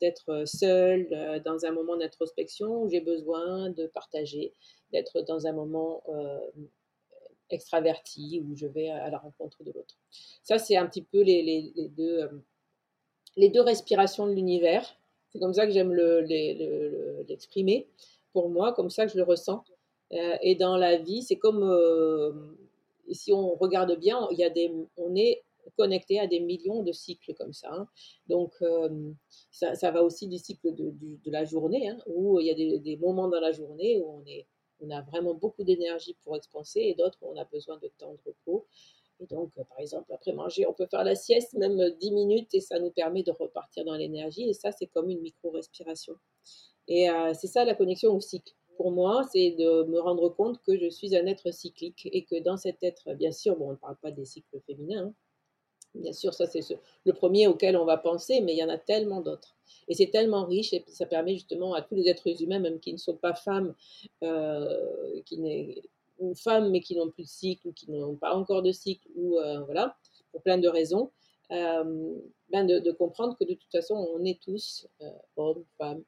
d'être 0.00 0.44
seul 0.46 1.08
dans 1.44 1.64
un 1.64 1.72
moment 1.72 1.96
d'introspection, 1.96 2.88
j'ai 2.88 3.00
besoin 3.00 3.70
de 3.70 3.86
partager, 3.86 4.52
d'être 4.92 5.22
dans 5.22 5.46
un 5.46 5.52
moment 5.52 6.02
euh, 6.08 6.38
extraverti 7.50 8.42
où 8.44 8.54
je 8.54 8.66
vais 8.66 8.90
à 8.90 9.10
la 9.10 9.18
rencontre 9.18 9.62
de 9.64 9.72
l'autre. 9.72 9.96
Ça, 10.42 10.58
c'est 10.58 10.76
un 10.76 10.86
petit 10.86 11.02
peu 11.02 11.22
les, 11.22 11.72
deux, 11.96 12.22
euh, 12.22 12.28
les 13.36 13.48
deux 13.48 13.62
respirations 13.62 14.26
de 14.26 14.32
l'univers. 14.32 14.96
C'est 15.34 15.40
comme 15.40 15.52
ça 15.52 15.66
que 15.66 15.72
j'aime 15.72 15.92
l'exprimer 15.92 17.88
le, 17.90 18.06
pour 18.32 18.48
moi, 18.48 18.72
comme 18.72 18.88
ça 18.88 19.04
que 19.04 19.12
je 19.12 19.16
le 19.16 19.24
ressens. 19.24 19.64
Euh, 20.12 20.36
et 20.42 20.54
dans 20.54 20.76
la 20.76 20.96
vie, 20.96 21.22
c'est 21.22 21.34
comme 21.36 21.64
si 23.10 23.32
on 23.32 23.56
regarde 23.56 23.98
bien, 23.98 24.28
il 24.30 24.38
y 24.38 24.44
a 24.44 24.50
des, 24.50 24.72
on 24.96 25.16
est 25.16 25.42
connecté 25.76 26.20
à 26.20 26.28
des 26.28 26.38
millions 26.38 26.84
de 26.84 26.92
cycles 26.92 27.34
comme 27.34 27.52
ça. 27.52 27.72
Hein. 27.72 27.88
Donc, 28.28 28.54
ça, 29.50 29.74
ça, 29.74 29.90
va 29.90 30.04
aussi 30.04 30.28
du 30.28 30.38
cycle 30.38 30.72
de, 30.72 30.94
la 31.26 31.44
journée, 31.44 31.88
hein, 31.88 31.98
où 32.06 32.38
il 32.38 32.46
y 32.46 32.50
a 32.50 32.54
des, 32.78 32.96
moments 32.96 33.26
dans 33.26 33.40
la 33.40 33.50
journée 33.50 34.00
où 34.00 34.22
on 34.22 34.26
est 34.26 34.46
on 34.80 34.90
a 34.90 35.02
vraiment 35.02 35.34
beaucoup 35.34 35.64
d'énergie 35.64 36.16
pour 36.22 36.36
expanser 36.36 36.80
et 36.80 36.94
d'autres 36.94 37.18
on 37.22 37.36
a 37.36 37.44
besoin 37.44 37.78
de 37.78 37.90
temps 37.98 38.12
de 38.12 38.18
repos. 38.26 38.66
Et 39.20 39.26
donc, 39.26 39.50
euh, 39.58 39.64
par 39.64 39.78
exemple, 39.80 40.12
après 40.12 40.32
manger, 40.32 40.66
on 40.66 40.72
peut 40.72 40.86
faire 40.86 41.04
la 41.04 41.14
sieste, 41.14 41.54
même 41.54 41.90
10 42.00 42.10
minutes, 42.12 42.54
et 42.54 42.60
ça 42.60 42.78
nous 42.78 42.90
permet 42.90 43.22
de 43.22 43.32
repartir 43.32 43.84
dans 43.84 43.94
l'énergie. 43.94 44.48
Et 44.48 44.54
ça, 44.54 44.72
c'est 44.72 44.86
comme 44.86 45.10
une 45.10 45.20
micro-respiration. 45.20 46.14
Et 46.88 47.08
euh, 47.10 47.32
c'est 47.34 47.46
ça 47.46 47.64
la 47.64 47.74
connexion 47.74 48.14
au 48.14 48.20
cycle. 48.20 48.52
Pour 48.76 48.90
moi, 48.90 49.24
c'est 49.32 49.52
de 49.52 49.84
me 49.84 50.00
rendre 50.00 50.28
compte 50.30 50.60
que 50.62 50.76
je 50.76 50.90
suis 50.90 51.16
un 51.16 51.26
être 51.26 51.52
cyclique 51.52 52.08
et 52.12 52.24
que 52.24 52.42
dans 52.42 52.56
cet 52.56 52.82
être, 52.82 53.14
bien 53.14 53.30
sûr, 53.30 53.56
bon, 53.56 53.68
on 53.68 53.72
ne 53.72 53.76
parle 53.76 53.96
pas 53.96 54.10
des 54.10 54.24
cycles 54.24 54.60
féminins, 54.66 55.06
hein, 55.06 55.14
Bien 55.94 56.12
sûr, 56.12 56.34
ça 56.34 56.46
c'est 56.46 56.60
le 57.04 57.12
premier 57.12 57.46
auquel 57.46 57.76
on 57.76 57.84
va 57.84 57.96
penser, 57.96 58.40
mais 58.40 58.52
il 58.54 58.58
y 58.58 58.64
en 58.64 58.68
a 58.68 58.78
tellement 58.78 59.20
d'autres. 59.20 59.56
Et 59.86 59.94
c'est 59.94 60.10
tellement 60.10 60.44
riche 60.44 60.72
et 60.72 60.82
ça 60.88 61.06
permet 61.06 61.34
justement 61.34 61.74
à 61.74 61.82
tous 61.82 61.94
les 61.94 62.08
êtres 62.08 62.42
humains, 62.42 62.58
même 62.58 62.80
qui 62.80 62.92
ne 62.92 62.98
sont 62.98 63.16
pas 63.16 63.34
femmes, 63.34 63.74
euh, 64.24 65.22
qui 65.24 65.38
femmes 66.34 66.70
mais 66.70 66.80
qui 66.80 66.96
n'ont 66.96 67.10
plus 67.10 67.24
de 67.24 67.28
cycle 67.28 67.68
ou 67.68 67.72
qui 67.72 67.90
n'ont 67.90 68.16
pas 68.16 68.34
encore 68.34 68.62
de 68.62 68.72
cycle 68.72 69.08
ou 69.16 69.38
euh, 69.38 69.60
voilà, 69.64 69.96
pour 70.32 70.42
plein 70.42 70.58
de 70.58 70.68
raisons, 70.68 71.10
euh, 71.50 72.14
ben 72.50 72.66
de, 72.66 72.90
comprendre 72.92 73.36
que 73.36 73.44
de 73.44 73.54
toute 73.54 73.70
façon 73.70 73.94
on 73.94 74.24
est 74.24 74.40
tous 74.40 74.86
hommes, 75.36 75.64
femmes, 75.78 76.04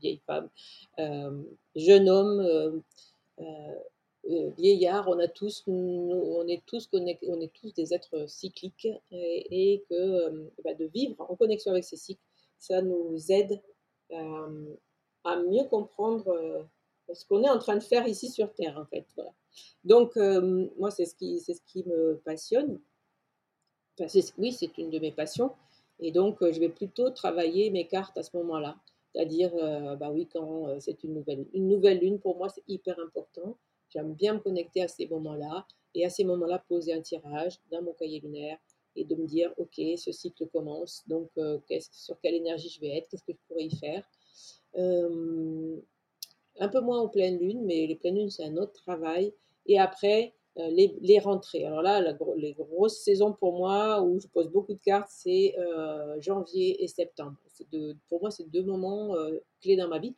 vieilles 0.00 0.22
femmes, 0.26 0.48
jeunes 1.76 2.08
hommes 2.08 2.82
euh, 4.30 4.50
vieillards, 4.58 5.08
on 5.08 5.18
a 5.18 5.28
tous, 5.28 5.62
on 5.66 6.46
est 6.48 6.62
tous 6.66 6.88
on 6.92 7.06
est 7.06 7.52
tous 7.54 7.72
des 7.72 7.94
êtres 7.94 8.28
cycliques 8.28 8.88
et, 9.10 9.84
que 9.88 9.94
euh, 9.94 10.50
bah, 10.64 10.74
de 10.74 10.84
vivre 10.86 11.14
en 11.30 11.34
connexion 11.34 11.70
avec 11.70 11.84
ces 11.84 11.96
cycles, 11.96 12.20
ça 12.58 12.82
nous 12.82 13.16
aide 13.30 13.60
euh, 14.12 14.74
à 15.24 15.36
mieux 15.36 15.64
comprendre 15.64 16.68
ce 17.12 17.24
qu'on 17.26 17.42
est 17.42 17.48
en 17.48 17.58
train 17.58 17.76
de 17.76 17.82
faire 17.82 18.06
ici 18.06 18.28
sur 18.30 18.52
Terre, 18.52 18.78
en 18.78 18.86
fait. 18.86 19.06
Donc, 19.84 20.16
moi, 20.78 20.90
c'est 20.90 21.06
ce, 21.06 21.14
qui, 21.14 21.40
c'est 21.40 21.54
ce 21.54 21.62
qui 21.66 21.84
me 21.84 22.20
passionne. 22.24 22.80
Oui, 24.38 24.52
c'est 24.52 24.78
une 24.78 24.90
de 24.90 24.98
mes 24.98 25.12
passions. 25.12 25.52
Et 26.00 26.12
donc, 26.12 26.38
je 26.40 26.60
vais 26.60 26.68
plutôt 26.68 27.10
travailler 27.10 27.70
mes 27.70 27.86
cartes 27.86 28.16
à 28.16 28.22
ce 28.22 28.36
moment-là. 28.36 28.76
C'est-à-dire, 29.12 29.52
bah 29.98 30.10
oui, 30.10 30.28
quand 30.32 30.78
c'est 30.80 31.02
une 31.02 31.14
nouvelle, 31.14 31.46
une 31.52 31.68
nouvelle 31.68 31.98
lune, 31.98 32.20
pour 32.20 32.36
moi, 32.36 32.48
c'est 32.48 32.62
hyper 32.68 32.98
important. 33.00 33.56
J'aime 33.90 34.12
bien 34.12 34.34
me 34.34 34.38
connecter 34.38 34.82
à 34.82 34.88
ces 34.88 35.06
moments-là 35.06 35.66
et 35.94 36.04
à 36.04 36.10
ces 36.10 36.24
moments-là 36.24 36.62
poser 36.68 36.92
un 36.92 37.00
tirage 37.00 37.58
dans 37.70 37.82
mon 37.82 37.92
cahier 37.94 38.20
lunaire 38.20 38.58
et 38.96 39.04
de 39.04 39.14
me 39.14 39.26
dire, 39.26 39.52
OK, 39.56 39.80
ce 39.96 40.12
cycle 40.12 40.46
commence, 40.48 41.04
donc 41.06 41.30
euh, 41.38 41.58
sur 41.92 42.18
quelle 42.20 42.34
énergie 42.34 42.68
je 42.68 42.80
vais 42.80 42.98
être, 42.98 43.08
qu'est-ce 43.08 43.24
que 43.24 43.32
je 43.32 43.38
pourrais 43.46 43.64
y 43.64 43.76
faire. 43.76 44.04
Euh, 46.60 46.64
un 46.64 46.68
peu 46.68 46.80
moins 46.80 47.00
en 47.00 47.08
pleine 47.08 47.38
lune, 47.38 47.62
mais 47.64 47.86
les 47.86 47.96
pleines 47.96 48.16
lunes, 48.16 48.30
c'est 48.30 48.44
un 48.44 48.56
autre 48.56 48.72
travail. 48.72 49.32
Et 49.66 49.78
après, 49.78 50.34
euh, 50.58 50.68
les, 50.70 51.18
rentrées. 51.18 51.64
Alors 51.64 51.82
là, 51.82 52.00
les 52.36 52.52
grosses 52.52 52.98
saisons 52.98 53.32
pour 53.32 53.56
moi, 53.56 54.02
où 54.02 54.18
je 54.20 54.26
pose 54.26 54.48
beaucoup 54.48 54.74
de 54.74 54.80
cartes, 54.80 55.08
c'est 55.10 55.54
janvier 56.20 56.82
et 56.82 56.88
septembre. 56.88 57.36
pour 58.08 58.20
moi, 58.20 58.30
c'est 58.30 58.50
deux 58.50 58.62
moments 58.64 59.14
clés 59.60 59.76
dans 59.76 59.88
ma 59.88 59.98
vie. 59.98 60.14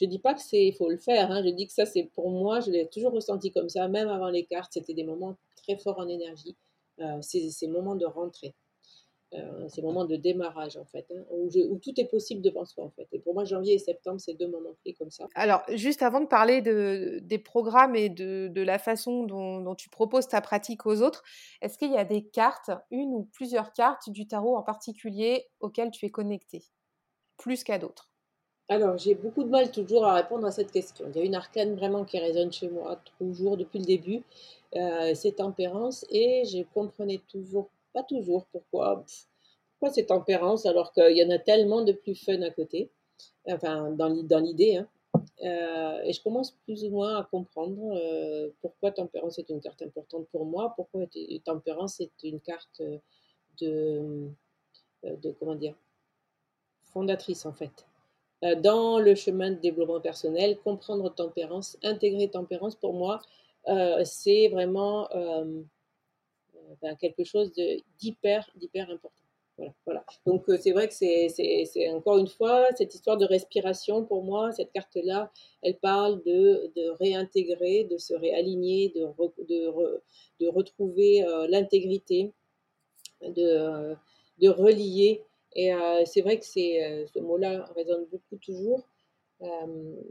Je 0.00 0.06
dis 0.06 0.18
pas 0.18 0.34
que 0.34 0.40
c'est, 0.40 0.72
faut 0.72 0.88
le 0.88 0.96
faire. 0.96 1.30
Hein. 1.30 1.42
Je 1.44 1.50
dis 1.50 1.66
que 1.66 1.72
ça, 1.72 1.84
c'est 1.84 2.04
pour 2.14 2.30
moi, 2.30 2.60
je 2.60 2.70
l'ai 2.70 2.86
toujours 2.88 3.12
ressenti 3.12 3.50
comme 3.50 3.68
ça, 3.68 3.86
même 3.88 4.08
avant 4.08 4.30
les 4.30 4.44
cartes. 4.44 4.72
C'était 4.72 4.94
des 4.94 5.04
moments 5.04 5.36
très 5.56 5.76
forts 5.76 5.98
en 5.98 6.08
énergie. 6.08 6.56
Euh, 7.00 7.18
c'est 7.20 7.50
ces 7.50 7.66
moments 7.68 7.96
de 7.96 8.04
rentrée, 8.04 8.54
euh, 9.34 9.68
ces 9.68 9.82
moments 9.82 10.04
de 10.04 10.16
démarrage 10.16 10.76
en 10.76 10.84
fait, 10.84 11.06
hein, 11.10 11.22
où, 11.30 11.78
tout 11.78 11.98
est 11.98 12.04
possible 12.04 12.42
devant 12.42 12.64
soi 12.64 12.84
en 12.84 12.90
fait. 12.90 13.08
Et 13.12 13.18
pour 13.18 13.34
moi, 13.34 13.44
janvier 13.44 13.74
et 13.74 13.78
septembre, 13.78 14.20
c'est 14.20 14.34
deux 14.34 14.48
moments 14.48 14.74
clés 14.82 14.94
comme 14.94 15.10
ça. 15.10 15.26
Alors, 15.34 15.62
juste 15.68 16.02
avant 16.02 16.20
de 16.20 16.26
parler 16.26 16.60
de, 16.60 17.18
des 17.22 17.38
programmes 17.38 17.96
et 17.96 18.08
de, 18.08 18.48
de 18.48 18.62
la 18.62 18.78
façon 18.78 19.24
dont, 19.24 19.60
dont, 19.60 19.74
tu 19.74 19.88
proposes 19.88 20.28
ta 20.28 20.40
pratique 20.40 20.86
aux 20.86 21.02
autres, 21.02 21.22
est-ce 21.60 21.78
qu'il 21.78 21.92
y 21.92 21.96
a 21.96 22.04
des 22.04 22.24
cartes, 22.24 22.70
une 22.90 23.14
ou 23.14 23.28
plusieurs 23.32 23.72
cartes 23.72 24.10
du 24.10 24.26
tarot 24.26 24.56
en 24.56 24.62
particulier 24.62 25.46
auxquelles 25.60 25.90
tu 25.90 26.06
es 26.06 26.10
connecté, 26.10 26.64
plus 27.38 27.64
qu'à 27.64 27.78
d'autres? 27.78 28.12
Alors, 28.68 28.96
j'ai 28.96 29.14
beaucoup 29.14 29.44
de 29.44 29.50
mal 29.50 29.70
toujours 29.70 30.06
à 30.06 30.14
répondre 30.14 30.46
à 30.46 30.50
cette 30.50 30.72
question. 30.72 31.04
Il 31.10 31.16
y 31.18 31.20
a 31.20 31.24
une 31.24 31.34
arcane 31.34 31.74
vraiment 31.74 32.04
qui 32.04 32.18
résonne 32.18 32.50
chez 32.52 32.68
moi 32.68 32.98
toujours 33.18 33.56
depuis 33.56 33.78
le 33.78 33.84
début, 33.84 34.22
euh, 34.76 35.12
c'est 35.14 35.32
tempérance, 35.32 36.06
et 36.10 36.44
je 36.46 36.62
comprenais 36.72 37.20
toujours, 37.28 37.68
pas 37.92 38.02
toujours, 38.02 38.46
pourquoi, 38.52 39.04
pourquoi 39.72 39.94
c'est 39.94 40.06
tempérance 40.06 40.66
alors 40.66 40.92
qu'il 40.92 41.16
y 41.16 41.24
en 41.24 41.30
a 41.30 41.38
tellement 41.38 41.82
de 41.82 41.92
plus 41.92 42.14
fun 42.14 42.40
à 42.42 42.50
côté? 42.50 42.90
Enfin, 43.46 43.90
dans 43.90 44.38
l'idée. 44.40 44.76
Hein. 44.76 44.88
Euh, 45.44 46.02
et 46.04 46.12
je 46.12 46.22
commence 46.22 46.52
plus 46.64 46.84
ou 46.84 46.90
moins 46.90 47.16
à 47.16 47.24
comprendre 47.24 47.94
euh, 47.96 48.50
pourquoi 48.60 48.92
tempérance 48.92 49.38
est 49.38 49.50
une 49.50 49.60
carte 49.60 49.82
importante 49.82 50.26
pour 50.28 50.46
moi, 50.46 50.72
pourquoi 50.76 51.02
tempérance 51.44 52.00
est 52.00 52.12
une 52.22 52.40
carte 52.40 52.80
de, 53.60 54.28
de 55.02 55.32
comment 55.32 55.56
dire, 55.56 55.74
fondatrice 56.84 57.44
en 57.44 57.52
fait. 57.52 57.86
Dans 58.60 58.98
le 58.98 59.14
chemin 59.14 59.50
de 59.50 59.56
développement 59.56 60.00
personnel, 60.00 60.58
comprendre 60.58 61.14
tempérance, 61.14 61.78
intégrer 61.84 62.28
tempérance, 62.28 62.74
pour 62.74 62.92
moi, 62.92 63.20
c'est 64.04 64.48
vraiment 64.48 65.08
quelque 66.98 67.24
chose 67.24 67.52
d'hyper, 67.98 68.48
d'hyper 68.56 68.90
important. 68.90 69.22
Voilà, 69.58 69.74
voilà. 69.84 70.04
Donc 70.26 70.44
c'est 70.60 70.72
vrai 70.72 70.88
que 70.88 70.94
c'est 70.94 71.90
encore 71.90 72.18
une 72.18 72.26
fois 72.26 72.66
cette 72.76 72.94
histoire 72.94 73.18
de 73.18 73.26
respiration 73.26 74.04
pour 74.04 74.24
moi, 74.24 74.50
cette 74.52 74.72
carte-là, 74.72 75.30
elle 75.62 75.76
parle 75.76 76.22
de, 76.24 76.72
de, 76.74 76.88
réintégrer, 76.98 77.84
de 77.84 77.98
se 77.98 78.14
réaligner, 78.14 78.88
de, 78.94 79.06
de, 79.46 80.00
de 80.40 80.48
retrouver 80.48 81.24
l'intégrité, 81.48 82.32
de, 83.20 83.94
de 84.38 84.48
relier. 84.48 85.22
Et 85.54 85.70
c'est 86.06 86.22
vrai 86.22 86.38
que 86.38 86.46
c'est 86.46 87.06
ce 87.12 87.18
mot-là 87.18 87.66
résonne 87.76 88.06
beaucoup 88.10 88.36
toujours. 88.36 88.86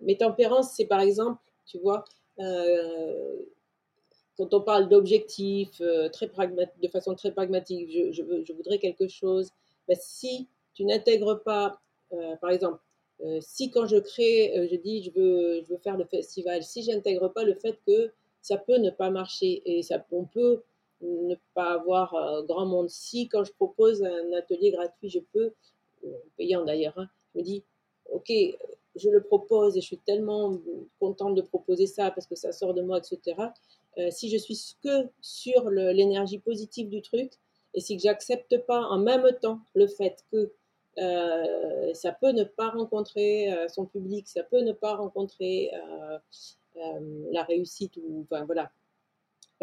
mais 0.03 0.17
tempérance, 0.17 0.73
c'est 0.75 0.85
par 0.85 1.01
exemple, 1.01 1.41
tu 1.65 1.79
vois, 1.79 2.05
quand 4.41 4.55
on 4.55 4.61
parle 4.61 4.89
d'objectifs 4.89 5.79
euh, 5.81 6.09
de 6.09 6.87
façon 6.87 7.13
très 7.13 7.31
pragmatique, 7.31 7.91
je, 8.11 8.53
voudrais 8.53 8.79
quelque 8.79 9.07
chose, 9.07 9.51
ben, 9.87 9.95
si 10.01 10.47
tu 10.73 10.83
n'intègres 10.83 11.43
pas, 11.43 11.79
euh, 12.11 12.35
par 12.37 12.49
exemple, 12.49 12.79
euh, 13.23 13.37
si 13.39 13.69
quand 13.69 13.85
je 13.85 13.97
crée, 13.97 14.67
je 14.71 14.75
dis 14.77 15.03
je 15.03 15.11
veux, 15.11 15.77
faire 15.83 15.95
le 15.95 16.05
festival, 16.05 16.63
si 16.63 16.81
j'intègre 16.81 17.27
pas 17.27 17.43
le 17.43 17.53
fait 17.53 17.77
que 17.85 18.11
ça 18.41 18.57
peut 18.57 18.77
ne 18.77 18.89
pas 18.89 19.11
marcher 19.11 19.61
et 19.63 19.81
on 20.11 20.25
peut 20.25 20.63
ne 21.01 21.35
pas 21.53 21.73
avoir 21.73 22.43
grand 22.45 22.65
monde, 22.65 22.89
si 22.89 23.27
quand 23.27 23.43
je 23.43 23.53
propose 23.53 24.03
un 24.03 24.33
atelier 24.33 24.71
gratuit, 24.71 25.09
je 25.09 25.19
peux, 25.33 25.53
payant 26.35 26.65
d'ailleurs, 26.65 26.97
hein, 26.97 27.07
je 27.35 27.39
me 27.39 27.43
dis, 27.43 27.63
ok, 28.11 28.31
je 28.95 29.09
le 29.09 29.21
propose 29.21 29.77
et 29.77 29.81
je 29.81 29.85
suis 29.85 29.99
tellement 29.99 30.57
contente 30.99 31.35
de 31.35 31.41
proposer 31.41 31.85
ça 31.85 32.09
parce 32.09 32.25
que 32.25 32.35
ça 32.35 32.51
sort 32.51 32.73
de 32.73 32.81
moi, 32.81 32.97
etc. 32.97 33.35
Euh, 33.97 34.09
si 34.09 34.29
je 34.29 34.37
suis 34.37 34.75
que 34.83 35.09
sur 35.19 35.69
l'énergie 35.69 36.39
positive 36.39 36.89
du 36.89 37.01
truc, 37.01 37.33
et 37.73 37.81
si 37.81 37.99
j'accepte 37.99 38.57
pas 38.65 38.81
en 38.81 38.97
même 38.97 39.27
temps 39.41 39.59
le 39.73 39.87
fait 39.87 40.23
que 40.31 40.51
euh, 40.97 41.93
ça 41.93 42.11
peut 42.11 42.31
ne 42.31 42.43
pas 42.43 42.69
rencontrer 42.69 43.51
euh, 43.51 43.67
son 43.67 43.85
public, 43.85 44.27
ça 44.27 44.43
peut 44.43 44.61
ne 44.61 44.71
pas 44.71 44.95
rencontrer 44.95 45.71
la 47.31 47.43
réussite, 47.43 47.97
ou 47.97 48.21
enfin 48.23 48.45
voilà, 48.45 48.71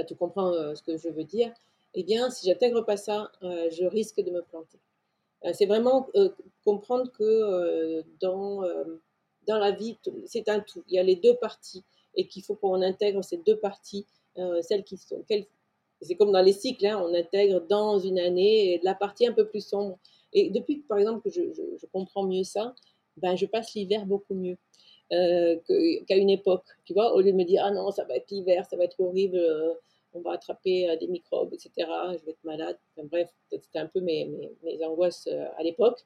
tu 0.06 0.14
comprends 0.14 0.52
ce 0.74 0.82
que 0.82 0.96
je 0.98 1.08
veux 1.08 1.24
dire, 1.24 1.52
eh 1.94 2.02
bien, 2.02 2.30
si 2.30 2.46
j'intègre 2.46 2.82
pas 2.82 2.98
ça, 2.98 3.32
je 3.42 3.86
risque 3.86 4.20
de 4.20 4.30
me 4.30 4.42
planter. 4.42 4.78
c'est 5.54 5.64
vraiment 5.64 6.08
comprendre 6.64 7.10
que 7.12 8.04
dans, 8.20 8.62
dans 9.46 9.58
la 9.58 9.70
vie, 9.72 9.96
c'est 10.26 10.48
un 10.50 10.60
tout. 10.60 10.84
Il 10.88 10.94
y 10.94 10.98
a 10.98 11.02
les 11.02 11.16
deux 11.16 11.34
parties 11.36 11.82
et 12.14 12.26
qu'il 12.26 12.42
faut 12.42 12.54
qu'on 12.54 12.82
intègre 12.82 13.24
ces 13.24 13.38
deux 13.38 13.56
parties 13.56 14.06
celles 14.62 14.84
qui 14.84 14.96
sont. 14.96 15.24
C'est 16.00 16.14
comme 16.14 16.32
dans 16.32 16.42
les 16.42 16.52
cycles, 16.52 16.86
hein, 16.86 17.02
on 17.04 17.12
intègre 17.14 17.60
dans 17.68 17.98
une 17.98 18.18
année 18.18 18.80
la 18.82 18.94
partie 18.94 19.26
un 19.26 19.32
peu 19.32 19.46
plus 19.46 19.66
sombre. 19.66 19.98
Et 20.32 20.50
depuis, 20.50 20.76
par 20.76 20.98
exemple, 20.98 21.22
que 21.22 21.30
je, 21.30 21.86
comprends 21.92 22.24
mieux 22.24 22.44
ça, 22.44 22.74
ben, 23.16 23.34
je 23.34 23.46
passe 23.46 23.74
l'hiver 23.74 24.06
beaucoup 24.06 24.34
mieux 24.34 24.56
euh, 25.12 25.56
qu'à 26.06 26.16
une 26.16 26.30
époque. 26.30 26.64
Tu 26.84 26.92
vois, 26.92 27.14
au 27.14 27.20
lieu 27.20 27.32
de 27.32 27.36
me 27.36 27.44
dire, 27.44 27.62
ah 27.64 27.70
non, 27.70 27.90
ça 27.90 28.04
va 28.04 28.16
être 28.16 28.30
l'hiver, 28.30 28.64
ça 28.66 28.76
va 28.76 28.84
être 28.84 29.00
horrible, 29.00 29.38
euh, 29.38 29.74
on 30.14 30.20
va 30.20 30.32
attraper 30.32 30.96
des 30.98 31.06
microbes, 31.08 31.52
etc., 31.52 31.70
je 32.12 32.24
vais 32.24 32.32
être 32.32 32.44
malade. 32.44 32.78
Bref, 33.04 33.30
c'était 33.50 33.78
un 33.78 33.86
peu 33.86 34.00
mes, 34.00 34.30
mes, 34.62 34.84
angoisses 34.84 35.28
à 35.56 35.62
l'époque. 35.62 36.04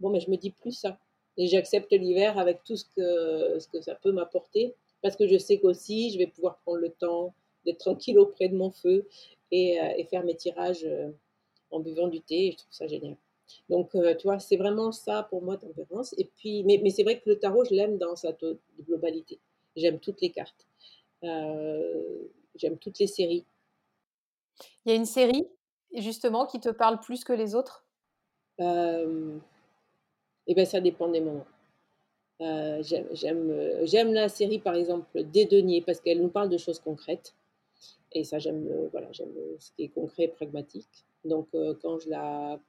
Bon, 0.00 0.10
mais 0.10 0.20
je 0.20 0.30
me 0.30 0.36
dis 0.36 0.50
plus 0.50 0.72
ça. 0.72 0.98
Et 1.36 1.46
j'accepte 1.46 1.92
l'hiver 1.92 2.38
avec 2.38 2.62
tout 2.64 2.76
ce 2.76 2.84
que, 2.84 3.58
ce 3.58 3.66
que 3.68 3.80
ça 3.80 3.94
peut 3.94 4.12
m'apporter, 4.12 4.74
parce 5.00 5.16
que 5.16 5.26
je 5.26 5.38
sais 5.38 5.58
qu'aussi, 5.58 6.10
je 6.10 6.18
vais 6.18 6.26
pouvoir 6.26 6.58
prendre 6.58 6.78
le 6.78 6.90
temps 6.90 7.34
d'être 7.64 7.78
tranquille 7.78 8.18
auprès 8.18 8.48
de 8.48 8.56
mon 8.56 8.70
feu 8.70 9.06
et, 9.52 9.80
euh, 9.80 10.04
faire 10.10 10.24
mes 10.24 10.34
tirages 10.34 10.84
euh, 10.84 11.10
en 11.70 11.80
buvant 11.80 12.08
du 12.08 12.20
thé. 12.20 12.52
je 12.52 12.56
trouve 12.58 12.72
ça 12.72 12.86
génial. 12.86 13.16
Donc, 13.68 13.94
euh, 13.94 14.14
tu 14.16 14.26
vois, 14.26 14.38
c'est 14.38 14.56
vraiment 14.56 14.92
ça 14.92 15.24
pour 15.24 15.42
moi, 15.42 15.58
tempérance. 15.58 16.14
Et 16.18 16.24
puis, 16.24 16.64
mais, 16.64 16.80
mais 16.82 16.90
c'est 16.90 17.02
vrai 17.02 17.20
que 17.20 17.28
le 17.28 17.38
tarot, 17.38 17.64
je 17.64 17.74
l'aime 17.74 17.98
dans 17.98 18.16
sa 18.16 18.32
globalité. 18.80 19.38
J'aime 19.76 20.00
toutes 20.00 20.20
les 20.20 20.30
cartes. 20.30 20.66
j'aime 21.22 22.78
toutes 22.78 22.98
les 22.98 23.06
séries. 23.06 23.44
Il 24.84 24.90
y 24.90 24.92
a 24.92 24.96
une 24.96 25.06
série, 25.06 25.46
justement, 25.94 26.46
qui 26.46 26.60
te 26.60 26.70
parle 26.70 26.98
plus 27.00 27.24
que 27.24 27.32
les 27.32 27.54
autres? 27.54 27.86
Eh 28.58 30.54
bien, 30.54 30.64
ça 30.64 30.80
dépend 30.80 31.08
des 31.08 31.20
moments. 31.20 31.46
j'aime 32.40 34.12
la 34.12 34.28
série, 34.28 34.58
par 34.58 34.74
exemple, 34.74 35.24
des 35.24 35.44
deniers, 35.46 35.82
parce 35.82 36.00
qu'elle 36.00 36.20
nous 36.20 36.28
parle 36.28 36.48
de 36.48 36.58
choses 36.58 36.78
concrètes. 36.78 37.34
Et 38.14 38.24
ça, 38.24 38.38
j'aime 38.38 38.68
voilà, 38.90 39.08
ce 39.12 39.70
qui 39.76 39.84
est 39.84 39.88
concret, 39.88 40.28
pragmatique. 40.28 41.04
Donc, 41.24 41.48
euh, 41.54 41.74
quand 41.80 41.98
je 42.00 42.10
la 42.10 42.60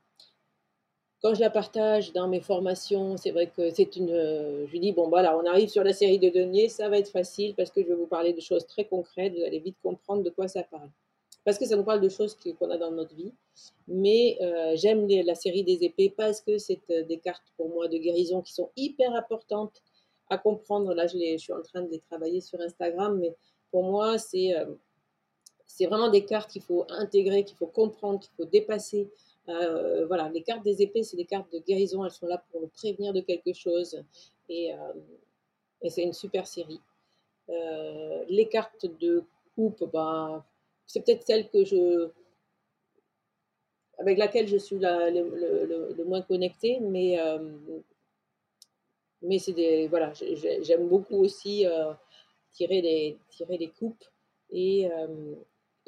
quand 1.21 1.33
je 1.33 1.39
la 1.39 1.49
partage 1.49 2.11
dans 2.11 2.27
mes 2.27 2.41
formations, 2.41 3.15
c'est 3.15 3.31
vrai 3.31 3.47
que 3.47 3.69
c'est 3.69 3.95
une. 3.95 4.11
Euh, 4.11 4.67
je 4.67 4.77
dis 4.77 4.91
bon 4.91 5.07
voilà, 5.07 5.37
on 5.37 5.45
arrive 5.45 5.69
sur 5.69 5.83
la 5.83 5.93
série 5.93 6.19
de 6.19 6.29
deniers, 6.29 6.67
ça 6.67 6.89
va 6.89 6.97
être 6.97 7.09
facile 7.09 7.55
parce 7.55 7.71
que 7.71 7.81
je 7.81 7.87
vais 7.87 7.95
vous 7.95 8.07
parler 8.07 8.33
de 8.33 8.41
choses 8.41 8.65
très 8.67 8.85
concrètes. 8.85 9.33
Vous 9.33 9.43
allez 9.43 9.59
vite 9.59 9.77
comprendre 9.81 10.21
de 10.23 10.29
quoi 10.29 10.47
ça 10.49 10.63
parle. 10.63 10.89
Parce 11.45 11.57
que 11.57 11.65
ça 11.65 11.75
nous 11.75 11.83
parle 11.83 12.01
de 12.01 12.09
choses 12.09 12.37
qu'on 12.59 12.69
a 12.69 12.77
dans 12.77 12.91
notre 12.91 13.15
vie. 13.15 13.33
Mais 13.87 14.37
euh, 14.41 14.75
j'aime 14.75 15.07
la 15.07 15.35
série 15.35 15.63
des 15.63 15.83
épées 15.83 16.13
parce 16.15 16.41
que 16.41 16.57
c'est 16.57 16.81
des 16.89 17.17
cartes 17.17 17.51
pour 17.57 17.69
moi 17.69 17.87
de 17.87 17.97
guérison 17.97 18.41
qui 18.41 18.53
sont 18.53 18.69
hyper 18.75 19.13
importantes 19.13 19.81
à 20.29 20.37
comprendre. 20.37 20.93
Là, 20.93 21.07
je 21.07 21.37
suis 21.37 21.53
en 21.53 21.61
train 21.61 21.81
de 21.81 21.89
les 21.89 21.99
travailler 21.99 22.39
sur 22.41 22.59
Instagram, 22.61 23.17
mais 23.19 23.35
pour 23.71 23.83
moi, 23.83 24.17
c'est 24.17 24.53
c'est 25.75 25.87
vraiment 25.87 26.09
des 26.09 26.23
cartes 26.23 26.51
qu'il 26.51 26.61
faut 26.61 26.85
intégrer, 26.89 27.43
qu'il 27.43 27.57
faut 27.57 27.65
comprendre, 27.65 28.19
qu'il 28.19 28.29
faut 28.37 28.45
dépasser. 28.45 29.09
Euh, 29.49 30.05
voilà, 30.05 30.29
les 30.29 30.43
cartes 30.43 30.63
des 30.63 30.83
épées, 30.83 31.01
c'est 31.01 31.17
des 31.17 31.25
cartes 31.25 31.51
de 31.51 31.57
guérison, 31.57 32.05
elles 32.05 32.11
sont 32.11 32.27
là 32.27 32.43
pour 32.51 32.61
nous 32.61 32.67
prévenir 32.67 33.11
de 33.11 33.21
quelque 33.21 33.53
chose. 33.53 34.03
Et, 34.49 34.71
euh, 34.71 35.89
c'est 35.89 36.03
une 36.03 36.13
super 36.13 36.45
série. 36.45 36.79
Euh, 37.49 38.23
les 38.29 38.47
cartes 38.49 38.85
de 38.99 39.23
coupe, 39.55 39.89
bah, 39.91 40.45
c'est 40.85 41.03
peut-être 41.03 41.25
celle 41.25 41.49
que 41.49 41.65
je, 41.65 42.07
avec 43.97 44.19
laquelle 44.19 44.47
je 44.47 44.57
suis 44.57 44.77
le, 44.79 46.03
moins 46.03 46.21
connectée, 46.21 46.79
mais, 46.81 47.17
mais 49.23 49.39
c'est 49.39 49.53
des, 49.53 49.87
voilà, 49.87 50.13
j'aime 50.13 50.87
beaucoup 50.87 51.15
aussi 51.15 51.65
tirer, 52.51 52.81
les, 52.81 53.17
tirer 53.31 53.57
les 53.57 53.69
coupes 53.69 54.05
et, 54.51 54.87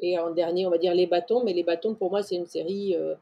et 0.00 0.18
en 0.18 0.30
dernier, 0.30 0.66
on 0.66 0.70
va 0.70 0.78
dire 0.78 0.94
les 0.94 1.06
bâtons. 1.06 1.44
Mais 1.44 1.52
les 1.52 1.62
bâtons, 1.62 1.94
pour 1.94 2.10
moi, 2.10 2.22
c'est 2.22 2.36
une 2.36 2.46
série 2.46 2.94
euh, 2.96 3.14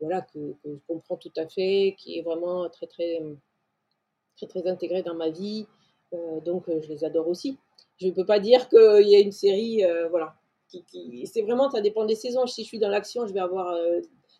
voilà, 0.00 0.22
que, 0.22 0.54
je 0.64 0.70
comprends 0.86 1.16
tout 1.16 1.32
à 1.36 1.46
fait, 1.46 1.94
qui 1.98 2.18
est 2.18 2.22
vraiment 2.22 2.68
très, 2.68 2.86
très, 2.86 3.20
très, 4.36 4.46
très 4.46 4.66
intégrée 4.66 5.02
dans 5.02 5.14
ma 5.14 5.30
vie. 5.30 5.66
Euh, 6.12 6.40
donc, 6.40 6.68
euh, 6.68 6.80
je 6.82 6.88
les 6.88 7.04
adore 7.04 7.28
aussi. 7.28 7.58
Je 7.98 8.06
ne 8.06 8.12
peux 8.12 8.24
pas 8.26 8.38
dire 8.40 8.68
qu'il 8.68 9.08
y 9.08 9.16
a 9.16 9.20
une 9.20 9.32
série, 9.32 9.84
voilà. 10.10 10.34
Qui, 10.68 11.26
c'est 11.26 11.42
vraiment, 11.42 11.68
ça 11.70 11.80
dépend 11.80 12.04
des 12.06 12.14
saisons. 12.14 12.46
Si 12.46 12.62
je 12.62 12.68
suis 12.68 12.78
dans 12.78 12.88
l'action, 12.88 13.26
je 13.26 13.34
vais 13.34 13.40
avoir 13.40 13.76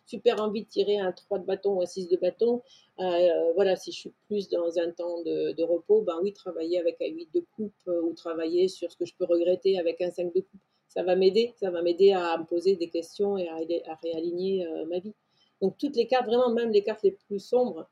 super 0.05 0.41
envie 0.41 0.63
de 0.63 0.67
tirer 0.67 0.97
un 0.97 1.11
3 1.11 1.39
de 1.39 1.45
bâton 1.45 1.75
ou 1.75 1.81
un 1.81 1.85
6 1.85 2.07
de 2.07 2.17
bâton. 2.17 2.63
voilà, 2.97 3.75
si 3.75 3.91
je 3.91 3.99
suis 3.99 4.13
plus 4.27 4.49
dans 4.49 4.79
un 4.79 4.89
temps 4.91 5.21
de, 5.21 5.51
de, 5.51 5.63
repos, 5.63 6.01
ben 6.01 6.17
oui, 6.23 6.33
travailler 6.33 6.79
avec 6.79 6.99
un 7.01 7.07
8 7.07 7.29
de 7.35 7.45
coupe 7.55 7.73
ou 7.85 8.13
travailler 8.13 8.67
sur 8.67 8.91
ce 8.91 8.97
que 8.97 9.05
je 9.05 9.13
peux 9.13 9.25
regretter 9.25 9.77
avec 9.77 10.01
un 10.01 10.09
5 10.09 10.33
de 10.33 10.39
coupe 10.39 10.61
ça 10.93 11.03
va 11.03 11.15
m'aider, 11.15 11.53
ça 11.57 11.71
va 11.71 11.81
m'aider 11.81 12.11
à 12.11 12.37
me 12.37 12.43
poser 12.43 12.75
des 12.75 12.89
questions 12.89 13.37
et 13.37 13.47
à, 13.47 13.55
à 13.55 13.95
réaligner 14.03 14.67
euh, 14.67 14.85
ma 14.87 14.99
vie. 14.99 15.13
Donc 15.61 15.77
toutes 15.77 15.95
les 15.95 16.05
cartes, 16.05 16.25
vraiment 16.25 16.49
même 16.49 16.71
les 16.71 16.83
cartes 16.83 17.03
les 17.03 17.11
plus 17.11 17.39
sombres, 17.39 17.89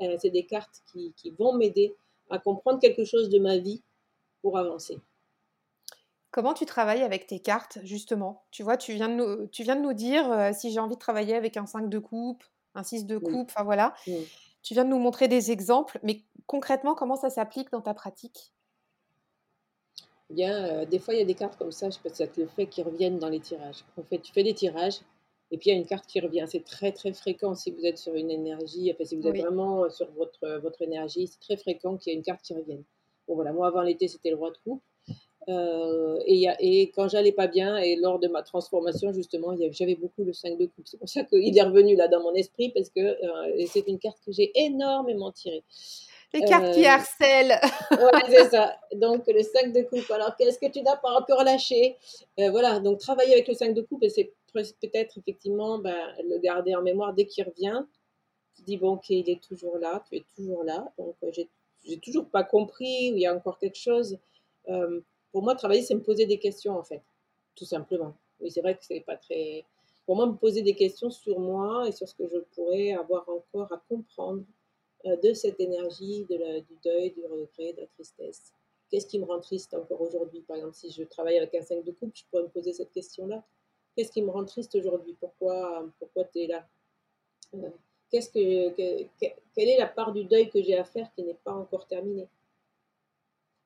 euh, 0.00 0.16
c'est 0.20 0.30
des 0.30 0.46
cartes 0.46 0.82
qui, 0.92 1.12
vont 1.38 1.54
m'aider 1.54 1.96
à 2.30 2.38
comprendre 2.38 2.78
quelque 2.78 3.04
chose 3.04 3.30
de 3.30 3.40
ma 3.40 3.56
vie 3.56 3.82
pour 4.42 4.58
avancer. 4.58 4.98
Comment 6.30 6.54
tu 6.54 6.66
travailles 6.66 7.02
avec 7.02 7.26
tes 7.26 7.40
cartes, 7.40 7.78
justement? 7.82 8.44
Tu 8.52 8.62
vois, 8.62 8.76
tu 8.76 8.92
viens 8.92 9.08
de 9.08 9.14
nous, 9.14 9.46
tu 9.48 9.64
viens 9.64 9.76
de 9.76 9.80
nous 9.80 9.94
dire 9.94 10.30
euh, 10.30 10.52
si 10.52 10.70
j'ai 10.70 10.78
envie 10.78 10.94
de 10.94 11.00
travailler 11.00 11.34
avec 11.34 11.56
un 11.56 11.66
5 11.66 11.88
de 11.88 11.98
coupe, 11.98 12.44
un 12.74 12.84
6 12.84 13.06
de 13.06 13.18
coupe, 13.18 13.50
enfin 13.50 13.64
voilà. 13.64 13.94
Tu 14.62 14.74
viens 14.74 14.84
de 14.84 14.90
nous 14.90 14.98
montrer 14.98 15.26
des 15.26 15.50
exemples, 15.50 15.98
mais 16.02 16.22
concrètement, 16.46 16.94
comment 16.94 17.16
ça 17.16 17.30
s'applique 17.30 17.72
dans 17.72 17.80
ta 17.80 17.94
pratique? 17.94 18.52
Bien, 20.30 20.64
euh, 20.64 20.84
des 20.84 20.98
fois, 20.98 21.14
il 21.14 21.18
y 21.18 21.22
a 21.22 21.26
des 21.26 21.34
cartes 21.34 21.56
comme 21.56 21.72
ça, 21.72 21.90
je 21.90 21.96
sais 21.96 22.00
pas 22.02 22.08
si 22.10 22.16
ça 22.16 22.26
te 22.26 22.40
le 22.40 22.46
fait, 22.46 22.66
qui 22.66 22.82
reviennent 22.82 23.18
dans 23.18 23.28
les 23.28 23.40
tirages. 23.40 23.84
En 23.96 24.02
fait, 24.02 24.18
tu 24.18 24.32
fais 24.32 24.42
des 24.42 24.54
tirages 24.54 25.00
Et 25.50 25.58
puis 25.58 25.70
il 25.70 25.72
y 25.74 25.76
a 25.76 25.78
une 25.78 25.86
carte 25.86 26.06
qui 26.06 26.20
revient. 26.20 26.44
C'est 26.48 26.64
très 26.64 26.92
très 26.92 27.12
fréquent 27.12 27.54
si 27.54 27.70
vous 27.70 27.84
êtes 27.84 27.98
sur 27.98 28.14
une 28.14 28.30
énergie, 28.30 28.90
enfin, 28.92 29.04
si 29.04 29.16
vous 29.16 29.26
êtes 29.26 29.38
vraiment 29.38 29.88
sur 29.90 30.10
votre, 30.12 30.58
votre 30.58 30.82
énergie, 30.82 31.26
c'est 31.28 31.40
très 31.40 31.56
fréquent 31.56 31.96
qu'il 31.96 32.12
y 32.12 32.14
ait 32.14 32.18
une 32.18 32.24
carte 32.24 32.42
qui 32.42 32.54
revienne. 32.54 32.82
Bon 33.28 33.34
voilà, 33.34 33.52
moi 33.52 33.68
avant 33.68 33.82
l'été 33.82 34.08
c'était 34.08 34.30
le 34.30 34.36
roi 34.36 34.50
de 34.50 34.58
coupe. 34.64 34.82
Euh, 35.48 36.18
et, 36.26 36.46
et, 36.58 36.90
quand 36.90 37.08
j'allais 37.08 37.32
pas 37.32 37.46
bien, 37.46 37.76
et 37.76 37.96
lors 37.96 38.18
de 38.18 38.26
ma 38.26 38.42
transformation, 38.42 39.12
justement, 39.12 39.54
j'avais 39.70 39.94
beaucoup 39.94 40.24
le 40.24 40.32
5 40.32 40.58
de 40.58 40.66
coupe. 40.66 40.86
C'est 40.86 40.98
pour 40.98 41.08
ça 41.08 41.22
qu'il 41.24 41.56
est 41.56 41.62
revenu 41.62 41.94
là 41.94 42.08
dans 42.08 42.20
mon 42.20 42.34
esprit, 42.34 42.70
parce 42.70 42.90
que 42.90 43.00
euh, 43.00 43.66
c'est 43.68 43.86
une 43.86 43.98
carte 43.98 44.18
que 44.24 44.32
j'ai 44.32 44.50
énormément 44.54 45.30
tirée. 45.30 45.62
Les 46.40 46.46
cartes 46.46 46.74
qui 46.74 46.84
euh, 46.84 46.90
harcèlent. 46.90 47.60
ouais, 47.90 48.22
c'est 48.28 48.50
ça. 48.50 48.76
Donc, 48.94 49.24
le 49.26 49.42
5 49.42 49.72
de 49.72 49.82
coupe. 49.82 50.10
Alors, 50.10 50.36
qu'est-ce 50.36 50.58
que 50.58 50.70
tu 50.70 50.82
n'as 50.82 50.96
pas 50.96 51.12
encore 51.12 51.44
lâché? 51.44 51.96
Voilà, 52.36 52.80
donc 52.80 52.98
travailler 52.98 53.34
avec 53.34 53.48
le 53.48 53.54
5 53.54 53.74
de 53.74 53.82
coupe, 53.82 54.04
c'est 54.08 54.32
peut-être 54.52 55.18
effectivement 55.18 55.78
ben, 55.78 55.96
le 56.24 56.38
garder 56.38 56.74
en 56.74 56.82
mémoire 56.82 57.12
dès 57.14 57.26
qu'il 57.26 57.44
revient. 57.44 57.84
Tu 58.56 58.62
dis, 58.62 58.76
bon, 58.76 58.92
ok, 58.92 59.10
il 59.10 59.28
est 59.28 59.42
toujours 59.42 59.78
là, 59.78 60.02
tu 60.08 60.16
es 60.16 60.24
toujours 60.34 60.64
là. 60.64 60.92
Donc, 60.98 61.14
j'ai 61.84 61.98
toujours 61.98 62.28
pas 62.28 62.44
compris, 62.44 63.08
il 63.12 63.18
y 63.18 63.26
a 63.26 63.34
encore 63.34 63.58
quelque 63.58 63.78
chose. 63.78 64.18
Pour 65.32 65.42
moi, 65.42 65.54
travailler, 65.54 65.82
c'est 65.82 65.94
me 65.94 66.02
poser 66.02 66.26
des 66.26 66.38
questions, 66.38 66.78
en 66.78 66.82
fait, 66.82 67.02
tout 67.54 67.66
simplement. 67.66 68.14
Oui, 68.40 68.50
c'est 68.50 68.60
vrai 68.60 68.74
que 68.74 68.84
c'est 68.84 69.00
pas 69.00 69.16
très. 69.16 69.64
Pour 70.04 70.16
moi, 70.16 70.26
me 70.26 70.34
poser 70.34 70.62
des 70.62 70.74
questions 70.74 71.10
sur 71.10 71.40
moi 71.40 71.88
et 71.88 71.92
sur 71.92 72.08
ce 72.08 72.14
que 72.14 72.26
je 72.28 72.38
pourrais 72.54 72.92
avoir 72.92 73.28
encore 73.28 73.72
à 73.72 73.82
comprendre 73.88 74.40
euh, 74.40 74.55
de 75.22 75.32
cette 75.32 75.60
énergie, 75.60 76.24
du 76.24 76.76
deuil, 76.84 77.10
du 77.12 77.24
regret, 77.24 77.72
de 77.72 77.82
la 77.82 77.86
tristesse. 77.86 78.52
Qu'est-ce 78.90 79.06
qui 79.06 79.18
me 79.18 79.24
rend 79.24 79.40
triste 79.40 79.74
encore 79.74 80.00
aujourd'hui? 80.00 80.40
Par 80.42 80.56
exemple, 80.56 80.74
si 80.74 80.90
je 80.90 81.02
travaille 81.04 81.36
avec 81.36 81.54
un 81.54 81.62
5 81.62 81.84
de 81.84 81.92
coupe, 81.92 82.12
je 82.14 82.24
pourrais 82.30 82.44
me 82.44 82.48
poser 82.48 82.72
cette 82.72 82.92
question-là. 82.92 83.44
Qu'est-ce 83.94 84.12
qui 84.12 84.22
me 84.22 84.30
rend 84.30 84.44
triste 84.44 84.74
aujourd'hui? 84.74 85.16
Pourquoi, 85.18 85.86
pourquoi 85.98 86.24
tu 86.24 86.40
es 86.42 86.46
là? 86.46 86.66
Euh, 87.54 87.70
Qu'est-ce 88.10 88.30
que, 88.30 88.70
quelle 89.54 89.68
est 89.68 89.78
la 89.78 89.88
part 89.88 90.12
du 90.12 90.24
deuil 90.24 90.48
que 90.48 90.62
j'ai 90.62 90.76
à 90.78 90.84
faire 90.84 91.12
qui 91.14 91.24
n'est 91.24 91.34
pas 91.34 91.52
encore 91.52 91.86
terminée? 91.86 92.28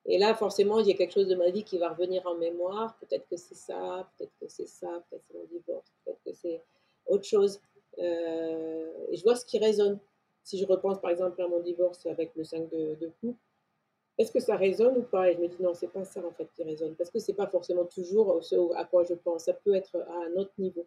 Et 0.07 0.19
là, 0.19 0.35
forcément, 0.35 0.79
il 0.79 0.87
y 0.87 0.93
a 0.93 0.95
quelque 0.95 1.13
chose 1.13 1.29
de 1.29 1.35
ma 1.35 1.51
vie 1.51 1.63
qui 1.63 1.77
va 1.77 1.91
revenir 1.91 2.27
en 2.27 2.35
mémoire. 2.35 2.97
Peut-être 3.01 3.29
que 3.29 3.37
c'est 3.37 3.55
ça, 3.55 4.11
peut-être 4.17 4.33
que 4.41 4.49
c'est 4.49 4.67
ça, 4.67 5.05
peut-être 5.11 5.21
que 5.21 5.33
c'est 5.33 5.39
mon 5.39 5.45
divorce, 5.45 5.93
peut-être 6.05 6.23
que 6.25 6.33
c'est 6.33 6.63
autre 7.07 7.25
chose. 7.25 7.61
Euh, 7.99 8.93
et 9.11 9.17
je 9.17 9.23
vois 9.23 9.37
ce 9.37 9.45
qui 9.45 9.59
résonne. 9.59 9.99
Si 10.45 10.59
je 10.59 10.67
repense 10.67 11.01
par 11.01 11.11
exemple 11.11 11.41
à 11.43 11.49
mon 11.49 11.61
divorce 11.61 12.07
avec 12.07 12.35
le 12.35 12.45
5 12.45 12.71
de, 12.71 12.95
de 12.95 13.13
coupe, 13.21 13.39
est-ce 14.19 14.33
que 14.33 14.41
ça 14.41 14.57
résonne 14.57 14.99
ou 14.99 15.03
pas? 15.03 15.31
Et 15.31 15.35
je 15.35 15.41
me 15.41 15.49
dis 15.49 15.63
non, 15.63 15.75
c'est 15.75 15.89
pas 15.89 16.05
ça 16.05 16.21
en 16.25 16.33
fait 16.33 16.49
qui 16.55 16.63
résonne. 16.63 16.95
Parce 16.95 17.11
que 17.11 17.19
c'est 17.19 17.35
pas 17.35 17.47
forcément 17.47 17.85
toujours 17.85 18.43
ce 18.43 18.57
à 18.77 18.85
quoi 18.85 19.05
je 19.05 19.15
pense. 19.15 19.45
Ça 19.45 19.55
peut 19.55 19.75
être 19.75 19.97
à 19.97 20.25
un 20.27 20.33
autre 20.37 20.53
niveau. 20.59 20.87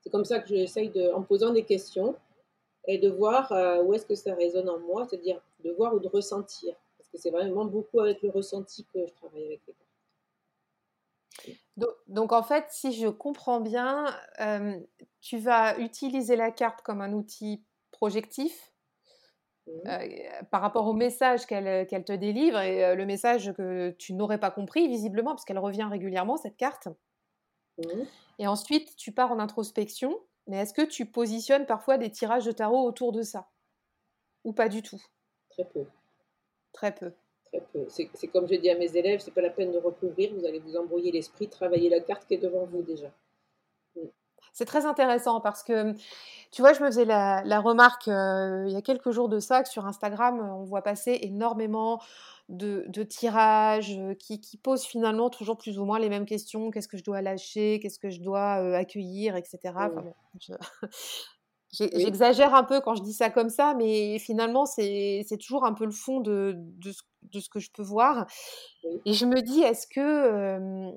C'est 0.00 0.10
comme 0.10 0.24
ça 0.24 0.38
que 0.38 0.48
j'essaye 0.48 0.90
de, 0.90 1.10
en 1.12 1.22
posant 1.22 1.52
des 1.52 1.64
questions 1.64 2.14
et 2.86 2.98
de 2.98 3.08
voir 3.08 3.50
euh, 3.50 3.82
où 3.82 3.94
est-ce 3.94 4.06
que 4.06 4.14
ça 4.14 4.34
résonne 4.34 4.68
en 4.68 4.78
moi, 4.78 5.06
c'est-à-dire 5.08 5.42
de 5.64 5.72
voir 5.72 5.94
ou 5.94 5.98
de 5.98 6.06
ressentir 6.06 6.76
c'est 7.16 7.30
vraiment 7.30 7.64
beaucoup 7.64 8.00
avec 8.00 8.22
le 8.22 8.30
ressenti 8.30 8.84
que 8.84 9.06
je 9.06 9.12
travaille 9.14 9.44
avec 9.44 9.60
les 9.66 9.74
cartes. 11.76 11.88
Donc, 12.06 12.32
en 12.32 12.42
fait, 12.42 12.66
si 12.70 12.92
je 12.92 13.08
comprends 13.08 13.60
bien, 13.60 14.06
euh, 14.40 14.80
tu 15.20 15.38
vas 15.38 15.78
utiliser 15.78 16.36
la 16.36 16.50
carte 16.50 16.82
comme 16.82 17.00
un 17.00 17.12
outil 17.12 17.62
projectif 17.90 18.72
mmh. 19.66 19.70
euh, 19.86 20.42
par 20.50 20.60
rapport 20.60 20.86
au 20.86 20.92
message 20.92 21.46
qu'elle 21.46 21.86
te 21.86 22.12
délivre 22.12 22.58
et 22.60 22.84
euh, 22.84 22.94
le 22.94 23.06
message 23.06 23.52
que 23.54 23.90
tu 23.98 24.12
n'aurais 24.14 24.40
pas 24.40 24.50
compris 24.50 24.88
visiblement 24.88 25.30
parce 25.30 25.44
qu'elle 25.44 25.58
revient 25.58 25.88
régulièrement 25.90 26.36
cette 26.36 26.56
carte. 26.56 26.88
Mmh. 27.78 28.02
Et 28.38 28.46
ensuite, 28.46 28.96
tu 28.96 29.12
pars 29.12 29.32
en 29.32 29.38
introspection. 29.38 30.18
Mais 30.46 30.58
est-ce 30.58 30.74
que 30.74 30.82
tu 30.82 31.06
positionnes 31.06 31.66
parfois 31.66 31.98
des 31.98 32.10
tirages 32.10 32.44
de 32.44 32.52
tarot 32.52 32.86
autour 32.86 33.12
de 33.12 33.22
ça? 33.22 33.48
Ou 34.44 34.52
pas 34.52 34.68
du 34.68 34.82
tout? 34.82 35.02
Très 35.50 35.64
peu. 35.64 35.84
Très 36.72 36.94
peu. 36.94 37.12
Très 37.46 37.60
peu. 37.72 37.86
C'est 37.88 38.28
comme 38.28 38.46
je 38.46 38.54
dis 38.54 38.70
à 38.70 38.76
mes 38.76 38.96
élèves, 38.96 39.20
c'est 39.20 39.34
pas 39.34 39.40
la 39.40 39.50
peine 39.50 39.72
de 39.72 39.78
recouvrir, 39.78 40.32
vous 40.34 40.46
allez 40.46 40.60
vous 40.60 40.76
embrouiller 40.76 41.10
l'esprit, 41.10 41.48
travailler 41.48 41.88
la 41.88 42.00
carte 42.00 42.26
qui 42.26 42.34
est 42.34 42.38
devant 42.38 42.64
vous 42.64 42.82
déjà. 42.82 43.10
C'est 44.56 44.64
très 44.64 44.86
intéressant 44.86 45.42
parce 45.42 45.62
que, 45.62 45.92
tu 46.50 46.62
vois, 46.62 46.72
je 46.72 46.80
me 46.80 46.86
faisais 46.86 47.04
la, 47.04 47.60
remarque 47.60 48.08
euh, 48.08 48.64
il 48.66 48.72
y 48.72 48.76
a 48.76 48.80
quelques 48.80 49.10
jours 49.10 49.28
de 49.28 49.38
ça 49.38 49.62
que 49.62 49.68
sur 49.68 49.84
Instagram, 49.84 50.40
on 50.40 50.64
voit 50.64 50.80
passer 50.80 51.18
énormément 51.20 52.00
de, 52.48 53.02
tirages 53.02 53.98
euh, 53.98 54.14
qui, 54.14 54.58
posent 54.62 54.86
finalement 54.86 55.28
toujours 55.28 55.58
plus 55.58 55.78
ou 55.78 55.84
moins 55.84 55.98
les 55.98 56.08
mêmes 56.08 56.24
questions. 56.24 56.70
Qu'est-ce 56.70 56.88
que 56.88 56.96
je 56.96 57.04
dois 57.04 57.20
lâcher? 57.20 57.80
Qu'est-ce 57.82 57.98
que 57.98 58.08
je 58.08 58.22
dois 58.22 58.62
euh, 58.62 58.72
accueillir? 58.72 59.36
Etc. 59.36 59.58
J'exagère 61.70 62.54
un 62.54 62.64
peu 62.64 62.80
quand 62.80 62.94
je 62.94 63.02
dis 63.02 63.12
ça 63.12 63.28
comme 63.28 63.50
ça, 63.50 63.74
mais 63.74 64.18
finalement, 64.18 64.64
c'est 64.64 65.26
toujours 65.38 65.66
un 65.66 65.74
peu 65.74 65.84
le 65.84 65.90
fond 65.90 66.20
de, 66.20 66.54
de, 66.56 66.92
ce, 66.92 67.02
de, 67.24 67.40
ce, 67.40 67.50
que 67.50 67.60
je 67.60 67.70
peux 67.70 67.82
voir. 67.82 68.26
Et 69.04 69.12
je 69.12 69.26
me 69.26 69.42
dis, 69.42 69.60
est-ce 69.60 69.86
que, 69.86 70.96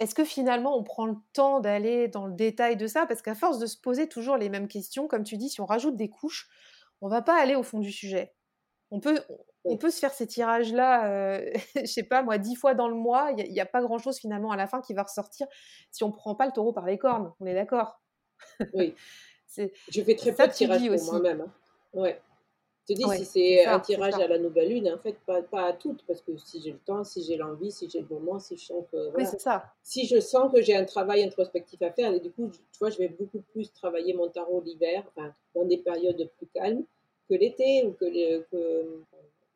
est-ce 0.00 0.14
que 0.14 0.24
finalement, 0.24 0.76
on 0.76 0.84
prend 0.84 1.06
le 1.06 1.16
temps 1.32 1.60
d'aller 1.60 2.08
dans 2.08 2.26
le 2.26 2.34
détail 2.34 2.76
de 2.76 2.86
ça? 2.86 3.06
Parce 3.06 3.22
qu'à 3.22 3.34
force 3.34 3.58
de 3.58 3.66
se 3.66 3.76
poser 3.76 4.08
toujours 4.08 4.36
les 4.36 4.48
mêmes 4.48 4.68
questions, 4.68 5.08
comme 5.08 5.24
tu 5.24 5.36
dis, 5.36 5.48
si 5.48 5.60
on 5.60 5.66
rajoute 5.66 5.96
des 5.96 6.08
couches, 6.08 6.48
on 7.00 7.08
va 7.08 7.22
pas 7.22 7.40
aller 7.40 7.56
au 7.56 7.62
fond 7.62 7.80
du 7.80 7.90
sujet. 7.90 8.34
On 8.90 9.00
peut, 9.00 9.20
on 9.64 9.76
peut 9.76 9.90
se 9.90 9.98
faire 9.98 10.12
ces 10.12 10.26
tirages-là, 10.26 11.10
euh, 11.10 11.50
je 11.76 11.86
sais 11.86 12.04
pas 12.04 12.22
moi, 12.22 12.38
dix 12.38 12.54
fois 12.54 12.74
dans 12.74 12.88
le 12.88 12.94
mois, 12.94 13.32
il 13.36 13.52
n'y 13.52 13.60
a, 13.60 13.64
a, 13.64 13.66
pas 13.66 13.82
grand-chose 13.82 14.18
finalement 14.18 14.50
à 14.50 14.56
la 14.56 14.66
fin 14.66 14.80
qui 14.80 14.94
va 14.94 15.02
ressortir 15.02 15.46
si 15.90 16.04
on 16.04 16.12
prend 16.12 16.34
pas 16.34 16.46
le 16.46 16.52
taureau 16.52 16.72
par 16.72 16.86
les 16.86 16.98
cornes, 16.98 17.32
on 17.40 17.46
est 17.46 17.54
d'accord 17.54 18.00
oui. 18.72 18.94
je 19.56 20.02
fais 20.02 20.14
très 20.14 20.32
peu 20.32 20.46
de 20.46 20.52
tirages 20.52 20.88
pour 20.88 21.12
moi-même. 21.12 21.40
Hein. 21.40 21.52
Ouais. 21.92 22.20
Je 22.88 22.94
te 22.94 22.98
dis, 22.98 23.18
si 23.18 23.24
c'est 23.24 23.66
un 23.66 23.80
tirage 23.80 24.14
à 24.14 24.26
la 24.26 24.38
nouvelle 24.38 24.70
lune, 24.70 24.90
en 24.90 24.98
fait, 24.98 25.16
pas, 25.26 25.42
pas 25.42 25.66
à 25.66 25.72
toutes, 25.74 26.02
parce 26.06 26.22
que 26.22 26.36
si 26.38 26.62
j'ai 26.62 26.72
le 26.72 26.78
temps, 26.78 27.04
si 27.04 27.22
j'ai 27.22 27.36
l'envie, 27.36 27.70
si 27.70 27.88
j'ai 27.90 28.00
le 28.00 28.06
moment, 28.08 28.38
si 28.38 28.56
je 28.56 28.64
sens 28.64 28.84
que. 28.90 29.14
Oui, 29.14 29.26
c'est 29.26 29.40
ça. 29.40 29.64
Si 29.82 30.06
je 30.06 30.20
sens 30.20 30.50
que 30.52 30.62
j'ai 30.62 30.74
un 30.74 30.84
travail 30.84 31.22
introspectif 31.22 31.82
à 31.82 31.90
faire, 31.90 32.12
et 32.14 32.20
du 32.20 32.30
coup, 32.30 32.50
tu 32.50 32.78
vois, 32.78 32.90
je 32.90 32.98
vais 32.98 33.08
beaucoup 33.08 33.42
plus 33.52 33.72
travailler 33.72 34.14
mon 34.14 34.28
tarot 34.28 34.62
l'hiver, 34.64 35.04
enfin, 35.08 35.34
dans 35.54 35.64
des 35.64 35.78
périodes 35.78 36.30
plus 36.38 36.46
calmes, 36.54 36.84
que 37.28 37.34
l'été, 37.34 37.84
ou 37.84 37.92
que, 37.92 38.40
que... 38.50 39.02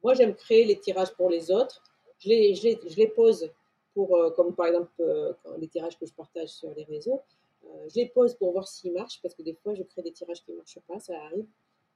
Moi, 0.03 0.15
j'aime 0.15 0.35
créer 0.35 0.65
les 0.65 0.79
tirages 0.79 1.13
pour 1.15 1.31
les 1.31 1.51
autres. 1.51 1.83
Je 2.19 2.29
les, 2.29 2.55
je 2.55 2.65
les, 2.65 2.81
je 2.87 2.97
les 2.97 3.09
pose 3.09 3.51
pour, 3.95 4.17
euh, 4.17 4.31
comme 4.31 4.55
par 4.55 4.67
exemple, 4.67 4.91
euh, 5.01 5.33
les 5.59 5.69
tirages 5.69 5.99
que 5.99 6.07
je 6.07 6.13
partage 6.13 6.49
sur 6.49 6.71
les 6.75 6.85
réseaux 6.85 7.21
euh, 7.65 7.89
je 7.89 8.01
les 8.01 8.07
pose 8.07 8.35
pour 8.35 8.53
voir 8.53 8.67
s'ils 8.67 8.93
marchent, 8.93 9.21
parce 9.23 9.35
que 9.35 9.43
des 9.43 9.55
fois, 9.55 9.75
je 9.75 9.83
crée 9.83 10.03
des 10.03 10.13
tirages 10.13 10.43
qui 10.45 10.53
ne 10.53 10.57
marchent 10.57 10.79
pas, 10.87 10.99
ça 10.99 11.15
arrive. 11.25 11.47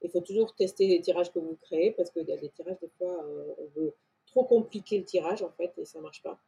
Il 0.01 0.09
faut 0.09 0.21
toujours 0.21 0.53
tester 0.55 0.87
les 0.87 1.01
tirages 1.01 1.31
que 1.31 1.39
vous 1.39 1.57
créez, 1.61 1.91
parce 1.91 2.09
qu'il 2.11 2.27
y 2.27 2.31
a 2.31 2.37
des 2.37 2.49
tirages, 2.49 2.79
des 2.81 2.89
fois, 2.97 3.23
euh, 3.23 3.53
on 3.57 3.79
veut 3.79 3.93
trop 4.25 4.43
compliquer 4.43 4.99
le 4.99 5.05
tirage, 5.05 5.41
en 5.41 5.51
fait, 5.51 5.71
et 5.77 5.85
ça 5.85 5.99
ne 5.99 6.03
marche 6.03 6.21
pas. 6.21 6.39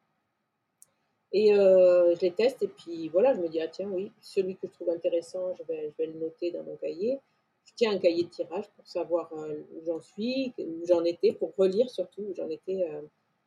Et 1.31 1.53
euh, 1.53 2.15
je 2.15 2.21
les 2.21 2.31
teste, 2.31 2.63
et 2.63 2.67
puis 2.67 3.09
voilà, 3.09 3.33
je 3.33 3.39
me 3.39 3.49
dis, 3.49 3.61
ah 3.61 3.67
tiens, 3.67 3.89
oui, 3.89 4.11
celui 4.21 4.55
que 4.55 4.67
je 4.67 4.73
trouve 4.73 4.89
intéressant, 4.89 5.53
je 5.55 5.63
vais, 5.63 5.91
je 5.91 5.97
vais 5.97 6.07
le 6.07 6.19
noter 6.19 6.51
dans 6.51 6.63
mon 6.63 6.75
cahier. 6.75 7.19
Je 7.65 7.73
tiens 7.75 7.91
un 7.91 7.99
cahier 7.99 8.23
de 8.23 8.29
tirage 8.29 8.67
pour 8.75 8.87
savoir 8.87 9.31
où 9.31 9.85
j'en 9.85 10.01
suis, 10.01 10.53
où 10.57 10.85
j'en 10.87 11.03
étais, 11.03 11.33
pour 11.33 11.53
relire 11.55 11.89
surtout 11.89 12.21
où 12.23 12.33
j'en 12.33 12.49
étais, 12.49 12.83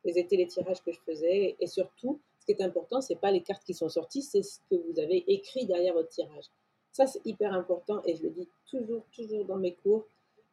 quels 0.04 0.18
étaient 0.18 0.36
les 0.36 0.46
tirages 0.46 0.82
que 0.82 0.92
je 0.92 1.00
faisais, 1.00 1.56
et 1.58 1.66
surtout, 1.66 2.20
ce 2.38 2.46
qui 2.46 2.52
est 2.52 2.62
important, 2.62 3.00
ce 3.00 3.12
n'est 3.12 3.18
pas 3.18 3.30
les 3.30 3.40
cartes 3.40 3.64
qui 3.64 3.74
sont 3.74 3.88
sorties, 3.88 4.22
c'est 4.22 4.42
ce 4.42 4.58
que 4.68 4.74
vous 4.74 4.98
avez 4.98 5.24
écrit 5.28 5.64
derrière 5.66 5.94
votre 5.94 6.08
tirage. 6.08 6.46
Ça, 6.92 7.06
c'est 7.06 7.24
hyper 7.24 7.52
important 7.52 8.02
et 8.04 8.16
je 8.16 8.22
le 8.22 8.30
dis 8.30 8.48
toujours, 8.66 9.02
toujours 9.14 9.44
dans 9.44 9.56
mes 9.56 9.74
cours. 9.74 10.04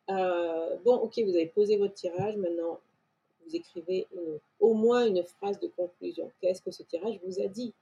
Euh, 0.10 0.78
bon, 0.86 0.96
ok, 0.96 1.20
vous 1.20 1.36
avez 1.36 1.48
posé 1.48 1.78
votre 1.78 1.94
tirage, 1.94 2.38
maintenant 2.38 2.80
vous 3.46 3.56
écrivez 3.56 4.08
au 4.60 4.74
moins 4.76 5.08
une 5.08 5.24
phrase 5.24 5.60
de 5.60 5.68
conclusion. 5.68 6.32
Qu'est-ce 6.40 6.62
que 6.62 6.70
ce 6.70 6.84
tirage 6.84 7.20
vous 7.26 7.42
a 7.42 7.48
dit? 7.48 7.74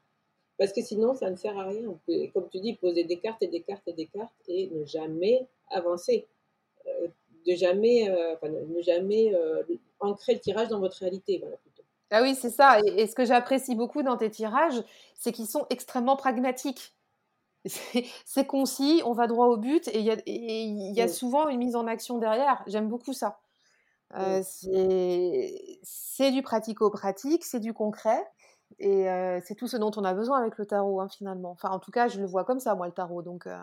Parce 0.57 0.71
que 0.71 0.81
sinon, 0.81 1.13
ça 1.13 1.29
ne 1.29 1.35
sert 1.35 1.57
à 1.57 1.65
rien. 1.65 1.93
comme 2.33 2.47
tu 2.49 2.59
dis, 2.59 2.73
poser 2.75 3.03
des 3.03 3.17
cartes 3.17 3.43
et 3.43 3.47
des 3.47 3.61
cartes 3.61 3.85
et 3.87 3.93
des 3.93 4.05
cartes 4.05 4.31
et 4.47 4.69
ne 4.69 4.85
jamais 4.85 5.45
avancer. 5.69 6.25
Euh, 6.87 7.07
de 7.45 7.55
jamais, 7.55 8.09
euh, 8.09 8.35
ne 8.43 8.81
jamais 8.81 9.33
ancrer 9.99 10.35
le 10.35 10.39
tirage 10.39 10.69
dans 10.69 10.79
votre 10.79 10.97
réalité. 10.99 11.39
Voilà. 11.39 11.57
Ah 12.09 12.21
oui, 12.21 12.35
c'est 12.35 12.49
ça. 12.49 12.79
Et, 12.85 13.05
ce 13.07 13.15
que 13.15 13.25
j'apprécie 13.25 13.75
beaucoup 13.75 14.01
dans 14.01 14.17
tes 14.17 14.29
tirages, 14.29 14.81
c'est 15.13 15.31
qu'ils 15.31 15.47
sont 15.47 15.65
extrêmement 15.69 16.15
pragmatiques. 16.15 16.93
C'est 18.25 18.45
concis, 18.45 19.01
on 19.05 19.13
va 19.13 19.27
droit 19.27 19.47
au 19.47 19.57
but 19.57 19.87
et 19.89 19.99
il 19.99 20.93
y, 20.95 21.01
a, 21.01 21.07
souvent 21.07 21.47
une 21.47 21.59
mise 21.59 21.75
en 21.75 21.87
action 21.87 22.17
derrière. 22.17 22.63
J'aime 22.67 22.87
beaucoup 22.87 23.13
ça. 23.13 23.39
Euh, 24.15 24.41
c'est 24.43 26.31
du 26.31 26.41
pratico-pratique, 26.41 27.43
c'est 27.43 27.59
du 27.59 27.73
concret 27.73 28.25
et 28.79 29.09
euh, 29.09 29.39
c'est 29.43 29.55
tout 29.55 29.67
ce 29.67 29.77
dont 29.77 29.91
on 29.97 30.03
a 30.03 30.13
besoin 30.13 30.39
avec 30.39 30.57
le 30.57 30.65
tarot 30.65 31.01
hein, 31.01 31.09
finalement. 31.09 31.51
Enfin, 31.51 31.69
en 31.69 31.79
tout 31.79 31.91
cas, 31.91 32.07
je 32.07 32.19
le 32.19 32.25
vois 32.25 32.45
comme 32.45 32.59
ça, 32.59 32.75
moi, 32.75 32.85
le 32.87 32.93
tarot. 32.93 33.21
Donc, 33.21 33.47
euh, 33.47 33.57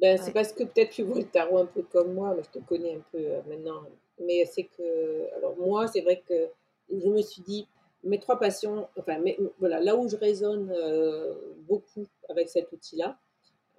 ben, 0.00 0.18
c'est 0.18 0.32
parce 0.32 0.52
que 0.52 0.64
peut-être 0.64 0.90
tu 0.90 1.02
vois 1.02 1.18
le 1.18 1.24
tarot 1.24 1.58
un 1.58 1.66
peu 1.66 1.82
comme 1.82 2.14
moi, 2.14 2.34
mais 2.34 2.42
je 2.42 2.50
te 2.50 2.64
connais 2.64 2.96
un 2.96 3.02
peu 3.12 3.24
maintenant. 3.48 3.82
Mais 4.26 4.44
c'est 4.46 4.64
que, 4.64 5.36
alors 5.36 5.56
moi, 5.58 5.86
c'est 5.86 6.00
vrai 6.00 6.22
que 6.28 6.48
je 6.90 7.08
me 7.08 7.22
suis 7.22 7.42
dit, 7.42 7.68
mes 8.04 8.18
trois 8.18 8.38
passions, 8.38 8.88
enfin, 8.98 9.22
voilà, 9.58 9.80
là 9.80 9.96
où 9.96 10.08
je 10.08 10.16
résonne 10.16 10.72
euh, 10.74 11.34
beaucoup 11.68 12.06
avec 12.28 12.48
cet 12.48 12.72
outil-là. 12.72 13.18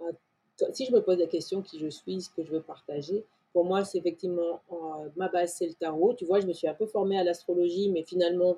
Euh, 0.02 0.12
si 0.74 0.86
je 0.86 0.92
me 0.92 1.02
pose 1.02 1.18
la 1.18 1.28
question 1.28 1.62
qui 1.62 1.80
je 1.80 1.88
suis, 1.88 2.22
ce 2.22 2.30
que 2.30 2.44
je 2.44 2.52
veux 2.52 2.62
partager, 2.62 3.26
pour 3.54 3.66
moi, 3.66 3.84
c'est 3.84 3.98
effectivement 3.98 4.62
ma 5.18 5.28
base, 5.28 5.56
c'est 5.56 5.68
le 5.68 5.74
tarot. 5.74 6.14
Tu 6.14 6.24
vois, 6.24 6.40
je 6.40 6.48
me 6.48 6.54
suis 6.54 6.68
un 6.68 6.74
peu 6.74 6.86
formée 6.86 7.20
à 7.20 7.24
l'astrologie, 7.24 7.90
mais 7.90 8.04
finalement, 8.04 8.58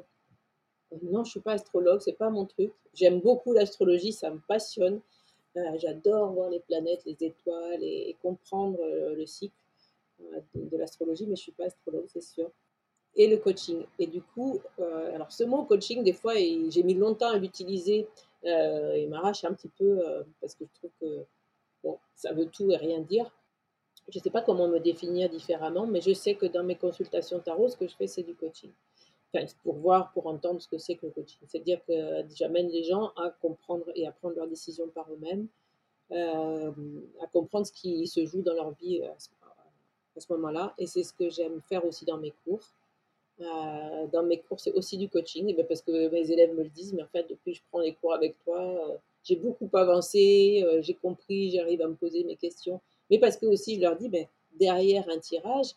non, 1.02 1.24
je 1.24 1.32
suis 1.32 1.40
pas 1.40 1.54
astrologue, 1.54 2.02
c'est 2.02 2.14
pas 2.14 2.30
mon 2.30 2.46
truc. 2.46 2.72
J'aime 2.94 3.20
beaucoup 3.20 3.54
l'astrologie, 3.54 4.12
ça 4.12 4.30
me 4.30 4.40
passionne. 4.48 5.02
J'adore 5.78 6.34
voir 6.34 6.50
les 6.50 6.60
planètes, 6.60 7.04
les 7.06 7.18
étoiles 7.22 7.84
et, 7.84 8.16
comprendre 8.22 8.78
le 9.16 9.26
cycle 9.26 9.56
de, 10.54 10.78
l'astrologie, 10.78 11.26
mais 11.26 11.36
je 11.36 11.42
suis 11.42 11.52
pas 11.52 11.66
astrologue, 11.66 12.06
c'est 12.08 12.22
sûr. 12.22 12.52
Et 13.16 13.28
le 13.28 13.38
coaching. 13.38 13.86
Et 14.00 14.08
du 14.08 14.22
coup, 14.22 14.60
alors 15.14 15.32
ce 15.32 15.44
mot 15.44 15.64
coaching, 15.66 16.04
des 16.04 16.14
fois, 16.14 16.34
j'ai 16.36 16.84
mis 16.84 16.96
longtemps 16.96 17.30
à 17.30 17.38
l'utiliser. 17.38 18.08
il 18.44 19.08
m'arrache 19.10 19.44
un 19.44 19.54
petit 19.54 19.70
peu 19.70 20.02
parce 20.42 20.56
que 20.56 20.66
je 20.66 20.80
trouve 20.80 20.92
que 21.00 21.26
bon, 21.84 22.00
ça 22.16 22.34
veut 22.34 22.48
tout 22.48 22.72
et 22.72 22.78
rien 22.78 23.02
dire. 23.02 23.30
Je 24.10 24.20
ne 24.20 24.24
sais 24.24 24.30
pas 24.30 24.42
comment 24.42 24.68
me 24.68 24.80
définir 24.80 25.30
différemment, 25.30 25.86
mais 25.86 26.02
je 26.02 26.14
sais 26.14 26.36
que 26.36 26.46
dans 26.46 26.64
mes 26.64 26.76
consultations 26.76 27.40
tarot, 27.40 27.70
ce 27.70 27.78
que 27.78 27.88
je 27.88 27.96
fais, 27.96 28.08
c'est 28.08 28.24
du 28.24 28.36
coaching. 28.36 28.72
Enfin, 29.34 29.46
pour 29.64 29.76
voir, 29.76 30.12
pour 30.12 30.28
entendre 30.28 30.62
ce 30.62 30.68
que 30.68 30.78
c'est 30.78 30.96
que 30.96 31.06
le 31.06 31.12
coaching. 31.12 31.40
C'est-à-dire 31.48 31.84
que 31.86 32.24
j'amène 32.36 32.68
les 32.70 32.84
gens 32.84 33.12
à 33.16 33.30
comprendre 33.30 33.86
et 33.96 34.06
à 34.06 34.12
prendre 34.12 34.36
leurs 34.36 34.48
décisions 34.48 34.90
par 34.90 35.12
eux-mêmes, 35.12 35.48
euh, 36.12 36.72
à 37.22 37.28
comprendre 37.28 37.66
ce 37.66 37.72
qui 37.72 38.06
se 38.08 38.26
joue 38.26 38.42
dans 38.42 38.54
leur 38.54 38.72
vie 38.72 39.02
euh, 39.02 39.10
à 40.16 40.20
ce, 40.20 40.32
moment-là. 40.34 40.74
Et 40.78 40.86
c'est 40.86 41.04
ce 41.04 41.14
que 41.14 41.30
j'aime 41.30 41.62
faire 41.62 41.86
aussi 41.86 42.06
dans 42.06 42.18
mes 42.18 42.34
cours. 42.44 42.62
Euh, 43.42 44.08
dans 44.12 44.24
mes 44.24 44.40
cours, 44.40 44.60
c'est 44.60 44.72
aussi 44.74 44.98
du 44.98 45.10
coaching, 45.10 45.50
et 45.50 45.54
ben, 45.54 45.66
parce 45.66 45.82
que 45.82 46.10
mes 46.10 46.32
élèves 46.32 46.54
me 46.54 46.64
le 46.64 46.70
disent, 46.70 46.94
mais 46.94 47.04
en 47.04 47.08
fait, 47.08 47.28
depuis 47.30 47.54
que 47.54 47.58
je 47.58 47.64
prends 47.72 47.80
les 47.80 47.94
cours 47.96 48.14
avec 48.14 48.38
toi, 48.44 49.00
j'ai 49.24 49.36
beaucoup 49.36 49.70
avancé, 49.74 50.66
j'ai 50.82 50.94
compris, 50.94 51.52
j'arrive 51.52 51.82
à 51.82 51.88
me 51.88 51.96
poser 51.96 52.24
mes 52.24 52.36
questions 52.36 52.80
mais 53.10 53.20
parce 53.20 53.38
que 53.38 53.46
aussi 53.46 53.76
je 53.76 53.82
leur 53.82 53.96
dis, 53.96 54.10
ben, 54.10 54.26
derrière 54.60 55.08
un 55.10 55.20
tirage, 55.20 55.76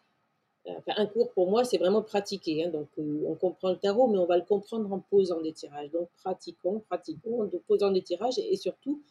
euh, 0.68 0.72
un 0.86 1.06
cours 1.06 1.32
pour 1.32 1.50
moi, 1.50 1.64
c'est 1.64 1.78
vraiment 1.78 2.02
pratiquer. 2.02 2.64
Hein. 2.64 2.70
donc, 2.70 2.88
euh, 2.98 3.24
on 3.26 3.34
comprend 3.34 3.70
le 3.70 3.76
tarot, 3.76 4.08
mais 4.08 4.18
on 4.18 4.26
va 4.26 4.36
le 4.36 4.44
comprendre 4.44 4.92
en 4.92 4.98
posant 4.98 5.40
des 5.40 5.52
tirages. 5.52 5.90
Donc, 5.90 6.08
pratiquons, 6.16 6.80
pratiquons, 6.88 7.44
en 7.44 7.48
posant 7.68 7.90
des 7.90 8.02
tirages 8.02 8.38
et, 8.38 8.56
surtout, 8.56 9.02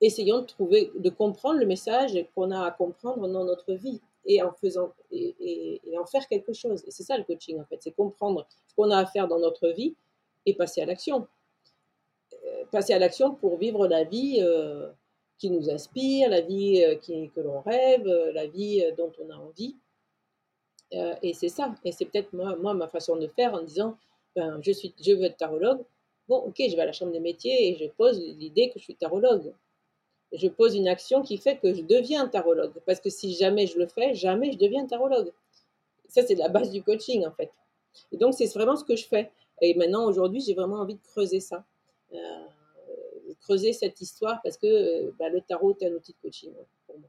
essayons 0.00 0.40
de 0.40 0.46
trouver, 0.46 0.92
de 0.94 1.10
comprendre 1.10 1.58
le 1.58 1.66
message 1.66 2.12
qu'on 2.34 2.50
a 2.50 2.64
à 2.64 2.70
comprendre 2.70 3.26
dans 3.28 3.44
notre 3.44 3.72
vie 3.72 4.00
et 4.26 4.42
en 4.42 4.52
faisant 4.52 4.92
et, 5.10 5.80
en 5.98 6.06
faire 6.06 6.26
quelque 6.26 6.52
chose. 6.52 6.84
Et 6.86 6.90
c'est 6.90 7.02
ça 7.02 7.16
le 7.16 7.24
coaching 7.24 7.60
en 7.60 7.64
fait, 7.64 7.78
c'est 7.80 7.92
comprendre 7.92 8.46
ce 8.66 8.74
qu'on 8.74 8.90
a 8.90 8.98
à 8.98 9.06
faire 9.06 9.28
dans 9.28 9.38
notre 9.38 9.68
vie 9.68 9.94
et 10.46 10.54
passer 10.54 10.80
à 10.80 10.86
l'action. 10.86 11.26
Euh, 12.32 12.64
passer 12.70 12.92
à 12.92 12.98
l'action 12.98 13.34
pour 13.34 13.56
vivre 13.56 13.86
la 13.86 14.04
vie 14.04 14.40
qui 15.38 15.50
nous 15.50 15.70
inspire, 15.70 16.30
la 16.30 16.40
vie 16.40 16.82
euh, 16.82 16.96
que 16.96 17.40
l'on 17.40 17.60
rêve, 17.60 18.06
euh, 18.06 18.32
la 18.32 18.46
vie 18.46 18.82
euh, 18.84 18.94
dont 18.96 19.12
on 19.22 19.30
a 19.30 19.36
envie. 19.36 19.76
et 21.22 21.34
c'est 21.34 21.48
ça. 21.48 21.74
Et 21.84 21.92
c'est 21.92 22.04
peut-être 22.04 22.32
moi, 22.32 22.56
moi, 22.56 22.72
ma 22.72 22.88
façon 22.88 23.16
de 23.16 23.26
faire 23.26 23.52
en 23.54 23.62
disant, 23.62 23.98
ben, 24.36 24.60
je, 24.62 24.70
suis, 24.70 24.94
je 25.00 25.12
veux 25.12 25.24
être 25.24 25.36
tarologue. 25.36 25.84
Bon, 26.28 26.36
ok, 26.36 26.54
je 26.58 26.76
vais 26.76 26.82
à 26.82 26.86
la 26.86 26.92
chambre 26.92 27.12
des 27.12 27.20
métiers 27.20 27.68
et 27.68 27.76
je 27.76 27.86
pose 27.86 28.20
l'idée 28.20 28.70
que 28.70 28.78
je 28.78 28.84
suis 28.84 28.94
tarologue. 28.94 29.52
Je 30.34 30.48
pose 30.48 30.74
une 30.76 30.88
action 30.88 31.22
qui 31.22 31.38
fait 31.38 31.56
que 31.56 31.72
je 31.74 31.82
deviens 31.82 32.28
tarologue. 32.28 32.74
Parce 32.86 33.00
que 33.00 33.10
si 33.10 33.34
jamais 33.34 33.66
je 33.66 33.78
le 33.78 33.86
fais, 33.86 34.14
jamais 34.14 34.52
je 34.52 34.58
deviens 34.58 34.86
tarologue. 34.86 35.32
Ça, 36.08 36.22
c'est 36.26 36.34
la 36.34 36.48
base 36.48 36.70
du 36.70 36.82
coaching, 36.82 37.26
en 37.26 37.32
fait. 37.32 37.50
Et 38.12 38.16
donc, 38.16 38.34
c'est 38.34 38.52
vraiment 38.52 38.76
ce 38.76 38.84
que 38.84 38.96
je 38.96 39.06
fais. 39.06 39.30
Et 39.60 39.74
maintenant, 39.74 40.06
aujourd'hui, 40.06 40.40
j'ai 40.40 40.54
vraiment 40.54 40.80
envie 40.80 40.94
de 40.94 41.02
creuser 41.02 41.40
ça 41.40 41.64
creuser 43.44 43.72
cette 43.72 44.00
histoire 44.00 44.40
parce 44.42 44.56
que 44.56 44.66
euh, 44.66 45.14
bah, 45.18 45.28
le 45.28 45.40
tarot 45.40 45.76
est 45.78 45.86
un 45.86 45.92
outil 45.92 46.12
de 46.12 46.18
coaching 46.22 46.52
hein, 46.58 46.64
pour 46.86 46.98
moi. 46.98 47.08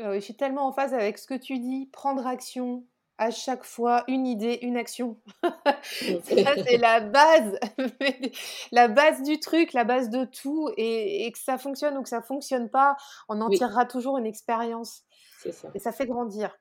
Euh, 0.00 0.14
je 0.14 0.20
suis 0.20 0.34
tellement 0.34 0.66
en 0.66 0.72
phase 0.72 0.92
avec 0.92 1.18
ce 1.18 1.26
que 1.26 1.34
tu 1.34 1.58
dis, 1.58 1.86
prendre 1.92 2.26
action, 2.26 2.84
à 3.18 3.30
chaque 3.30 3.64
fois 3.64 4.04
une 4.08 4.26
idée, 4.26 4.58
une 4.62 4.76
action. 4.76 5.16
c'est 6.24 6.76
la 6.78 7.00
base, 7.00 7.58
la 8.72 8.88
base 8.88 9.22
du 9.22 9.38
truc, 9.38 9.72
la 9.72 9.84
base 9.84 10.10
de 10.10 10.24
tout. 10.24 10.70
Et, 10.76 11.30
que 11.32 11.38
ça 11.38 11.58
fonctionne 11.58 11.96
ou 11.96 12.02
que 12.02 12.08
ça 12.08 12.22
fonctionne 12.22 12.68
pas, 12.68 12.96
on 13.28 13.40
en 13.40 13.48
tirera 13.48 13.84
toujours 13.84 14.18
une 14.18 14.26
expérience. 14.26 15.02
Ça. 15.50 15.68
Et 15.74 15.78
ça 15.78 15.92
fait 15.92 16.06
grandir. 16.06 16.56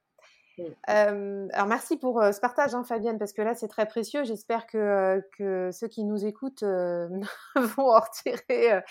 Mmh. 0.59 1.47
alors 1.53 1.65
merci 1.65 1.97
pour 1.97 2.21
ce 2.21 2.39
partage, 2.39 2.75
hein, 2.75 2.83
Fabienne, 2.83 3.17
parce 3.17 3.33
que 3.33 3.41
là 3.41 3.55
c'est 3.55 3.67
très 3.67 3.87
précieux. 3.87 4.23
J'espère 4.23 4.67
que, 4.67 5.19
que, 5.35 5.71
ceux 5.71 5.87
qui 5.87 6.03
nous 6.03 6.25
écoutent 6.25 6.63
vont, 7.55 7.89
en 7.89 7.99
retirer, 7.99 8.81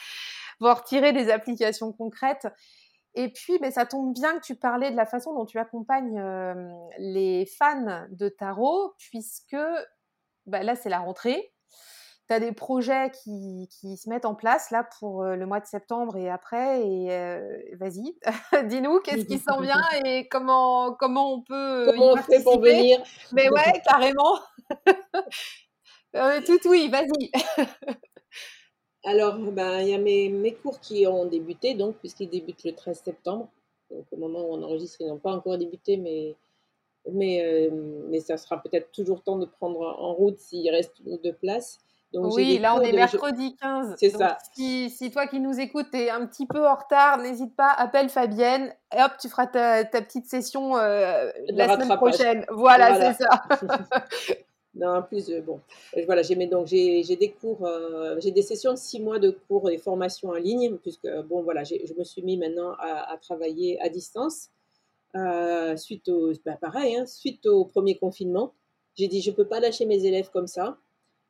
vont 0.59 0.75
retirer 0.75 1.13
des 1.13 1.31
applications 1.31 1.93
concrètes. 1.93 2.49
Et 3.15 3.31
puis, 3.31 3.59
ben, 3.59 3.71
ça 3.71 3.87
tombe 3.87 4.15
bien 4.15 4.39
que 4.39 4.45
tu 4.45 4.57
parlais 4.57 4.91
de 4.91 4.97
la 4.97 5.07
façon 5.07 5.35
dont 5.35 5.45
tu 5.45 5.59
accompagnes 5.59 6.23
les 6.99 7.47
fans 7.47 8.07
de 8.11 8.29
tarot, 8.29 8.95
puisque 8.99 9.57
ben, 10.47 10.63
là 10.63 10.77
c'est 10.77 10.89
la 10.89 11.01
rentrée 11.01 11.53
tu 12.29 12.35
as 12.35 12.41
des 12.41 12.53
projets 12.53 13.11
qui, 13.11 13.69
qui, 13.71 13.97
se 13.97 14.09
mettent 14.09 14.25
en 14.25 14.35
place 14.35 14.71
là 14.71 14.87
pour 14.99 15.23
euh, 15.23 15.37
le 15.37 15.47
mois 15.47 15.61
de 15.61 15.67
septembre 15.67 16.17
et 16.17 16.31
après. 16.31 16.81
Et 16.87 17.09
euh, 17.11 17.41
vas-y, 17.79 18.17
dis-nous 18.69 19.01
qu'est-ce 19.01 19.25
qui 19.25 19.39
s'en 19.39 19.61
vient 19.61 19.83
et 20.05 20.29
comment, 20.29 20.95
comment 20.95 21.35
on 21.35 21.43
peut. 21.43 21.87
Comment 21.91 22.13
on 22.13 22.17
fait 22.17 22.43
pour 22.43 22.61
venir? 22.61 23.03
Mais 23.33 23.49
ouais, 23.51 23.83
carrément. 23.85 24.39
euh, 26.17 26.41
tout 26.47 26.69
oui, 26.69 26.89
vas-y. 26.89 27.31
Alors, 29.05 29.37
ben, 29.37 29.81
il 29.81 29.89
y 29.89 29.95
a 29.95 29.99
mes, 29.99 30.29
mes, 30.29 30.55
cours 30.55 30.81
qui 30.81 31.07
ont 31.07 31.27
débuté, 31.27 31.75
donc, 31.75 31.97
puisqu'ils 31.97 32.31
débutent 32.31 32.65
le 32.65 32.73
13 32.73 33.03
septembre. 33.05 33.49
Donc, 33.91 34.05
au 34.13 34.17
moment 34.17 34.41
où 34.41 34.55
on 34.55 34.63
enregistre, 34.63 35.01
ils 35.01 35.09
n'ont 35.09 35.19
pas 35.19 35.33
encore 35.33 35.59
débuté, 35.59 35.97
mais, 35.97 36.35
mais, 37.11 37.45
euh, 37.45 37.71
mais 38.09 38.21
ça 38.21 38.37
sera 38.37 38.63
peut-être 38.63 38.93
toujours 38.93 39.23
temps 39.23 39.39
de 39.39 39.47
prendre 39.47 39.81
en 39.81 40.15
route 40.15 40.39
s'il 40.39 40.71
reste 40.71 41.01
une 41.05 41.15
ou 41.15 41.19
deux 41.19 41.33
places 41.33 41.81
oui, 42.15 42.59
là 42.59 42.75
on 42.75 42.81
est 42.81 42.93
mercredi 42.93 43.57
15. 43.57 43.95
C'est 43.99 44.11
ça. 44.11 44.39
Si, 44.55 45.11
toi 45.13 45.27
qui 45.27 45.41
nous 45.41 45.59
écoutes 45.59 45.95
es 45.95 46.11
un 46.11 46.27
petit 46.27 46.47
peu 46.47 46.67
en 46.67 46.75
retard, 46.75 47.19
n'hésite 47.19 47.55
pas, 47.57 47.71
appelle 47.71 48.09
Fabienne 48.09 48.75
et 48.95 49.03
hop, 49.03 49.13
tu 49.21 49.29
feras 49.29 49.47
ta, 49.47 49.85
petite 49.85 50.27
session 50.27 50.77
euh, 50.77 51.31
la 51.49 51.75
semaine 51.75 51.97
prochaine. 51.97 52.45
Voilà, 52.51 53.15
c'est 53.15 53.25
ça. 53.25 53.43
non, 54.75 54.89
en 54.89 55.03
plus, 55.03 55.29
euh, 55.31 55.43
bon, 55.43 55.61
euh, 55.97 56.03
voilà, 56.07 56.23
j'ai 56.23 56.35
donc 56.47 56.67
j'ai 56.67 57.17
des 57.17 57.31
cours, 57.33 57.69
j'ai 58.19 58.31
des 58.31 58.43
sessions 58.43 58.73
de 58.73 58.79
six 58.79 59.01
mois 59.01 59.19
de 59.19 59.31
cours 59.31 59.71
et 59.71 59.79
formations 59.79 60.31
en 60.31 60.35
ligne, 60.35 60.77
puisque 60.79 61.09
bon, 61.29 61.43
voilà, 61.43 61.63
je 61.65 61.95
me 61.99 62.05
suis 62.05 62.23
mis 62.23 62.37
maintenant 62.37 62.73
à, 62.79 63.17
travailler 63.21 63.81
à 63.81 63.89
distance 63.89 64.51
suite 65.77 66.09
au, 66.09 66.33
bah, 66.45 66.57
pareil, 66.61 66.97
hein, 66.97 67.07
suite 67.07 67.47
au 67.47 67.65
premier 67.67 67.97
confinement. 67.99 68.55
J'ai 68.95 69.09
dit, 69.09 69.21
je 69.23 69.31
peux 69.31 69.47
pas 69.47 69.61
lâcher 69.61 69.87
mes 69.87 70.05
élèves 70.05 70.31
comme 70.31 70.47
ça 70.47 70.79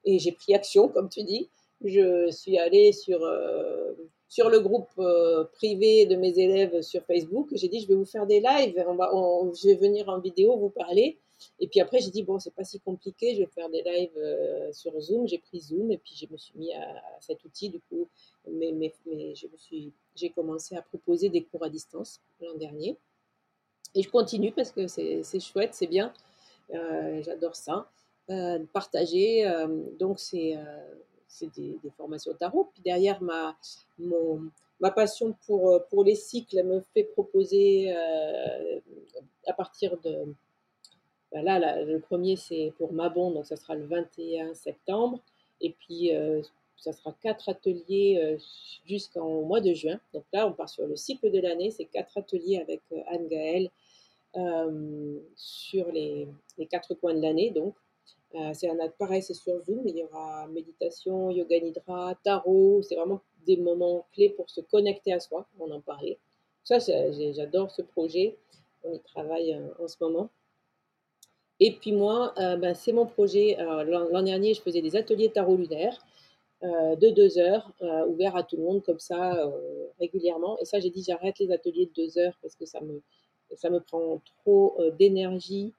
et 0.04 0.18
j'ai 0.18 0.32
pris 0.32 0.54
action, 0.54 0.88
comme 0.88 1.08
tu 1.08 1.22
dis. 1.22 1.48
Je 1.84 2.30
suis 2.30 2.58
allée 2.58 2.92
sur, 2.92 3.22
euh, 3.24 3.92
sur 4.28 4.48
le 4.48 4.60
groupe 4.60 4.90
euh, 4.98 5.44
privé 5.44 6.06
de 6.06 6.16
mes 6.16 6.38
élèves 6.38 6.80
sur 6.82 7.02
Facebook. 7.04 7.48
J'ai 7.52 7.68
dit, 7.68 7.80
je 7.80 7.88
vais 7.88 7.94
vous 7.94 8.04
faire 8.04 8.26
des 8.26 8.40
lives, 8.40 8.74
je 8.76 9.66
vais 9.68 9.74
venir 9.74 10.08
en 10.08 10.20
vidéo 10.20 10.56
vous 10.56 10.70
parler. 10.70 11.18
Et 11.58 11.66
puis 11.66 11.80
après, 11.80 11.98
j'ai 11.98 12.10
dit, 12.10 12.22
bon, 12.22 12.38
c'est 12.38 12.54
pas 12.54 12.62
si 12.62 12.78
compliqué, 12.78 13.34
je 13.34 13.40
vais 13.40 13.46
faire 13.46 13.68
des 13.68 13.82
lives 13.82 14.16
euh, 14.16 14.72
sur 14.72 14.98
Zoom. 15.00 15.26
J'ai 15.26 15.38
pris 15.38 15.60
Zoom 15.60 15.90
et 15.90 15.98
puis 15.98 16.14
je 16.14 16.32
me 16.32 16.36
suis 16.36 16.56
mis 16.56 16.72
à, 16.72 17.02
cet 17.20 17.44
outil, 17.44 17.68
du 17.68 17.80
coup. 17.80 18.08
Mais, 18.48 18.70
mais, 18.72 18.92
mais 19.06 19.34
j'ai 20.14 20.30
commencé 20.30 20.76
à 20.76 20.82
proposer 20.82 21.30
des 21.30 21.42
cours 21.42 21.64
à 21.64 21.68
distance 21.68 22.20
l'an 22.40 22.54
dernier. 22.54 22.96
Et 23.94 24.02
je 24.02 24.10
continue 24.10 24.52
parce 24.52 24.70
que 24.70 24.86
c'est 24.86 25.40
chouette, 25.40 25.74
c'est 25.74 25.88
bien. 25.88 26.12
J'adore 26.70 27.56
ça. 27.56 27.90
Euh, 28.30 28.60
partager. 28.72 29.44
Donc, 29.98 30.20
c'est 30.20 30.56
euh, 31.42 31.46
des, 31.56 31.90
formations 31.96 32.34
tarot. 32.34 32.70
Puis 32.72 32.82
derrière, 32.82 33.22
ma, 33.22 33.56
ma 34.80 34.90
passion 34.90 35.34
pour, 35.46 35.80
pour 35.88 36.04
les 36.04 36.14
cycles 36.14 36.62
me 36.62 36.80
fait 36.94 37.04
proposer 37.04 37.94
à 39.46 39.52
partir 39.52 39.96
de. 40.00 40.34
Ben 41.32 41.42
là, 41.42 41.82
le 41.82 41.98
premier, 41.98 42.36
c'est 42.36 42.74
pour 42.76 42.92
Mabon, 42.92 43.30
donc 43.30 43.46
ça 43.46 43.56
sera 43.56 43.74
le 43.74 43.86
21 43.86 44.54
septembre. 44.54 45.18
Et 45.62 45.70
puis, 45.70 46.10
ça 46.76 46.92
sera 46.92 47.14
quatre 47.22 47.48
ateliers 47.48 48.36
jusqu'en 48.84 49.42
mois 49.42 49.60
de 49.60 49.72
juin. 49.72 49.98
Donc 50.12 50.24
là, 50.32 50.46
on 50.46 50.52
part 50.52 50.68
sur 50.68 50.86
le 50.86 50.96
cycle 50.96 51.30
de 51.30 51.40
l'année. 51.40 51.70
C'est 51.70 51.86
quatre 51.86 52.18
ateliers 52.18 52.58
avec 52.58 52.82
Anne 53.06 53.28
Gaëlle 53.28 53.70
sur 55.36 55.90
les, 55.90 56.28
les, 56.58 56.66
quatre 56.66 56.92
coins 56.94 57.14
de 57.14 57.22
l'année. 57.22 57.50
Donc, 57.50 57.74
euh, 57.74 57.91
c'est 58.54 58.68
un 58.68 58.88
pareil, 58.98 59.22
c'est 59.22 59.34
sur 59.34 59.60
Zoom. 59.60 59.86
Il 59.86 59.96
y 59.96 60.04
aura 60.04 60.46
méditation, 60.48 61.30
yoga 61.30 61.60
nidra, 61.60 62.14
tarot. 62.22 62.82
C'est 62.82 62.96
vraiment 62.96 63.20
des 63.46 63.56
moments 63.56 64.06
clés 64.12 64.30
pour 64.30 64.48
se 64.50 64.60
connecter 64.60 65.12
à 65.12 65.20
soi. 65.20 65.46
On 65.58 65.70
en 65.70 65.80
parlait. 65.80 66.18
Ça, 66.64 66.78
j'adore 66.78 67.70
ce 67.70 67.82
projet. 67.82 68.36
On 68.84 68.92
y 68.92 69.00
travaille 69.00 69.52
euh, 69.54 69.84
en 69.84 69.88
ce 69.88 69.96
moment. 70.00 70.30
Et 71.60 71.72
puis 71.72 71.92
moi, 71.92 72.34
euh, 72.38 72.56
ben, 72.56 72.74
c'est 72.74 72.92
mon 72.92 73.06
projet. 73.06 73.56
L'an 73.58 74.22
dernier, 74.22 74.54
je 74.54 74.62
faisais 74.62 74.82
des 74.82 74.96
ateliers 74.96 75.30
tarot 75.30 75.56
lunaire. 75.56 75.96
de 76.62 77.10
deux 77.10 77.38
heures, 77.38 77.72
ouvert 78.08 78.36
à 78.36 78.42
tout 78.42 78.56
le 78.56 78.62
monde 78.62 78.82
comme 78.82 78.98
ça 79.00 79.50
régulièrement. 80.00 80.58
Et 80.60 80.64
ça, 80.64 80.80
j'ai 80.80 80.90
dit 80.90 81.02
j'arrête 81.06 81.38
les 81.38 81.50
ateliers 81.52 81.86
de 81.86 81.92
deux 81.92 82.18
heures 82.18 82.36
parce 82.42 82.56
que 82.56 82.66
ça 82.66 82.80
me, 82.80 83.02
ça 83.54 83.70
me 83.70 83.80
prend 83.80 84.20
trop 84.40 84.78
d'énergie 84.98 85.72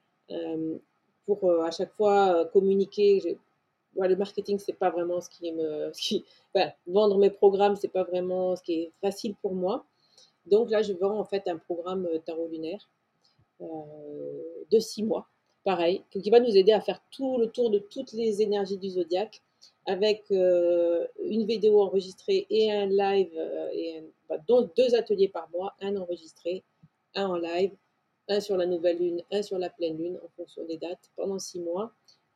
pour 1.25 1.49
à 1.63 1.71
chaque 1.71 1.93
fois 1.93 2.45
communiquer. 2.53 3.37
le 3.95 4.15
marketing, 4.15 4.59
c'est 4.59 4.73
pas 4.73 4.89
vraiment 4.89 5.21
ce 5.21 5.29
qui 5.29 5.51
me, 5.51 5.91
qui, 5.91 6.25
vendre 6.87 7.17
mes 7.17 7.29
programmes, 7.29 7.75
c'est 7.75 7.87
pas 7.87 8.03
vraiment 8.03 8.55
ce 8.55 8.63
qui 8.63 8.73
est 8.73 8.91
facile 9.01 9.35
pour 9.41 9.53
moi. 9.53 9.85
Donc 10.45 10.69
là, 10.69 10.81
je 10.81 10.93
vends 10.93 11.19
en 11.19 11.25
fait 11.25 11.47
un 11.47 11.57
programme 11.57 12.07
tarot 12.25 12.47
lunaire 12.47 12.89
de 13.59 14.79
six 14.79 15.03
mois 15.03 15.27
pareil, 15.63 16.03
qui 16.11 16.29
va 16.29 16.39
nous 16.39 16.55
aider 16.55 16.71
à 16.71 16.81
faire 16.81 17.01
tout 17.11 17.37
le 17.37 17.47
tour 17.47 17.69
de 17.69 17.79
toutes 17.79 18.13
les 18.13 18.41
énergies 18.41 18.77
du 18.77 18.89
zodiaque 18.89 19.41
avec 19.85 20.23
euh, 20.31 21.05
une 21.25 21.45
vidéo 21.45 21.81
enregistrée 21.81 22.45
et 22.49 22.71
un 22.71 22.85
live, 22.85 23.31
euh, 23.35 23.69
et 23.73 24.03
bah, 24.29 24.37
donc 24.47 24.75
deux 24.75 24.95
ateliers 24.95 25.27
par 25.27 25.49
mois, 25.51 25.73
un 25.81 25.95
enregistré, 25.97 26.63
un 27.15 27.27
en 27.27 27.35
live, 27.35 27.71
un 28.29 28.39
sur 28.39 28.57
la 28.57 28.65
nouvelle 28.65 28.97
lune, 28.97 29.21
un 29.31 29.41
sur 29.41 29.57
la 29.57 29.69
pleine 29.69 29.97
lune 29.97 30.19
en 30.23 30.29
fonction 30.29 30.65
des 30.65 30.77
dates 30.77 31.11
pendant 31.15 31.39
six 31.39 31.59
mois, 31.59 31.91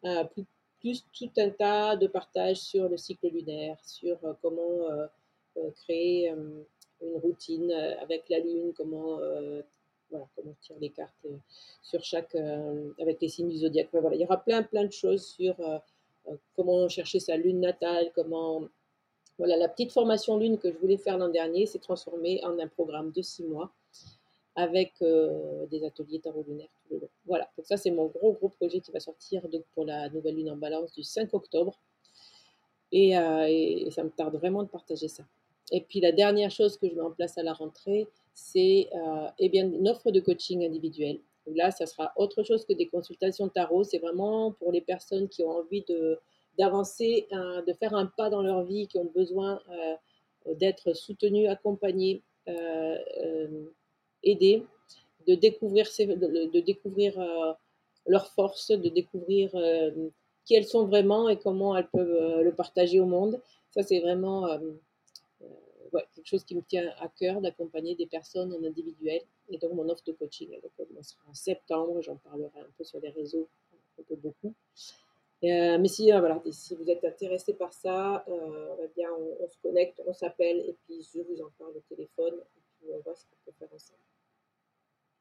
euh, 0.05 0.23
plus, 0.79 1.05
tout 1.11 1.31
un 1.38 1.49
tas 1.49 1.95
de 1.95 2.07
partages 2.07 2.57
sur 2.57 2.88
le 2.88 2.97
cycle 2.97 3.27
lunaire, 3.27 3.77
sur 3.83 4.17
comment 4.41 4.88
créer 5.75 6.29
une 6.29 7.15
routine 7.15 7.71
avec 7.99 8.29
la 8.29 8.39
lune, 8.39 8.73
comment 8.77 9.19
voilà, 10.11 10.27
comment 10.35 10.55
les 10.79 10.91
cartes 10.91 11.25
sur 11.81 12.03
chaque, 12.03 12.35
avec 12.35 13.19
les 13.19 13.27
signes 13.27 13.49
du 13.49 13.57
zodiaque. 13.57 13.89
voilà, 13.91 14.15
il 14.15 14.21
y 14.21 14.23
aura 14.23 14.38
plein, 14.38 14.63
plein 14.63 14.85
de 14.85 14.91
choses 14.91 15.25
sur 15.25 15.59
euh, 16.29 16.35
comment 16.55 16.88
chercher 16.89 17.19
sa 17.19 17.38
lune 17.38 17.59
natale, 17.59 18.11
comment... 18.13 18.67
Voilà, 19.38 19.55
la 19.55 19.69
petite 19.69 19.91
formation 19.91 20.38
lune 20.38 20.57
que 20.57 20.71
je 20.71 20.77
voulais 20.77 20.97
faire 20.97 21.17
l'an 21.17 21.29
dernier 21.29 21.67
s'est 21.67 21.77
transformée 21.77 22.43
en 22.43 22.57
un 22.57 22.67
programme 22.67 23.11
de 23.11 23.21
six 23.21 23.43
mois 23.43 23.71
avec 24.57 24.93
euh, 25.01 25.65
des 25.67 25.85
ateliers 25.85 26.19
tarot 26.19 26.43
lunaire 26.45 26.67
tout 26.75 26.95
le 26.95 26.99
long. 27.01 27.09
Voilà, 27.25 27.47
donc 27.55 27.65
ça 27.65 27.77
c'est 27.77 27.91
mon 27.91 28.07
gros 28.07 28.33
gros 28.33 28.49
projet 28.49 28.79
qui 28.79 28.91
va 28.91 28.99
sortir 28.99 29.47
donc, 29.47 29.63
pour 29.73 29.85
la 29.85 30.09
nouvelle 30.09 30.35
lune 30.35 30.49
en 30.49 30.57
balance 30.57 30.91
du 30.93 31.03
5 31.03 31.33
octobre. 31.33 31.79
Euh, 32.93 33.45
et, 33.47 33.87
ça 33.91 34.03
me 34.03 34.09
tarde 34.09 34.35
vraiment 34.35 34.63
de 34.63 34.69
partager 34.69 35.07
ça. 35.07 35.23
Et 35.71 35.81
puis 35.81 35.99
la 35.99 36.11
dernière 36.11 36.51
chose 36.51 36.77
que 36.77 36.89
je 36.89 36.95
mets 36.95 37.01
en 37.01 37.11
place 37.11 37.37
à 37.37 37.43
la 37.43 37.53
rentrée, 37.53 38.07
c'est 38.33 38.89
eh 39.39 39.49
bien 39.49 39.65
une 39.71 39.87
offre 39.87 40.11
de 40.11 40.19
coaching 40.19 40.65
individuel 40.65 41.19
Là, 41.55 41.71
ça 41.71 41.85
sera 41.85 42.11
autre 42.17 42.43
chose 42.43 42.65
que 42.65 42.73
des 42.73 42.87
consultations 42.87 43.47
tarot. 43.47 43.83
C'est 43.83 43.99
vraiment 43.99 44.51
pour 44.51 44.71
les 44.71 44.81
personnes 44.81 45.29
qui 45.29 45.43
ont 45.43 45.51
envie 45.51 45.83
de, 45.87 46.19
d'avancer, 46.57 47.27
de 47.31 47.73
faire 47.73 47.93
un 47.93 48.05
pas 48.05 48.29
dans 48.29 48.41
leur 48.41 48.63
vie, 48.63 48.87
qui 48.87 48.97
ont 48.97 49.09
besoin 49.15 49.61
euh, 49.69 50.53
d'être 50.55 50.93
soutenues, 50.93 51.47
accompagnées, 51.47 52.21
euh, 54.28 54.32
euh, 54.32 54.32
aidées, 54.32 54.63
de 55.28 55.36
découvrir, 55.36 55.86
de, 55.86 56.59
découvrir 56.59 57.13
leurs 58.05 58.28
forces, 58.28 58.71
de 58.71 58.89
découvrir 58.89 59.51
qui 60.45 60.55
elles 60.55 60.65
sont 60.65 60.86
vraiment 60.86 61.28
et 61.28 61.38
comment 61.38 61.75
elles 61.75 61.89
peuvent 61.89 62.41
le 62.41 62.51
partager 62.53 62.99
au 62.99 63.05
monde. 63.05 63.41
Ça, 63.71 63.84
c'est 63.84 63.99
vraiment 63.99 64.47
quelque 66.13 66.28
chose 66.28 66.45
qui 66.45 66.55
me 66.55 66.61
tient 66.61 66.89
à 66.99 67.09
cœur 67.09 67.41
d'accompagner 67.41 67.95
des 67.95 68.05
personnes 68.05 68.53
en 68.53 68.63
individuel. 68.63 69.21
Et 69.49 69.57
donc, 69.57 69.73
mon 69.73 69.89
offre 69.89 70.03
de 70.05 70.13
coaching, 70.13 70.49
elle 70.53 70.86
commencera 70.86 71.21
en 71.30 71.34
septembre. 71.34 72.01
J'en 72.01 72.15
parlerai 72.15 72.59
un 72.59 72.71
peu 72.78 72.84
sur 72.86 72.99
les 73.01 73.09
réseaux, 73.09 73.47
un 73.99 74.03
peu 74.03 74.15
beaucoup. 74.15 74.53
Euh, 75.43 75.78
mais 75.78 75.88
si, 75.88 76.11
euh, 76.11 76.19
voilà, 76.19 76.41
si 76.49 76.75
vous 76.75 76.89
êtes 76.89 77.03
intéressé 77.05 77.53
par 77.53 77.71
ça, 77.71 78.25
euh, 78.28 78.75
eh 78.84 78.88
bien, 78.95 79.09
on, 79.13 79.47
se 79.47 79.57
connecte, 79.61 80.01
on 80.07 80.13
s'appelle, 80.13 80.57
et 80.61 80.75
puis 80.84 81.07
je 81.13 81.21
vous 81.21 81.41
en 81.43 81.51
parle 81.59 81.78
au 81.78 81.84
téléphone, 81.88 82.34
et 82.34 82.61
puis 82.80 82.89
on 82.91 82.99
voit 83.01 83.13
ce 83.13 83.23
qu'on 83.25 83.36
peut 83.45 83.55
faire 83.59 83.69
ensemble. 83.73 83.99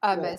Ah, 0.01 0.15
ben, 0.15 0.37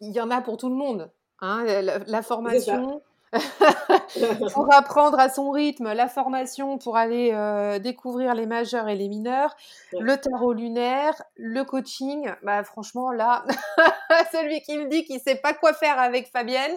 il 0.00 0.10
y 0.10 0.20
en 0.20 0.30
a 0.30 0.40
pour 0.40 0.56
tout 0.56 0.68
le 0.68 0.74
monde. 0.74 1.10
Hein, 1.44 1.64
la, 2.06 2.22
formation, 2.22 3.02
pour 4.52 4.72
apprendre 4.72 5.18
à 5.18 5.28
son 5.28 5.50
rythme, 5.50 5.92
la 5.92 6.06
formation 6.06 6.78
pour 6.78 6.96
aller 6.96 7.30
euh, 7.32 7.80
découvrir 7.80 8.34
les 8.34 8.46
majeurs 8.46 8.88
et 8.88 8.94
les 8.94 9.08
mineurs, 9.08 9.56
le 9.92 10.14
tarot 10.16 10.52
lunaire, 10.52 11.20
le 11.34 11.64
coaching. 11.64 12.30
Bah 12.44 12.62
franchement 12.62 13.10
là, 13.10 13.44
celui 14.32 14.60
qui 14.60 14.78
me 14.78 14.88
dit 14.88 15.04
qu'il 15.04 15.18
sait 15.18 15.34
pas 15.34 15.52
quoi 15.52 15.72
faire 15.72 15.98
avec 15.98 16.30
Fabienne. 16.30 16.76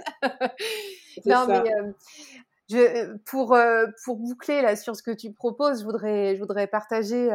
non 1.28 1.46
mais 1.48 1.60
euh, 1.60 1.92
je, 2.72 3.16
pour 3.26 3.54
euh, 3.54 3.86
pour 4.04 4.18
boucler 4.18 4.64
là 4.64 4.76
sur 4.76 4.96
ce 4.96 5.04
que 5.04 5.12
tu 5.12 5.32
proposes, 5.32 5.82
je 5.82 5.86
voudrais 5.86 6.36
je 6.36 6.40
voudrais 6.40 6.66
partager 6.66 7.30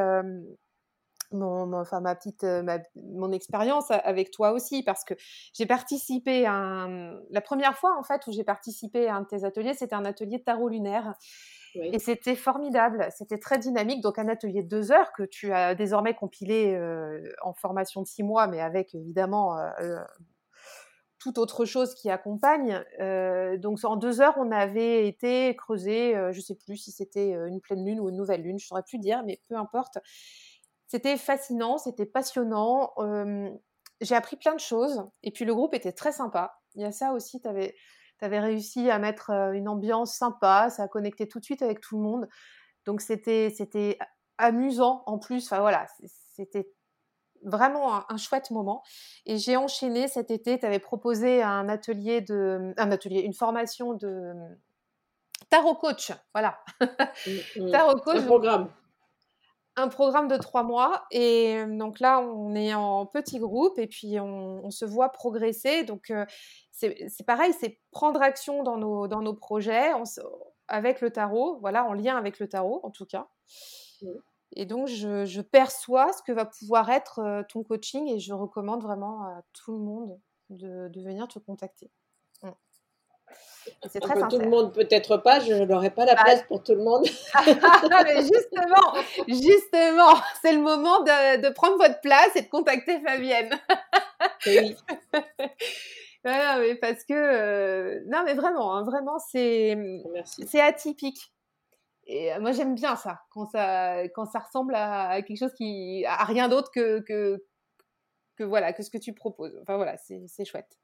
mon, 1.32 1.72
enfin 1.72 2.00
ma 2.00 2.14
petite 2.14 2.44
euh, 2.44 2.78
mon 2.96 3.32
expérience 3.32 3.90
avec 3.90 4.30
toi 4.30 4.52
aussi 4.52 4.82
parce 4.82 5.04
que 5.04 5.14
j'ai 5.54 5.66
participé 5.66 6.46
à 6.46 6.52
un, 6.52 7.20
la 7.30 7.40
première 7.40 7.76
fois 7.76 7.96
en 7.98 8.02
fait 8.02 8.26
où 8.26 8.32
j'ai 8.32 8.44
participé 8.44 9.08
à 9.08 9.16
un 9.16 9.22
de 9.22 9.26
tes 9.26 9.44
ateliers 9.44 9.74
c'était 9.74 9.94
un 9.94 10.04
atelier 10.04 10.38
de 10.38 10.44
tarot 10.44 10.68
lunaire 10.68 11.14
et 11.74 11.98
c'était 11.98 12.34
formidable 12.34 13.08
c'était 13.16 13.38
très 13.38 13.58
dynamique 13.58 14.02
donc 14.02 14.18
un 14.18 14.28
atelier 14.28 14.62
de 14.62 14.68
deux 14.68 14.92
heures 14.92 15.12
que 15.12 15.22
tu 15.22 15.52
as 15.52 15.74
désormais 15.74 16.14
compilé 16.14 16.74
euh, 16.74 17.20
en 17.42 17.52
formation 17.54 18.02
de 18.02 18.06
six 18.06 18.22
mois 18.22 18.46
mais 18.46 18.60
avec 18.60 18.94
évidemment 18.94 19.58
euh, 19.58 19.98
toute 21.18 21.36
autre 21.36 21.66
chose 21.66 21.94
qui 21.94 22.08
accompagne. 22.08 22.82
donc 23.58 23.78
en 23.84 23.96
deux 23.96 24.22
heures, 24.22 24.36
on 24.38 24.50
avait 24.50 25.06
été 25.06 25.54
creusé, 25.54 26.14
je 26.32 26.40
sais 26.40 26.54
plus 26.54 26.78
si 26.78 26.92
c'était 26.92 27.32
une 27.32 27.60
pleine 27.60 27.84
lune 27.84 28.00
ou 28.00 28.08
une 28.08 28.16
nouvelle 28.16 28.40
lune, 28.40 28.58
je 28.58 28.66
saurais 28.66 28.82
plus 28.82 28.98
dire, 28.98 29.22
mais 29.26 29.38
peu 29.46 29.54
importe. 29.54 29.98
C'était 30.90 31.16
fascinant, 31.16 31.78
c'était 31.78 32.04
passionnant. 32.04 32.92
j'ai 34.00 34.16
appris 34.16 34.34
plein 34.34 34.54
de 34.54 34.60
choses. 34.60 35.04
Et 35.22 35.30
puis 35.30 35.44
le 35.44 35.54
groupe 35.54 35.72
était 35.72 35.92
très 35.92 36.10
sympa. 36.10 36.58
Il 36.74 36.82
y 36.82 36.84
a 36.84 36.90
ça 36.90 37.12
aussi, 37.12 37.40
tu 37.40 37.48
avais, 37.48 37.76
réussi 38.20 38.90
à 38.90 38.98
mettre 38.98 39.30
une 39.30 39.68
ambiance 39.68 40.16
sympa, 40.16 40.68
ça 40.68 40.82
a 40.82 40.88
connecté 40.88 41.28
tout 41.28 41.38
de 41.38 41.44
suite 41.44 41.62
avec 41.62 41.80
tout 41.80 41.96
le 41.96 42.02
monde. 42.02 42.28
Donc 42.86 43.02
c'était, 43.02 43.98
amusant 44.36 45.04
en 45.06 45.20
plus. 45.20 45.46
Enfin 45.46 45.60
voilà, 45.60 45.86
c'était 46.34 46.68
vraiment 47.44 48.10
un, 48.10 48.16
chouette 48.16 48.50
moment. 48.50 48.82
Et 49.26 49.38
j'ai 49.38 49.56
enchaîné 49.56 50.08
cet 50.08 50.32
été, 50.32 50.58
tu 50.58 50.66
avais 50.66 50.80
proposé 50.80 51.40
un 51.40 51.68
atelier 51.68 52.20
de. 52.20 52.74
Un 52.78 52.90
atelier, 52.90 53.20
une 53.20 53.34
formation 53.34 53.94
de. 53.94 54.32
Tarot 55.50 55.76
coach, 55.76 56.10
voilà. 56.34 56.58
Mmh, 56.80 57.60
mmh. 57.60 57.70
Tarot 57.70 58.00
coach. 58.00 58.16
Un 58.16 58.26
programme 58.26 58.70
un 59.76 59.88
programme 59.88 60.28
de 60.28 60.36
trois 60.36 60.62
mois. 60.62 61.04
Et 61.10 61.64
donc 61.66 62.00
là, 62.00 62.20
on 62.20 62.54
est 62.54 62.74
en 62.74 63.06
petit 63.06 63.38
groupe 63.38 63.78
et 63.78 63.86
puis 63.86 64.18
on, 64.20 64.70
se 64.70 64.84
voit 64.84 65.10
progresser. 65.10 65.84
Donc 65.84 66.12
c'est 66.70 67.26
pareil, 67.26 67.52
c'est 67.58 67.80
prendre 67.90 68.20
action 68.22 68.62
dans 68.62 68.76
nos, 68.76 69.08
dans 69.08 69.22
nos 69.22 69.34
projets 69.34 69.92
avec 70.68 71.00
le 71.00 71.10
tarot, 71.10 71.58
voilà, 71.60 71.84
en 71.84 71.92
lien 71.92 72.16
avec 72.16 72.38
le 72.38 72.48
tarot 72.48 72.80
en 72.82 72.90
tout 72.90 73.06
cas. 73.06 73.28
Et 74.56 74.66
donc 74.66 74.86
je, 74.88 75.40
perçois 75.40 76.12
ce 76.12 76.22
que 76.22 76.32
va 76.32 76.44
pouvoir 76.44 76.90
être 76.90 77.44
ton 77.48 77.62
coaching 77.62 78.08
et 78.08 78.18
je 78.18 78.32
recommande 78.32 78.82
vraiment 78.82 79.22
à 79.22 79.42
tout 79.52 79.72
le 79.72 79.78
monde 79.78 80.18
de, 80.50 80.88
de 80.88 81.02
venir 81.02 81.28
te 81.28 81.38
contacter. 81.38 81.90
C'est 83.88 84.00
très 84.00 84.14
Tout 84.28 84.38
le 84.38 84.48
monde, 84.48 84.74
peut-être 84.74 85.16
pas, 85.16 85.40
je 85.40 85.52
n'aurai 85.64 85.90
pas 85.90 86.04
la 86.04 86.14
bah, 86.14 86.22
place 86.24 86.42
pour 86.44 86.62
tout 86.62 86.74
le 86.74 86.82
monde. 86.82 87.04
mais 88.04 88.22
justement, 88.22 88.94
justement, 89.26 90.14
c'est 90.42 90.52
le 90.52 90.60
moment 90.60 91.00
de, 91.00 91.52
prendre 91.52 91.76
votre 91.76 92.00
place 92.00 92.34
et 92.36 92.42
de 92.42 92.48
contacter 92.48 93.00
Fabienne. 93.00 93.50
oui. 94.46 94.76
non, 96.24 96.58
mais 96.58 96.74
parce 96.74 97.04
que, 97.04 97.14
euh, 97.14 98.00
non, 98.06 98.22
mais 98.24 98.34
vraiment, 98.34 98.76
hein, 98.76 98.84
vraiment, 98.84 99.18
c'est, 99.18 99.76
c'est 100.24 100.60
atypique. 100.60 101.32
Et 102.06 102.32
euh, 102.32 102.40
moi, 102.40 102.52
j'aime 102.52 102.74
bien 102.74 102.96
ça 102.96 103.20
quand, 103.30 103.46
ça, 103.46 104.02
quand 104.14 104.26
ça 104.26 104.40
ressemble 104.40 104.74
à, 104.74 105.22
quelque 105.22 105.38
chose 105.38 105.54
qui, 105.54 106.04
a 106.06 106.24
rien 106.24 106.48
d'autre 106.48 106.70
que, 106.74 107.00
que, 107.00 107.42
que, 108.36 108.44
voilà, 108.44 108.72
que 108.72 108.82
ce 108.82 108.90
que 108.90 108.98
tu 108.98 109.14
proposes. 109.14 109.56
Enfin, 109.62 109.76
voilà, 109.76 109.96
c'est 109.96 110.44
chouette. 110.44 110.76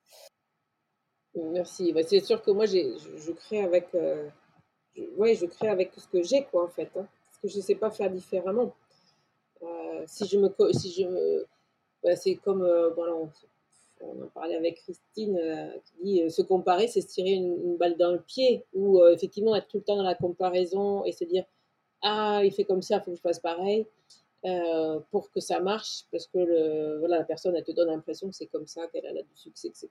Merci. 1.37 1.93
Bah, 1.93 2.01
c'est 2.07 2.21
sûr 2.21 2.43
que 2.43 2.51
moi, 2.51 2.67
je, 2.67 3.33
crée 3.33 3.63
avec, 3.63 3.95
euh, 3.95 4.29
ouais, 5.17 5.35
je 5.35 5.47
crée 5.47 5.69
avec 5.69 5.93
ce 5.97 6.09
que 6.09 6.23
j'ai, 6.23 6.45
quoi, 6.45 6.65
en 6.65 6.69
fait. 6.69 6.91
Hein, 6.97 7.07
parce 7.27 7.39
que 7.43 7.49
je 7.49 7.59
ne 7.59 7.63
sais 7.63 7.75
pas 7.75 7.91
faire 7.91 8.11
différemment. 8.11 8.75
Euh, 9.63 10.05
si 10.07 10.27
je 10.27 10.39
me, 10.39 10.51
si 10.73 10.93
je 10.93 11.45
bah, 12.03 12.17
c'est 12.17 12.37
comme, 12.37 12.63
euh, 12.63 12.91
on, 12.97 14.23
en 14.23 14.29
parlait 14.35 14.57
avec 14.57 14.77
Christine, 14.77 15.39
qui 15.85 16.05
dit 16.05 16.31
se 16.31 16.43
comparer, 16.43 16.87
c'est 16.89 17.01
se 17.01 17.09
tirer 17.09 17.33
une, 17.33 17.77
balle 17.77 17.97
dans 17.97 18.13
le 18.13 18.21
pied, 18.21 18.65
ou 18.75 19.03
effectivement 19.09 19.57
être 19.57 19.69
tout 19.69 19.79
le 19.79 19.85
temps 19.85 19.97
dans 19.97 20.03
la 20.03 20.15
comparaison 20.15 21.05
et 21.05 21.13
se 21.13 21.25
dire 21.25 21.45
ah, 22.03 22.43
il 22.45 22.53
fait 22.53 22.65
comme 22.65 22.83
ça, 22.83 22.97
il 22.97 23.01
faut 23.03 23.11
que 23.13 23.17
je 23.17 23.23
fasse 23.23 23.41
pareil. 23.41 23.87
pour 25.11 25.31
que 25.31 25.41
ça 25.41 25.61
marche, 25.61 26.05
parce 26.13 26.27
que 26.27 26.99
voilà, 26.99 27.19
la 27.19 27.25
personne, 27.25 27.57
elle 27.57 27.65
te 27.65 27.73
donne 27.73 27.89
l'impression 27.89 28.29
que 28.29 28.37
c'est 28.37 28.47
comme 28.47 28.67
ça, 28.67 28.87
qu'elle 28.89 29.07
a 29.07 29.23
du 29.23 29.35
succès, 29.35 29.69
etc. 29.69 29.89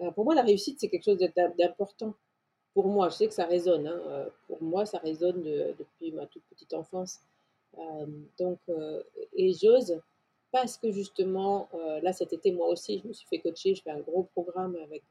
Euh, 0.00 0.10
pour 0.12 0.24
moi, 0.24 0.34
la 0.34 0.42
réussite, 0.42 0.78
c'est 0.80 0.88
quelque 0.88 1.04
chose 1.04 1.18
d'important. 1.58 2.14
pour 2.74 2.86
moi, 2.86 3.08
je 3.08 3.16
sais 3.16 3.26
que 3.26 3.34
ça 3.34 3.46
résonne, 3.46 3.86
hein, 3.88 4.26
pour 4.46 4.62
moi, 4.62 4.86
ça 4.86 4.98
résonne 4.98 5.42
depuis 5.42 6.12
ma 6.12 6.26
toute 6.26 6.42
petite 6.50 6.72
enfance. 6.72 7.20
donc, 8.38 8.58
et 9.34 9.52
j'ose 9.52 10.00
parce 10.52 10.76
que 10.76 10.90
justement, 10.90 11.68
là 12.02 12.12
cet 12.12 12.32
été, 12.32 12.52
moi 12.52 12.68
aussi, 12.68 13.00
je 13.02 13.08
me 13.08 13.12
suis 13.12 13.26
fait 13.28 13.38
coacher, 13.38 13.74
je 13.74 13.82
fais 13.82 13.90
un 13.90 14.00
gros 14.00 14.24
programme 14.34 14.76
avec 14.84 15.02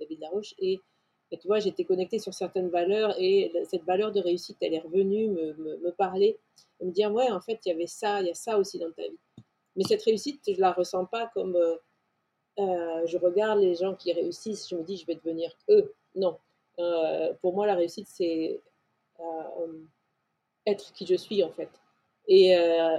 David 0.00 0.20
Laroche 0.20 0.54
et, 0.58 0.80
tu 1.30 1.46
vois, 1.46 1.60
j'étais 1.60 1.84
connectée 1.84 2.18
sur 2.18 2.34
certaines 2.34 2.68
valeurs 2.68 3.14
et 3.18 3.52
cette 3.70 3.84
valeur 3.84 4.12
de 4.12 4.20
réussite, 4.20 4.56
elle 4.60 4.74
est 4.74 4.80
revenue 4.80 5.28
me, 5.28 5.90
parler, 5.92 6.36
me 6.80 6.90
dire, 6.90 7.12
ouais, 7.12 7.30
en 7.30 7.40
fait, 7.40 7.60
il 7.64 7.68
y 7.68 7.72
avait 7.72 7.86
ça, 7.86 8.20
il 8.20 8.26
y 8.26 8.30
a 8.30 8.34
ça 8.34 8.58
aussi 8.58 8.78
dans 8.80 8.90
ta 8.90 9.02
vie. 9.02 9.18
Mais 9.76 9.84
cette 9.84 10.02
réussite, 10.02 10.40
je 10.46 10.60
la 10.60 10.72
ressens 10.72 11.06
pas 11.06 11.30
comme 11.32 11.56
je 12.58 13.18
regarde 13.18 13.60
les 13.60 13.74
gens 13.74 13.94
qui 13.94 14.12
réussissent, 14.12 14.68
je 14.68 14.76
me 14.76 14.82
dis, 14.82 14.96
je 14.96 15.06
vais 15.06 15.14
devenir 15.16 15.50
eux. 15.68 15.92
Non, 16.14 16.38
euh, 16.78 17.32
pour 17.40 17.54
moi, 17.54 17.66
la 17.66 17.74
réussite, 17.74 18.08
c'est 18.08 18.60
euh, 19.20 19.72
être 20.66 20.92
qui 20.92 21.06
je 21.06 21.14
suis, 21.14 21.42
en 21.42 21.50
fait. 21.50 21.68
Et, 22.26 22.56
euh, 22.56 22.96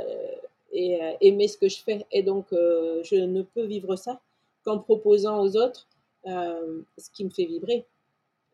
et 0.71 0.99
aimer 1.21 1.47
ce 1.47 1.57
que 1.57 1.69
je 1.69 1.81
fais. 1.81 2.05
Et 2.11 2.23
donc, 2.23 2.47
je 2.51 3.15
ne 3.15 3.41
peux 3.41 3.63
vivre 3.63 3.95
ça 3.95 4.19
qu'en 4.63 4.79
proposant 4.79 5.41
aux 5.41 5.57
autres 5.57 5.87
ce 6.25 7.09
qui 7.13 7.23
me 7.23 7.29
fait 7.29 7.45
vibrer 7.45 7.85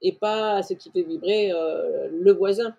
et 0.02 0.12
pas 0.12 0.62
ce 0.62 0.74
qui 0.74 0.92
fait 0.92 1.04
vibrer 1.04 1.52
le 1.52 2.32
voisin. 2.32 2.76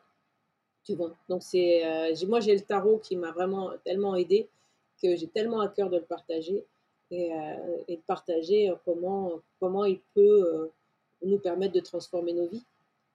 Tu 0.84 0.94
vois. 0.94 1.16
Donc 1.28 1.42
c'est 1.42 1.82
moi 2.28 2.40
j'ai 2.40 2.54
le 2.54 2.60
tarot 2.60 2.98
qui 2.98 3.16
m'a 3.16 3.32
vraiment 3.32 3.70
tellement 3.84 4.16
aidé 4.16 4.48
que 5.02 5.16
j'ai 5.16 5.28
tellement 5.28 5.60
à 5.60 5.68
cœur 5.68 5.90
de 5.90 5.96
le 5.96 6.04
partager 6.04 6.64
et, 7.12 7.30
et 7.88 7.96
de 7.96 8.02
partager 8.06 8.72
comment 8.84 9.40
comment 9.60 9.84
il 9.84 10.00
peut 10.14 10.70
nous 11.24 11.38
permettre 11.38 11.74
de 11.74 11.80
transformer 11.80 12.32
nos 12.32 12.46
vies, 12.46 12.64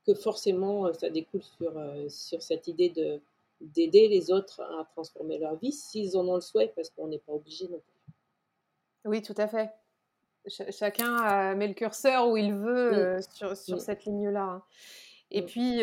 que 0.05 0.13
forcément 0.13 0.87
euh, 0.87 0.93
ça 0.93 1.09
découle 1.09 1.43
sur, 1.43 1.77
euh, 1.77 2.07
sur 2.09 2.41
cette 2.41 2.67
idée 2.67 2.89
de, 2.89 3.19
d'aider 3.61 4.07
les 4.07 4.31
autres 4.31 4.61
à 4.61 4.85
transformer 4.85 5.37
leur 5.37 5.55
vie 5.57 5.71
s'ils 5.71 6.17
en 6.17 6.27
ont 6.27 6.35
le 6.35 6.41
souhait, 6.41 6.71
parce 6.75 6.89
qu'on 6.89 7.07
n'est 7.07 7.19
pas 7.19 7.33
obligé 7.33 7.67
non 7.67 7.79
plus. 7.79 8.13
Oui, 9.05 9.21
tout 9.21 9.35
à 9.37 9.47
fait. 9.47 9.71
chacun 10.47 11.55
met 11.55 11.67
le 11.67 11.73
curseur 11.73 12.29
où 12.29 12.37
il 12.37 12.53
veut 12.53 12.93
euh, 12.93 13.19
sur, 13.33 13.55
sur 13.55 13.81
cette 13.81 14.05
ligne-là. 14.05 14.43
Hein. 14.43 14.63
Et 15.29 15.41
puis, 15.41 15.81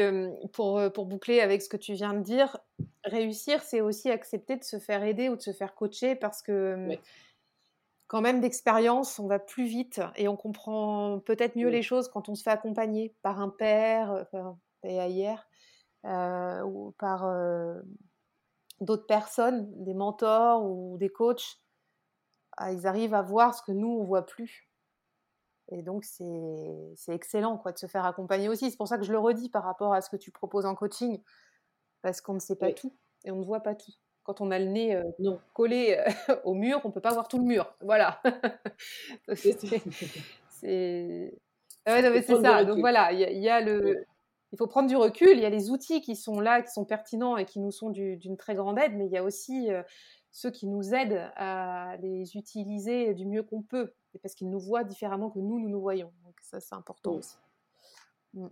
pour, 0.53 0.81
pour 0.95 1.05
boucler 1.05 1.41
avec 1.41 1.61
ce 1.61 1.69
que 1.69 1.77
tu 1.77 1.93
viens 1.93 2.15
de 2.15 2.23
dire, 2.23 2.57
réussir, 3.05 3.61
c'est 3.63 3.83
aussi 3.83 4.11
accepter 4.11 4.57
de 4.57 4.65
se 4.65 4.79
faire 4.79 5.05
aider 5.05 5.29
ou 5.29 5.37
de 5.37 5.43
se 5.43 5.53
faire 5.53 5.75
coacher 5.75 6.15
parce 6.15 6.41
que 6.41 6.97
quand 8.07 8.21
même 8.21 8.41
d'expérience, 8.41 9.19
on 9.19 9.27
va 9.27 9.39
plus 9.39 9.67
vite 9.67 10.01
et 10.17 10.29
on 10.29 10.37
comprend 10.37 11.21
peut-être 11.21 11.57
mieux 11.57 11.69
les 11.69 11.83
choses 11.83 12.09
quand 12.09 12.29
on 12.29 12.35
se 12.35 12.43
fait 12.43 12.51
accompagner 12.51 13.15
par 13.23 13.41
un 13.41 13.49
père, 13.49 14.13
euh, 14.13 14.23
enfin, 14.23 14.59
hier, 14.83 15.49
euh, 16.05 16.63
ou 16.63 16.93
par 16.99 17.25
euh, 17.25 17.81
d'autres 18.81 19.07
personnes, 19.07 19.71
des 19.83 19.95
mentors 19.95 20.65
ou 20.65 20.99
des 20.99 21.09
coachs. 21.09 21.59
Ah, 22.57 22.73
ils 22.73 22.87
arrivent 22.87 23.15
à 23.15 23.23
voir 23.23 23.55
ce 23.55 23.63
que 23.63 23.73
nous, 23.73 23.89
on 23.89 24.05
voit 24.05 24.27
plus. 24.27 24.69
Et 25.69 25.83
donc, 25.83 26.05
c'est 26.05 26.95
excellent 27.09 27.57
quoi, 27.57 27.73
de 27.73 27.79
se 27.79 27.87
faire 27.87 28.05
accompagner 28.05 28.51
aussi. 28.51 28.71
C'est 28.71 28.77
pour 28.77 28.87
ça 28.87 28.99
que 28.99 29.05
je 29.05 29.13
le 29.13 29.19
redis 29.19 29.49
par 29.49 29.65
rapport 29.65 29.95
à 29.95 30.03
ce 30.03 30.11
que 30.11 30.17
tu 30.17 30.31
proposes 30.31 30.67
en 30.67 30.75
coaching, 30.75 31.23
parce 32.03 32.21
qu'on 32.21 32.35
ne 32.35 32.39
sait 32.39 32.57
pas 32.57 32.73
tout 32.73 32.95
et 33.25 33.31
on 33.31 33.37
ne 33.37 33.45
voit 33.45 33.63
pas 33.63 33.75
tout 33.75 33.93
quand 34.25 34.41
on 34.41 34.51
a 34.51 34.59
le 34.59 34.67
nez 34.67 35.01
non. 35.19 35.39
collé 35.53 36.03
au 36.45 36.55
mur, 36.55 36.81
on 36.85 36.89
ne 36.89 36.93
peut 36.93 37.01
pas 37.01 37.13
voir 37.13 37.29
tout 37.29 37.39
le 37.39 37.45
mur. 37.45 37.73
Voilà. 37.81 38.21
c'est 39.35 39.53
ça. 41.87 42.65
Donc 42.65 42.79
voilà, 42.79 43.13
il 43.13 43.39
y, 43.39 43.49
a 43.49 43.61
le. 43.61 44.05
Il 44.53 44.59
faut 44.59 44.67
prendre 44.67 44.89
du 44.89 44.97
recul. 44.97 45.37
Il 45.37 45.41
y 45.41 45.45
a 45.45 45.51
les 45.51 45.71
outils 45.71 46.01
qui 46.01 46.17
sont 46.17 46.41
là, 46.41 46.63
qui 46.63 46.73
sont 46.73 46.85
pertinents 46.85 47.37
et 47.37 47.45
qui 47.45 47.61
nous 47.61 47.71
sont 47.71 47.91
d'une 47.91 48.37
très 48.37 48.55
grande 48.55 48.79
aide, 48.79 48.95
mais 48.95 49.07
il 49.07 49.13
y 49.13 49.19
a 49.19 49.23
aussi 49.23 49.69
ceux 50.33 50.51
qui 50.51 50.67
nous 50.67 50.95
aident 50.95 51.31
à 51.37 51.97
les 52.01 52.37
utiliser 52.37 53.15
du 53.15 53.27
mieux 53.27 53.43
qu'on 53.43 53.63
peut, 53.63 53.93
et 54.15 54.19
parce 54.19 54.35
qu'ils 54.35 54.51
nous 54.51 54.59
voient 54.59 54.85
différemment 54.85 55.31
que 55.31 55.39
nous, 55.39 55.61
nous 55.61 55.69
nous 55.69 55.81
voyons. 55.81 56.13
Donc 56.25 56.35
ça, 56.41 56.61
c'est 56.61 56.75
important 56.75 57.13
aussi. 57.13 57.37
Mmh. 58.33 58.49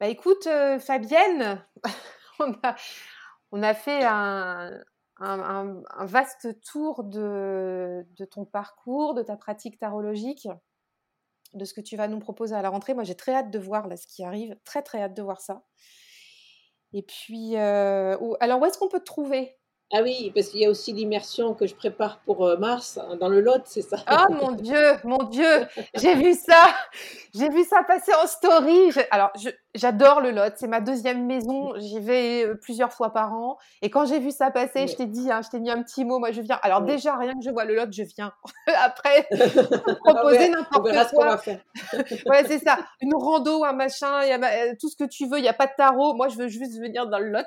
Bah 0.00 0.08
écoute, 0.08 0.48
Fabienne, 0.80 1.64
on 2.40 2.52
a, 2.62 2.76
on 3.54 3.62
a 3.62 3.72
fait 3.72 4.02
un, 4.04 4.82
vaste 6.00 6.60
tour 6.60 7.04
de, 7.04 8.04
ton 8.32 8.44
parcours, 8.44 9.14
de 9.14 9.22
ta 9.22 9.36
pratique 9.36 9.78
tarologique, 9.78 10.48
de 11.52 11.64
ce 11.64 11.72
que 11.72 11.80
tu 11.80 11.96
vas 11.96 12.08
nous 12.08 12.18
proposer 12.18 12.56
à 12.56 12.62
la 12.62 12.70
rentrée. 12.70 12.94
Moi, 12.94 13.04
j'ai 13.04 13.14
très 13.14 13.32
hâte 13.32 13.52
de 13.52 13.58
voir 13.60 13.86
là, 13.86 13.96
ce 13.96 14.08
qui 14.08 14.24
arrive, 14.24 14.56
très 14.64 14.82
très 14.82 15.00
hâte 15.00 15.14
de 15.14 15.22
voir 15.22 15.40
ça. 15.40 15.62
Et 16.92 17.02
puis, 17.02 17.56
euh, 17.56 18.16
alors 18.40 18.60
où 18.60 18.64
est-ce 18.66 18.76
qu'on 18.76 18.88
peut 18.88 18.98
te 18.98 19.04
trouver? 19.04 19.56
Ah 19.96 20.02
oui, 20.02 20.32
parce 20.34 20.48
qu'il 20.48 20.58
y 20.58 20.66
a 20.66 20.70
aussi 20.70 20.92
l'immersion 20.92 21.54
que 21.54 21.68
je 21.68 21.74
prépare 21.76 22.18
pour 22.26 22.44
euh, 22.44 22.56
mars 22.56 22.98
hein, 22.98 23.16
dans 23.20 23.28
le 23.28 23.40
Lot, 23.40 23.62
c'est 23.64 23.80
ça 23.80 23.98
Oh 24.10 24.32
mon 24.32 24.50
Dieu, 24.50 24.96
mon 25.04 25.22
Dieu, 25.22 25.68
j'ai 25.94 26.16
vu 26.16 26.34
ça, 26.34 26.66
j'ai 27.32 27.48
vu 27.48 27.62
ça 27.62 27.84
passer 27.84 28.10
en 28.20 28.26
story. 28.26 28.90
Alors, 29.12 29.32
j'adore 29.72 30.20
le 30.20 30.32
Lot, 30.32 30.54
c'est 30.56 30.66
ma 30.66 30.80
deuxième 30.80 31.24
maison, 31.26 31.74
j'y 31.76 32.00
vais 32.00 32.44
euh, 32.44 32.54
plusieurs 32.56 32.92
fois 32.92 33.12
par 33.12 33.34
an. 33.34 33.56
Et 33.82 33.90
quand 33.90 34.04
j'ai 34.04 34.18
vu 34.18 34.32
ça 34.32 34.50
passer, 34.50 34.88
je 34.88 34.96
t'ai 34.96 35.06
dit, 35.06 35.30
hein, 35.30 35.42
je 35.44 35.50
t'ai 35.50 35.60
mis 35.60 35.70
un 35.70 35.80
petit 35.80 36.04
mot, 36.04 36.18
moi 36.18 36.32
je 36.32 36.40
viens. 36.40 36.58
Alors 36.62 36.82
déjà, 36.82 37.16
rien 37.16 37.34
que 37.34 37.44
je 37.44 37.50
vois 37.50 37.64
le 37.64 37.76
Lot, 37.76 37.92
je 37.92 38.02
viens. 38.02 38.32
Après, 38.66 39.28
proposer 40.04 40.48
n'importe 40.48 40.90
quoi. 40.90 41.04
Ce 41.04 41.16
va 41.16 41.38
faire. 41.38 41.60
ouais, 42.26 42.44
c'est 42.48 42.58
ça. 42.58 42.78
Une 43.00 43.14
rando, 43.14 43.62
un 43.62 43.74
machin, 43.74 44.24
y 44.24 44.32
a 44.32 44.38
euh, 44.42 44.74
tout 44.80 44.88
ce 44.88 44.96
que 44.96 45.04
tu 45.04 45.28
veux. 45.28 45.38
Il 45.38 45.42
n'y 45.42 45.48
a 45.48 45.52
pas 45.52 45.66
de 45.66 45.72
tarot. 45.76 46.14
Moi, 46.14 46.26
je 46.26 46.36
veux 46.36 46.48
juste 46.48 46.80
venir 46.80 47.06
dans 47.06 47.20
le 47.20 47.30
Lot. 47.30 47.46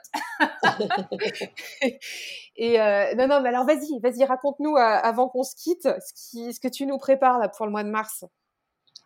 Et 2.55 2.79
euh, 2.79 3.15
non, 3.15 3.27
non, 3.27 3.41
mais 3.41 3.49
alors 3.49 3.65
vas-y, 3.65 3.99
vas-y, 3.99 4.23
raconte-nous 4.23 4.75
euh, 4.75 4.79
avant 4.79 5.29
qu'on 5.29 5.43
se 5.43 5.55
quitte 5.55 5.87
ce, 5.99 6.59
que 6.59 6.67
tu 6.67 6.85
nous 6.85 6.97
prépares 6.97 7.51
pour 7.51 7.65
le 7.65 7.71
mois 7.71 7.83
de 7.83 7.89
mars. 7.89 8.25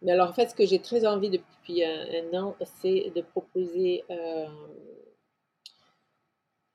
Mais 0.01 0.13
alors 0.13 0.29
en 0.29 0.34
fait, 0.34 0.49
ce 0.49 0.55
que 0.55 0.65
j'ai 0.65 0.79
très 0.79 1.05
envie 1.05 1.29
depuis 1.29 1.84
un, 1.84 2.34
an, 2.34 2.55
c'est 2.82 3.11
de 3.15 3.21
proposer 3.21 4.03
euh, 4.09 4.47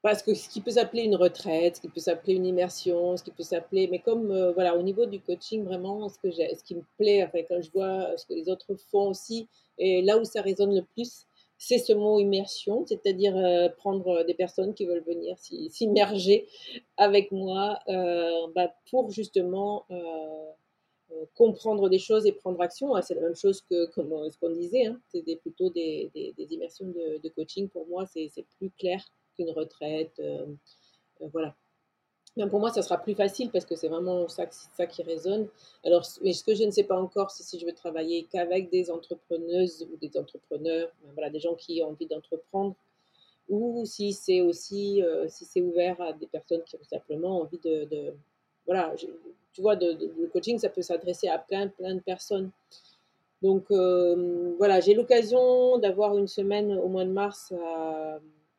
parce 0.03 0.23
que 0.23 0.35
ce 0.35 0.49
qui 0.49 0.61
peut 0.61 0.71
s'appeler 0.71 1.03
une 1.03 1.17
retraite, 1.17 1.77
ce 1.77 1.81
qui 1.81 1.89
peut 1.89 2.01
s'appeler 2.01 2.35
une 2.35 2.47
immersion, 2.47 3.17
ce 3.17 3.25
qui 3.25 3.33
peut 3.33 3.43
s'appeler, 3.43 3.89
mais 3.89 3.99
comme 3.99 4.53
voilà, 4.53 4.77
au 4.77 4.83
niveau 4.83 5.07
du 5.07 5.19
coaching, 5.19 5.65
vraiment, 5.65 6.09
ce, 6.09 6.19
que 6.19 6.31
ce 6.31 6.63
qui 6.63 6.77
me 6.77 6.85
plaît, 6.97 7.29
quand 7.49 7.61
je 7.61 7.71
vois 7.73 8.17
ce 8.17 8.27
que 8.27 8.35
les 8.35 8.49
autres 8.49 8.77
font 8.91 9.09
aussi, 9.09 9.49
et 9.79 10.03
là 10.03 10.19
où 10.19 10.25
ça 10.25 10.43
résonne 10.43 10.75
le 10.75 10.83
plus, 10.83 11.27
c'est 11.59 11.79
ce 11.79 11.93
mot 11.93 12.21
immersion, 12.21 12.85
c'est-à-dire 12.87 13.37
euh, 13.37 13.69
prendre 13.69 14.25
des 14.25 14.35
personnes 14.35 14.75
qui 14.75 14.85
veulent 14.85 15.05
venir 15.05 15.37
s'immerger 15.39 16.49
avec 16.97 17.33
moi 17.33 17.79
euh, 17.89 18.47
bah, 18.55 18.75
pour 18.91 19.11
justement 19.11 19.87
euh, 19.91 21.25
comprendre 21.35 21.89
des 21.89 21.99
choses 21.99 22.27
et 22.27 22.33
prendre 22.33 22.61
action. 22.61 22.95
Ah, 22.95 23.03
c'est 23.03 23.15
la 23.15 23.23
même 23.23 23.37
chose 23.37 23.63
que 23.63 23.87
ce 23.87 24.39
qu'on 24.39 24.51
disait, 24.51 24.87
hein. 24.87 25.01
c'est 25.09 25.23
plutôt 25.41 25.71
des, 25.71 26.11
immersions 26.51 26.87
de, 26.87 27.29
coaching. 27.31 27.69
Pour 27.69 27.87
moi, 27.87 28.07
c'est 28.07 28.31
plus 28.59 28.71
clair 28.71 29.03
qu'une 29.35 29.51
retraite. 29.51 30.21
voilà 31.21 31.57
pour 32.51 32.61
moi, 32.61 32.71
ça 32.71 32.83
sera 32.83 32.99
plus 32.99 33.15
facile 33.15 33.51
parce 33.51 33.65
que 33.65 33.77
c'est 33.77 33.89
vraiment 33.89 34.29
ça, 34.29 34.47
qui 34.87 35.03
résonne. 35.03 35.49
Alors, 35.85 36.05
ce 36.05 36.45
que 36.45 36.55
je 36.55 36.65
ne 36.65 36.71
sais 36.71 36.85
pas 36.85 37.01
encore, 37.01 37.31
c'est 37.31 37.43
si 37.43 37.59
je 37.59 37.65
veux 37.65 37.73
travailler 37.73 38.27
qu'avec 38.31 38.71
des 38.71 38.91
entrepreneuses 38.91 39.89
ou 39.91 39.97
des 39.97 40.19
entrepreneurs, 40.19 40.91
ben 41.03 41.11
voilà, 41.15 41.31
des 41.31 41.41
gens 41.41 41.55
qui 41.55 41.83
ont 41.83 41.89
envie 41.89 42.07
d'entreprendre, 42.07 42.75
ou 43.49 43.85
si 43.87 44.13
c'est 44.13 44.43
aussi, 44.43 45.03
euh, 45.03 45.27
si 45.29 45.45
c'est 45.45 45.63
ouvert 45.63 45.99
à 46.01 46.13
des 46.13 46.27
personnes 46.27 46.63
qui 46.65 46.77
ont 46.77 46.85
simplement 46.85 47.41
envie 47.41 47.59
de, 47.59 48.13
voilà, 48.67 48.95
tu 49.53 49.63
vois, 49.63 49.77
le 49.77 50.27
coaching, 50.27 50.59
ça 50.59 50.69
peut 50.69 50.83
s'adresser 50.83 51.29
à 51.29 51.39
plein, 51.39 51.69
plein 51.69 51.95
de 51.95 52.01
personnes. 52.01 52.51
Donc, 53.43 53.71
euh, 53.71 54.55
voilà, 54.59 54.81
j'ai 54.81 54.95
l'occasion 54.95 55.79
d'avoir 55.79 56.19
une 56.19 56.27
semaine 56.27 56.73
au 56.79 56.89
mois 56.89 57.05
de 57.05 57.11
mars 57.11 57.53
à 57.53 58.19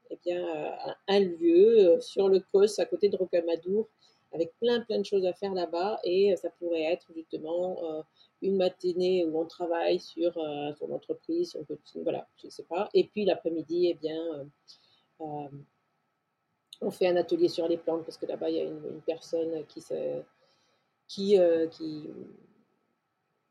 eh 0.09 0.17
bien, 0.23 0.43
euh, 0.45 0.91
un 1.07 1.19
lieu 1.19 1.95
euh, 1.95 2.01
sur 2.01 2.29
le 2.29 2.39
COS 2.39 2.79
à 2.79 2.85
côté 2.85 3.09
de 3.09 3.17
Rocamadour 3.17 3.87
avec 4.33 4.53
plein 4.59 4.81
plein 4.81 4.99
de 4.99 5.05
choses 5.05 5.25
à 5.25 5.33
faire 5.33 5.53
là-bas 5.53 5.99
et 6.03 6.33
euh, 6.33 6.35
ça 6.35 6.49
pourrait 6.59 6.83
être 6.83 7.07
justement 7.15 8.03
une 8.41 8.57
matinée 8.57 9.25
où 9.25 9.39
on 9.39 9.45
travaille 9.45 9.99
sur 9.99 10.33
son 10.77 10.91
entreprise, 10.91 11.51
son 11.51 11.65
voilà, 12.03 12.27
je 12.37 12.47
ne 12.47 12.51
sais 12.51 12.63
pas. 12.63 12.89
Et 12.93 13.05
puis 13.05 13.25
l'après-midi, 13.25 13.87
eh 13.87 13.93
bien, 13.95 14.47
on 15.19 16.91
fait 16.91 17.07
un 17.07 17.15
atelier 17.15 17.47
sur 17.47 17.67
les 17.67 17.77
plantes 17.77 18.03
parce 18.05 18.17
que 18.17 18.27
là-bas, 18.27 18.49
il 18.49 18.55
y 18.57 18.59
a 18.59 18.63
une, 18.65 19.01
personne 19.05 19.65
qui, 19.65 19.81
qui, 21.07 21.39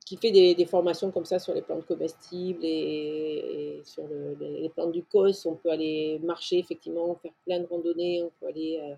qui 0.06 0.16
fait 0.16 0.30
des, 0.30 0.66
formations 0.66 1.10
comme 1.10 1.24
ça 1.24 1.40
sur 1.40 1.52
les 1.52 1.62
plantes 1.62 1.84
comestibles 1.84 2.64
et, 2.64 3.80
sur 3.84 4.04
les, 4.38 4.68
plantes 4.68 4.92
du 4.92 5.02
cos. 5.02 5.46
On 5.46 5.56
peut 5.56 5.70
aller 5.70 6.20
marcher, 6.22 6.58
effectivement, 6.58 7.16
faire 7.16 7.32
plein 7.44 7.58
de 7.58 7.66
randonnées, 7.66 8.22
on 8.22 8.30
peut 8.38 8.46
aller 8.46 8.80
euh, 8.80 8.94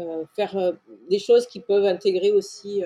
euh, 0.00 0.24
faire 0.34 0.56
euh, 0.56 0.72
des 1.08 1.20
choses 1.20 1.46
qui 1.46 1.60
peuvent 1.60 1.86
intégrer 1.86 2.32
aussi 2.32 2.82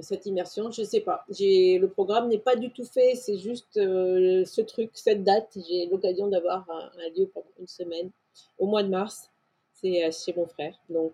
cette 0.00 0.26
immersion. 0.26 0.72
Je 0.72 0.82
sais 0.82 1.00
pas. 1.00 1.24
Le 1.28 1.86
programme 1.86 2.28
n'est 2.28 2.38
pas 2.38 2.56
du 2.56 2.70
tout 2.72 2.84
fait. 2.84 3.14
C'est 3.14 3.38
juste 3.38 3.74
ce 3.74 4.60
truc, 4.62 4.90
cette 4.94 5.22
date. 5.22 5.56
J'ai 5.68 5.86
l'occasion 5.86 6.26
d'avoir 6.26 6.68
un, 6.68 7.08
lieu 7.16 7.30
pendant 7.32 7.46
une 7.60 7.68
semaine 7.68 8.10
au 8.58 8.66
mois 8.66 8.82
de 8.82 8.88
mars. 8.88 9.30
C'est 9.74 10.10
chez 10.10 10.34
mon 10.36 10.46
frère. 10.46 10.74
Donc 10.88 11.12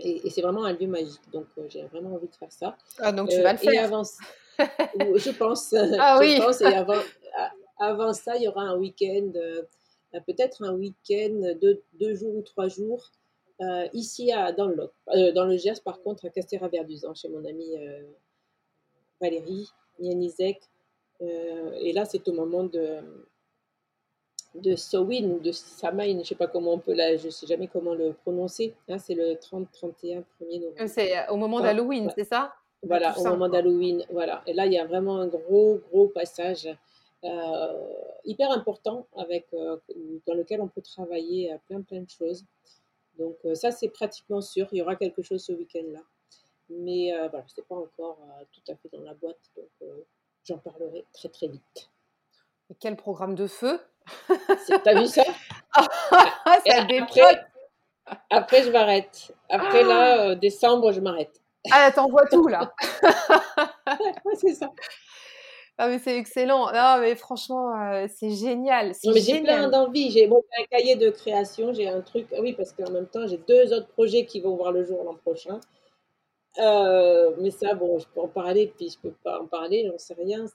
euh, 0.00 0.20
et, 0.24 0.30
c'est 0.30 0.42
vraiment 0.42 0.64
un 0.64 0.72
lieu 0.72 0.86
magique. 0.86 1.30
Donc 1.32 1.46
j'ai 1.68 1.82
vraiment 1.84 2.14
envie 2.14 2.28
de 2.28 2.34
faire 2.34 2.52
ça. 2.52 2.76
Ah 2.98 3.12
donc 3.12 3.28
tu 3.28 3.40
vas 3.40 3.52
le 3.52 3.58
faire. 3.58 3.72
Et 3.72 3.78
avant, 3.78 4.02
je 4.58 5.30
pense. 5.36 5.74
Ah 5.98 6.18
oui. 6.20 6.36
Pense, 6.38 6.60
et 6.60 6.66
avant, 6.66 7.00
avant 7.78 8.12
ça, 8.12 8.36
il 8.36 8.42
y 8.42 8.48
aura 8.48 8.62
un 8.62 8.76
week-end. 8.76 9.32
Peut-être 10.26 10.64
un 10.64 10.72
week-end 10.72 11.54
de 11.60 11.82
deux 12.00 12.14
jours 12.14 12.34
ou 12.36 12.42
trois 12.42 12.68
jours 12.68 13.10
euh, 13.62 13.88
ici 13.94 14.32
à, 14.32 14.52
dans, 14.52 14.66
le, 14.66 14.90
euh, 15.14 15.32
dans 15.32 15.46
le 15.46 15.56
Gers, 15.56 15.82
par 15.82 16.02
contre, 16.02 16.26
à 16.26 16.30
Castéra-Verduzan, 16.30 17.14
chez 17.14 17.28
mon 17.28 17.44
amie 17.44 17.76
euh, 17.78 18.02
Valérie 19.20 19.68
Nianizek. 19.98 20.60
et 21.20 21.92
là, 21.94 22.04
c'est 22.04 22.28
au 22.28 22.32
moment 22.32 22.64
de, 22.64 22.98
de 24.62 24.76
Sowin 24.76 25.24
ou 25.30 25.38
de 25.38 25.52
Samain, 25.52 26.06
je 26.08 26.12
ne 26.18 26.22
sais 26.24 26.34
pas 26.34 26.46
comment 26.46 26.74
on 26.74 26.78
peut 26.78 26.94
là, 26.94 27.16
je 27.16 27.28
sais 27.28 27.46
jamais 27.46 27.68
comment 27.68 27.94
le 27.94 28.12
prononcer. 28.12 28.74
Hein, 28.88 28.98
c'est 28.98 29.14
le 29.14 29.36
30, 29.36 29.68
31, 29.72 30.20
1er 30.40 30.60
novembre. 30.60 30.86
C'est 30.86 31.28
au 31.28 31.36
moment 31.36 31.60
d'Halloween, 31.60 32.10
c'est 32.14 32.24
ça? 32.24 32.54
Voilà, 32.82 33.18
au 33.18 33.24
moment 33.24 33.48
d'Halloween. 33.48 34.04
Voilà. 34.10 34.42
Et 34.46 34.52
là, 34.52 34.66
il 34.66 34.72
y 34.72 34.78
a 34.78 34.86
vraiment 34.86 35.18
un 35.18 35.26
gros, 35.26 35.80
gros 35.90 36.08
passage 36.08 36.68
hyper 38.24 38.50
important 38.52 39.06
avec, 39.16 39.46
dans 40.26 40.34
lequel 40.34 40.60
on 40.60 40.68
peut 40.68 40.82
travailler 40.82 41.52
à 41.52 41.58
plein, 41.58 41.82
plein 41.82 42.02
de 42.02 42.10
choses. 42.10 42.44
Donc 43.18 43.36
euh, 43.44 43.54
ça, 43.54 43.70
c'est 43.70 43.88
pratiquement 43.88 44.40
sûr. 44.40 44.68
Il 44.72 44.78
y 44.78 44.82
aura 44.82 44.96
quelque 44.96 45.22
chose 45.22 45.44
ce 45.44 45.52
week-end-là. 45.52 46.02
Mais 46.68 47.12
euh, 47.12 47.28
voilà, 47.28 47.44
ce 47.48 47.60
n'est 47.60 47.66
pas 47.66 47.76
encore 47.76 48.18
euh, 48.22 48.44
tout 48.52 48.72
à 48.72 48.76
fait 48.76 48.88
dans 48.92 49.02
la 49.02 49.14
boîte. 49.14 49.38
Donc 49.56 49.70
j'en 50.44 50.58
parlerai 50.58 51.04
très 51.12 51.28
très 51.28 51.48
vite. 51.48 51.90
Et 52.70 52.74
quel 52.80 52.96
programme 52.96 53.34
de 53.34 53.46
feu 53.46 53.80
T'as 54.84 54.94
vu 54.94 55.06
ça 55.06 55.22
Ça 55.74 56.86
après, 56.88 57.44
après, 58.30 58.62
je 58.62 58.70
m'arrête. 58.70 59.32
Après, 59.48 59.82
là, 59.82 60.34
décembre, 60.34 60.92
je 60.92 61.00
m'arrête. 61.00 61.40
Ah, 61.72 61.90
t'envoies 61.92 62.26
tout, 62.26 62.46
là 62.46 62.72
ouais, 64.24 64.34
c'est 64.36 64.54
ça. 64.54 64.70
Ah 65.78 65.88
mais 65.88 65.98
c'est 65.98 66.16
excellent. 66.16 66.68
Ah 66.72 66.98
mais 67.00 67.14
franchement, 67.16 67.78
euh, 67.78 68.06
c'est 68.08 68.30
génial. 68.30 68.94
j'ai 69.14 69.42
plein 69.42 69.68
d'envie. 69.68 70.10
J'ai 70.10 70.26
un 70.26 70.64
cahier 70.70 70.96
de 70.96 71.10
création. 71.10 71.74
J'ai 71.74 71.88
un 71.88 72.00
truc. 72.00 72.28
Ah 72.34 72.40
oui, 72.40 72.54
parce 72.54 72.72
qu'en 72.72 72.90
même 72.90 73.06
temps, 73.06 73.26
j'ai 73.26 73.38
deux 73.46 73.74
autres 73.74 73.88
projets 73.88 74.24
qui 74.24 74.40
vont 74.40 74.56
voir 74.56 74.72
le 74.72 74.84
jour 74.84 75.04
l'an 75.04 75.14
prochain. 75.14 75.60
Euh, 76.58 77.34
mais 77.38 77.50
ça, 77.50 77.74
bon, 77.74 77.98
je 77.98 78.06
peux 78.08 78.20
en 78.20 78.28
parler, 78.28 78.72
puis 78.76 78.88
je 78.88 78.98
peux 78.98 79.14
pas 79.22 79.40
en 79.40 79.46
parler, 79.46 79.86
j'en 79.86 79.98
sais 79.98 80.14
rien. 80.14 80.46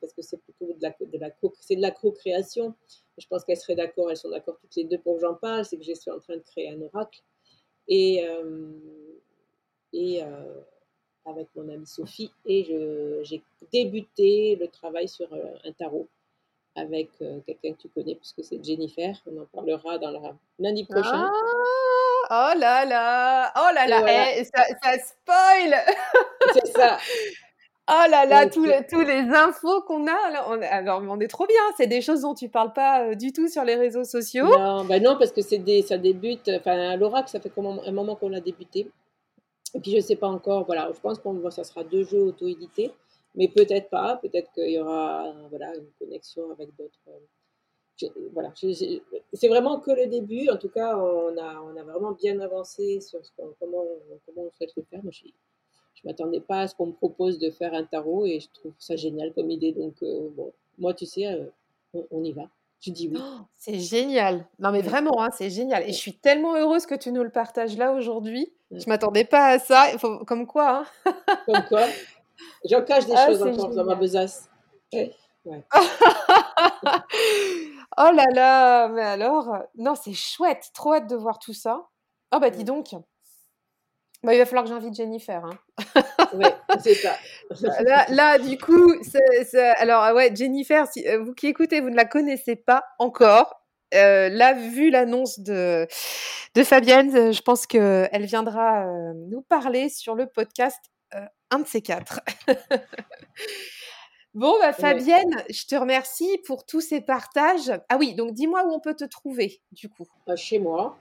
Parce 0.00 0.12
que 0.12 0.22
c'est 0.22 0.38
plutôt 0.38 0.66
de 0.72 0.82
la, 0.82 0.90
de 0.90 1.18
la 1.18 1.30
c'est 1.60 1.76
de 1.76 2.00
co-création. 2.00 2.74
Je 3.18 3.26
pense 3.28 3.44
qu'elles 3.44 3.56
seraient 3.56 3.76
d'accord. 3.76 4.10
Elles 4.10 4.16
sont 4.16 4.30
d'accord 4.30 4.58
toutes 4.60 4.74
les 4.76 4.84
deux 4.84 4.98
pour 4.98 5.14
que 5.16 5.20
j'en 5.20 5.34
parle. 5.34 5.64
C'est 5.64 5.76
que 5.76 5.84
je 5.84 5.94
suis 5.94 6.10
en 6.10 6.18
train 6.18 6.36
de 6.36 6.42
créer 6.42 6.70
un 6.70 6.80
oracle 6.82 7.20
et 7.86 8.26
euh, 8.26 8.72
et 9.92 10.22
avec 11.24 11.48
mon 11.54 11.68
amie 11.68 11.86
Sophie 11.86 12.30
et 12.44 12.64
j'ai 13.22 13.42
débuté 13.72 14.56
le 14.56 14.68
travail 14.68 15.08
sur 15.08 15.32
euh, 15.32 15.54
un 15.64 15.72
tarot 15.72 16.06
avec 16.76 17.08
euh, 17.22 17.40
quelqu'un 17.46 17.72
que 17.72 17.82
tu 17.82 17.88
connais 17.88 18.14
puisque 18.14 18.42
c'est 18.42 18.62
Jennifer. 18.62 19.16
On 19.26 19.42
en 19.42 19.46
parlera 19.46 19.98
dans 19.98 20.10
la 20.10 20.36
lundi 20.58 20.84
prochain. 20.84 21.30
Ah, 21.30 21.32
oh 22.30 22.58
là 22.58 22.84
là, 22.84 23.52
oh 23.56 23.74
là 23.74 23.86
là, 23.86 24.36
eh, 24.36 24.44
ça, 24.44 24.64
spoil. 24.98 25.74
C'est 26.52 26.66
ça. 26.68 26.98
Oh 27.86 28.10
là 28.10 28.24
là, 28.24 28.48
tous, 28.48 28.64
les, 28.64 28.80
tous 28.86 29.02
les 29.02 29.28
infos 29.28 29.82
qu'on 29.82 30.06
a, 30.06 30.30
là, 30.30 30.46
on, 30.48 30.58
alors 30.62 31.02
on 31.06 31.20
est 31.20 31.28
trop 31.28 31.46
bien. 31.46 31.60
C'est 31.76 31.86
des 31.86 32.00
choses 32.00 32.22
dont 32.22 32.32
tu 32.32 32.48
parles 32.48 32.72
pas 32.72 33.04
euh, 33.04 33.14
du 33.14 33.30
tout 33.30 33.46
sur 33.46 33.62
les 33.62 33.74
réseaux 33.74 34.04
sociaux. 34.04 34.46
Non, 34.46 34.86
bah 34.86 35.00
non 35.00 35.18
parce 35.18 35.32
que 35.32 35.42
c'est 35.42 35.58
des, 35.58 35.82
ça 35.82 35.98
débute. 35.98 36.48
Enfin, 36.48 36.96
l'oracle, 36.96 37.28
ça 37.28 37.40
fait 37.40 37.52
un 37.58 37.92
moment 37.92 38.16
qu'on 38.16 38.32
a 38.32 38.40
débuté. 38.40 38.90
Et 39.74 39.80
puis 39.80 39.90
je 39.90 39.96
ne 39.96 40.00
sais 40.00 40.16
pas 40.16 40.28
encore, 40.28 40.64
voilà, 40.64 40.90
je 40.94 41.00
pense 41.00 41.18
que 41.18 41.50
ça 41.50 41.64
sera 41.64 41.84
deux 41.84 42.04
jeux 42.04 42.22
auto-édités, 42.22 42.92
mais 43.34 43.48
peut-être 43.48 43.90
pas, 43.90 44.16
peut-être 44.22 44.50
qu'il 44.52 44.70
y 44.70 44.78
aura 44.78 45.32
voilà, 45.50 45.74
une 45.74 45.90
connexion 45.98 46.50
avec 46.52 46.74
d'autres. 46.76 47.00
Voilà, 48.32 48.52
c'est 48.56 49.48
vraiment 49.48 49.78
que 49.80 49.90
le 49.90 50.06
début. 50.06 50.48
En 50.50 50.56
tout 50.56 50.68
cas, 50.68 50.96
on 50.96 51.36
a, 51.36 51.60
on 51.62 51.76
a 51.76 51.82
vraiment 51.82 52.12
bien 52.12 52.40
avancé 52.40 53.00
sur 53.00 53.24
ce 53.24 53.30
comment, 53.36 53.84
comment 54.26 54.42
on 54.42 54.50
souhaite 54.52 54.72
le 54.76 54.82
faire. 54.82 55.02
Moi, 55.02 55.12
je 55.12 55.28
ne 56.04 56.10
m'attendais 56.10 56.40
pas 56.40 56.62
à 56.62 56.68
ce 56.68 56.74
qu'on 56.74 56.86
me 56.86 56.92
propose 56.92 57.38
de 57.38 57.50
faire 57.50 57.72
un 57.74 57.84
tarot 57.84 58.26
et 58.26 58.40
je 58.40 58.48
trouve 58.52 58.72
ça 58.78 58.96
génial 58.96 59.32
comme 59.32 59.50
idée. 59.50 59.72
Donc, 59.72 59.94
euh, 60.02 60.28
bon, 60.36 60.52
moi, 60.78 60.92
tu 60.94 61.06
sais, 61.06 61.26
euh, 61.26 61.46
on, 62.10 62.22
y 62.24 62.32
va. 62.32 62.48
Je 62.80 62.90
dis 62.90 63.08
oui. 63.08 63.18
Oh, 63.18 63.42
c'est 63.56 63.78
génial. 63.78 64.46
Non, 64.58 64.72
mais 64.72 64.82
vraiment, 64.82 65.22
hein, 65.22 65.30
c'est 65.30 65.50
génial. 65.50 65.84
Et 65.84 65.92
je 65.92 65.98
suis 65.98 66.14
tellement 66.14 66.56
heureuse 66.56 66.86
que 66.86 66.94
tu 66.94 67.12
nous 67.12 67.22
le 67.22 67.30
partages 67.30 67.76
là 67.76 67.92
aujourd'hui. 67.92 68.52
Je 68.70 68.88
m'attendais 68.88 69.24
pas 69.24 69.46
à 69.50 69.58
ça. 69.58 69.86
Comme 70.26 70.46
quoi. 70.46 70.84
Hein. 71.06 71.14
Comme 71.46 71.64
quoi. 71.68 71.86
J'en 72.64 72.82
cache 72.82 73.06
des 73.06 73.14
ah, 73.16 73.28
choses 73.28 73.42
encore 73.42 73.70
dans 73.70 73.84
ma 73.84 73.94
besace. 73.94 74.50
Ouais. 74.92 75.12
oh 77.98 78.10
là 78.12 78.24
là, 78.32 78.88
mais 78.88 79.02
alors, 79.02 79.56
non, 79.76 79.94
c'est 79.94 80.14
chouette, 80.14 80.70
trop 80.74 80.94
hâte 80.94 81.08
de 81.08 81.16
voir 81.16 81.38
tout 81.38 81.54
ça. 81.54 81.86
Oh 82.34 82.38
bah 82.40 82.50
dis 82.50 82.64
donc, 82.64 82.94
bah, 84.22 84.34
il 84.34 84.38
va 84.38 84.46
falloir 84.46 84.64
que 84.64 84.70
j'invite 84.70 84.94
Jennifer. 84.94 85.44
Hein. 85.44 86.02
oui, 86.34 86.46
c'est 86.82 86.94
ça. 86.94 87.16
là, 87.82 88.06
là, 88.08 88.38
du 88.38 88.56
coup, 88.58 88.94
alors 89.78 90.14
ouais, 90.14 90.34
Jennifer, 90.34 90.86
si, 90.86 91.06
euh, 91.06 91.22
vous 91.22 91.34
qui 91.34 91.46
écoutez, 91.46 91.80
vous 91.80 91.90
ne 91.90 91.96
la 91.96 92.06
connaissez 92.06 92.56
pas 92.56 92.84
encore. 92.98 93.64
Euh, 93.94 94.28
là, 94.28 94.54
vu 94.54 94.90
l'annonce 94.90 95.38
de, 95.40 95.86
de 96.54 96.64
Fabienne, 96.64 97.14
euh, 97.14 97.32
je 97.32 97.42
pense 97.42 97.66
qu'elle 97.66 98.24
viendra 98.24 98.86
euh, 98.86 99.12
nous 99.28 99.42
parler 99.42 99.88
sur 99.88 100.14
le 100.14 100.26
podcast 100.26 100.78
un 101.50 101.60
de 101.60 101.66
ces 101.66 101.80
quatre. 101.80 102.20
bon, 104.34 104.54
bah, 104.60 104.72
Fabienne, 104.72 105.44
je 105.50 105.66
te 105.66 105.74
remercie 105.74 106.38
pour 106.46 106.66
tous 106.66 106.80
ces 106.80 107.00
partages. 107.00 107.72
Ah 107.88 107.96
oui, 107.98 108.14
donc 108.14 108.32
dis-moi 108.32 108.64
où 108.66 108.72
on 108.72 108.80
peut 108.80 108.94
te 108.94 109.04
trouver, 109.04 109.60
du 109.72 109.88
coup. 109.88 110.06
Chez 110.36 110.58
moi. 110.58 110.96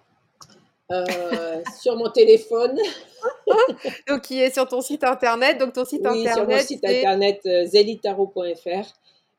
sur 1.82 1.96
mon 1.96 2.10
téléphone. 2.12 2.78
donc, 4.08 4.22
qui 4.22 4.40
est 4.40 4.54
sur 4.54 4.68
ton 4.68 4.82
site 4.82 5.04
internet. 5.04 5.58
Donc, 5.58 5.74
ton 5.74 5.86
site 5.86 6.06
internet. 6.06 6.34
Sur 6.34 6.48
mon 6.48 6.60
site 6.60 6.86
internet 6.86 7.42
zelitaro.fr. 7.66 8.94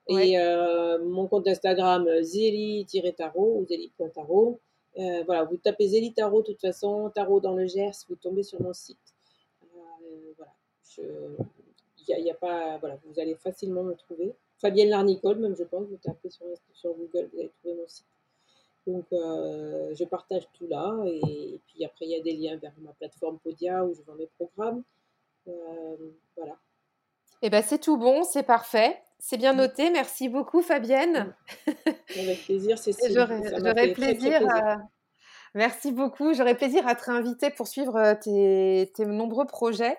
Et 0.08 0.38
euh, 0.38 1.02
mon 1.02 1.26
compte 1.26 1.48
Instagram, 1.48 2.06
euh, 2.06 2.22
zéli-tarot 2.22 3.60
ou 3.60 3.66
zéli.tarot. 3.66 4.60
Euh, 4.98 5.22
voilà, 5.24 5.44
vous 5.44 5.56
tapez 5.56 5.88
Zéli 5.88 6.12
Tarot, 6.12 6.42
de 6.42 6.46
toute 6.46 6.60
façon, 6.60 7.10
Tarot 7.14 7.40
dans 7.40 7.54
le 7.54 7.66
Gers, 7.66 7.96
vous 8.08 8.14
tombez 8.14 8.44
sur 8.44 8.62
mon 8.62 8.72
site. 8.72 9.14
voilà, 10.36 10.52
il 12.08 12.30
a, 12.30 12.34
pas, 12.34 12.78
voilà, 12.78 12.98
vous 13.04 13.20
allez 13.20 13.34
facilement 13.36 13.82
me 13.82 13.94
trouver. 13.94 14.34
Fabienne 14.58 14.90
Larnicole, 14.90 15.38
même 15.38 15.56
je 15.56 15.64
pense, 15.64 15.86
vous 15.86 15.96
tapez 15.96 16.30
sur, 16.30 16.46
sur 16.72 16.94
Google, 16.94 17.28
vous 17.32 17.40
allez 17.40 17.50
trouver 17.60 17.74
mon 17.74 17.88
site. 17.88 18.06
Donc, 18.86 19.06
je 19.10 20.04
partage 20.04 20.46
tout 20.52 20.66
là. 20.66 20.94
Et, 21.06 21.60
puis 21.66 21.84
après, 21.84 22.04
il 22.06 22.10
y 22.10 22.16
a 22.16 22.22
des 22.22 22.32
liens 22.32 22.56
vers 22.56 22.72
ma 22.80 22.92
plateforme 22.92 23.38
Podia 23.38 23.84
où 23.84 23.94
je 23.94 24.02
vends 24.02 24.14
mes 24.14 24.28
programmes. 24.38 24.82
voilà. 26.36 26.56
Eh 27.42 27.50
bien, 27.50 27.62
c'est 27.62 27.78
tout 27.78 27.98
bon, 27.98 28.22
c'est 28.24 28.42
parfait. 28.42 28.98
C'est 29.18 29.36
bien 29.36 29.54
noté. 29.54 29.90
Merci 29.90 30.28
beaucoup, 30.28 30.62
Fabienne. 30.62 31.34
Avec 32.18 32.44
plaisir, 32.44 32.78
Cécile. 32.78 33.12
J'aurais 33.12 33.92
plaisir. 33.92 34.40
Merci 35.54 35.92
beaucoup. 35.92 36.34
J'aurais 36.34 36.56
plaisir 36.56 36.86
à 36.86 36.94
te 36.94 37.04
réinviter 37.04 37.50
pour 37.50 37.68
suivre 37.68 37.96
euh, 37.96 38.14
tes, 38.14 39.06
nombreux 39.06 39.46
projets. 39.46 39.96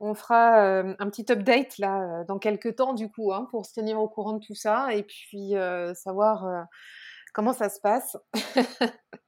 On 0.00 0.14
fera 0.14 0.60
euh, 0.60 0.94
un 0.98 1.08
petit 1.08 1.30
update 1.30 1.78
là 1.78 2.02
euh, 2.02 2.24
dans 2.28 2.38
quelques 2.38 2.76
temps 2.76 2.92
du 2.92 3.10
coup 3.10 3.32
hein, 3.32 3.48
pour 3.50 3.64
se 3.64 3.72
tenir 3.72 4.00
au 4.00 4.08
courant 4.08 4.34
de 4.34 4.44
tout 4.44 4.54
ça 4.54 4.88
et 4.92 5.02
puis 5.02 5.54
savoir 5.94 6.66
comment 7.32 7.52
ça 7.52 7.68
se 7.68 7.80
passe. 7.80 8.16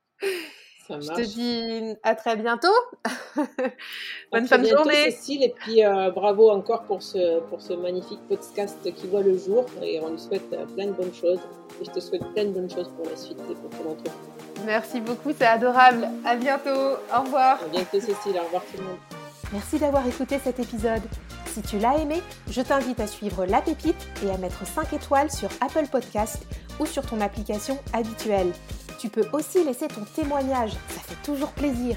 Je 0.90 1.12
te 1.12 1.20
dis 1.20 1.96
à 2.02 2.14
très 2.14 2.36
bientôt. 2.36 2.68
Bonne 4.32 4.46
fin 4.46 4.58
de 4.58 4.66
journée. 4.66 5.10
Cécile, 5.10 5.42
et 5.42 5.50
puis 5.50 5.84
euh, 5.84 6.10
bravo 6.10 6.50
encore 6.50 6.84
pour 6.84 7.02
ce, 7.02 7.40
pour 7.40 7.60
ce 7.60 7.74
magnifique 7.74 8.20
podcast 8.28 8.78
qui 8.94 9.06
voit 9.06 9.22
le 9.22 9.36
jour. 9.36 9.66
Et 9.82 10.00
on 10.00 10.10
lui 10.10 10.18
souhaite 10.18 10.50
euh, 10.52 10.64
plein 10.64 10.86
de 10.86 10.92
bonnes 10.92 11.14
choses. 11.14 11.40
Et 11.80 11.84
je 11.84 11.90
te 11.90 12.00
souhaite 12.00 12.24
plein 12.32 12.44
de 12.44 12.50
bonnes 12.50 12.70
choses 12.70 12.88
pour 12.96 13.04
la 13.04 13.16
suite 13.16 13.38
et 13.50 13.54
pour 13.54 13.70
ton 13.70 13.90
entreprise. 13.90 14.64
Merci 14.64 15.00
beaucoup, 15.00 15.32
c'est 15.36 15.46
adorable. 15.46 16.08
À 16.24 16.36
bientôt. 16.36 16.96
Au 17.14 17.20
revoir. 17.22 17.62
À 17.62 17.68
bientôt, 17.68 18.00
Cécile. 18.00 18.38
Au 18.40 18.44
revoir 18.44 18.64
tout 18.64 18.78
le 18.78 18.84
monde. 18.84 19.17
Merci 19.52 19.78
d'avoir 19.78 20.06
écouté 20.06 20.38
cet 20.42 20.60
épisode. 20.60 21.02
Si 21.46 21.62
tu 21.62 21.78
l'as 21.78 21.96
aimé, 21.98 22.22
je 22.50 22.60
t'invite 22.60 23.00
à 23.00 23.06
suivre 23.06 23.46
La 23.46 23.62
Pépite 23.62 24.06
et 24.24 24.30
à 24.30 24.36
mettre 24.36 24.66
5 24.66 24.92
étoiles 24.92 25.30
sur 25.30 25.48
Apple 25.60 25.86
Podcast 25.90 26.46
ou 26.78 26.86
sur 26.86 27.04
ton 27.06 27.20
application 27.20 27.78
habituelle. 27.92 28.52
Tu 28.98 29.08
peux 29.08 29.26
aussi 29.32 29.64
laisser 29.64 29.88
ton 29.88 30.04
témoignage, 30.04 30.72
ça 30.88 31.00
fait 31.00 31.22
toujours 31.24 31.52
plaisir. 31.52 31.96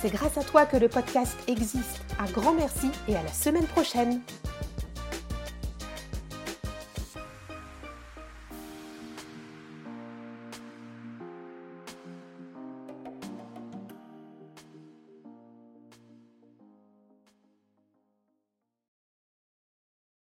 C'est 0.00 0.10
grâce 0.10 0.38
à 0.38 0.42
toi 0.42 0.64
que 0.66 0.76
le 0.76 0.88
podcast 0.88 1.36
existe. 1.48 2.00
Un 2.18 2.30
grand 2.30 2.52
merci 2.52 2.90
et 3.08 3.16
à 3.16 3.22
la 3.22 3.32
semaine 3.32 3.66
prochaine. 3.66 4.20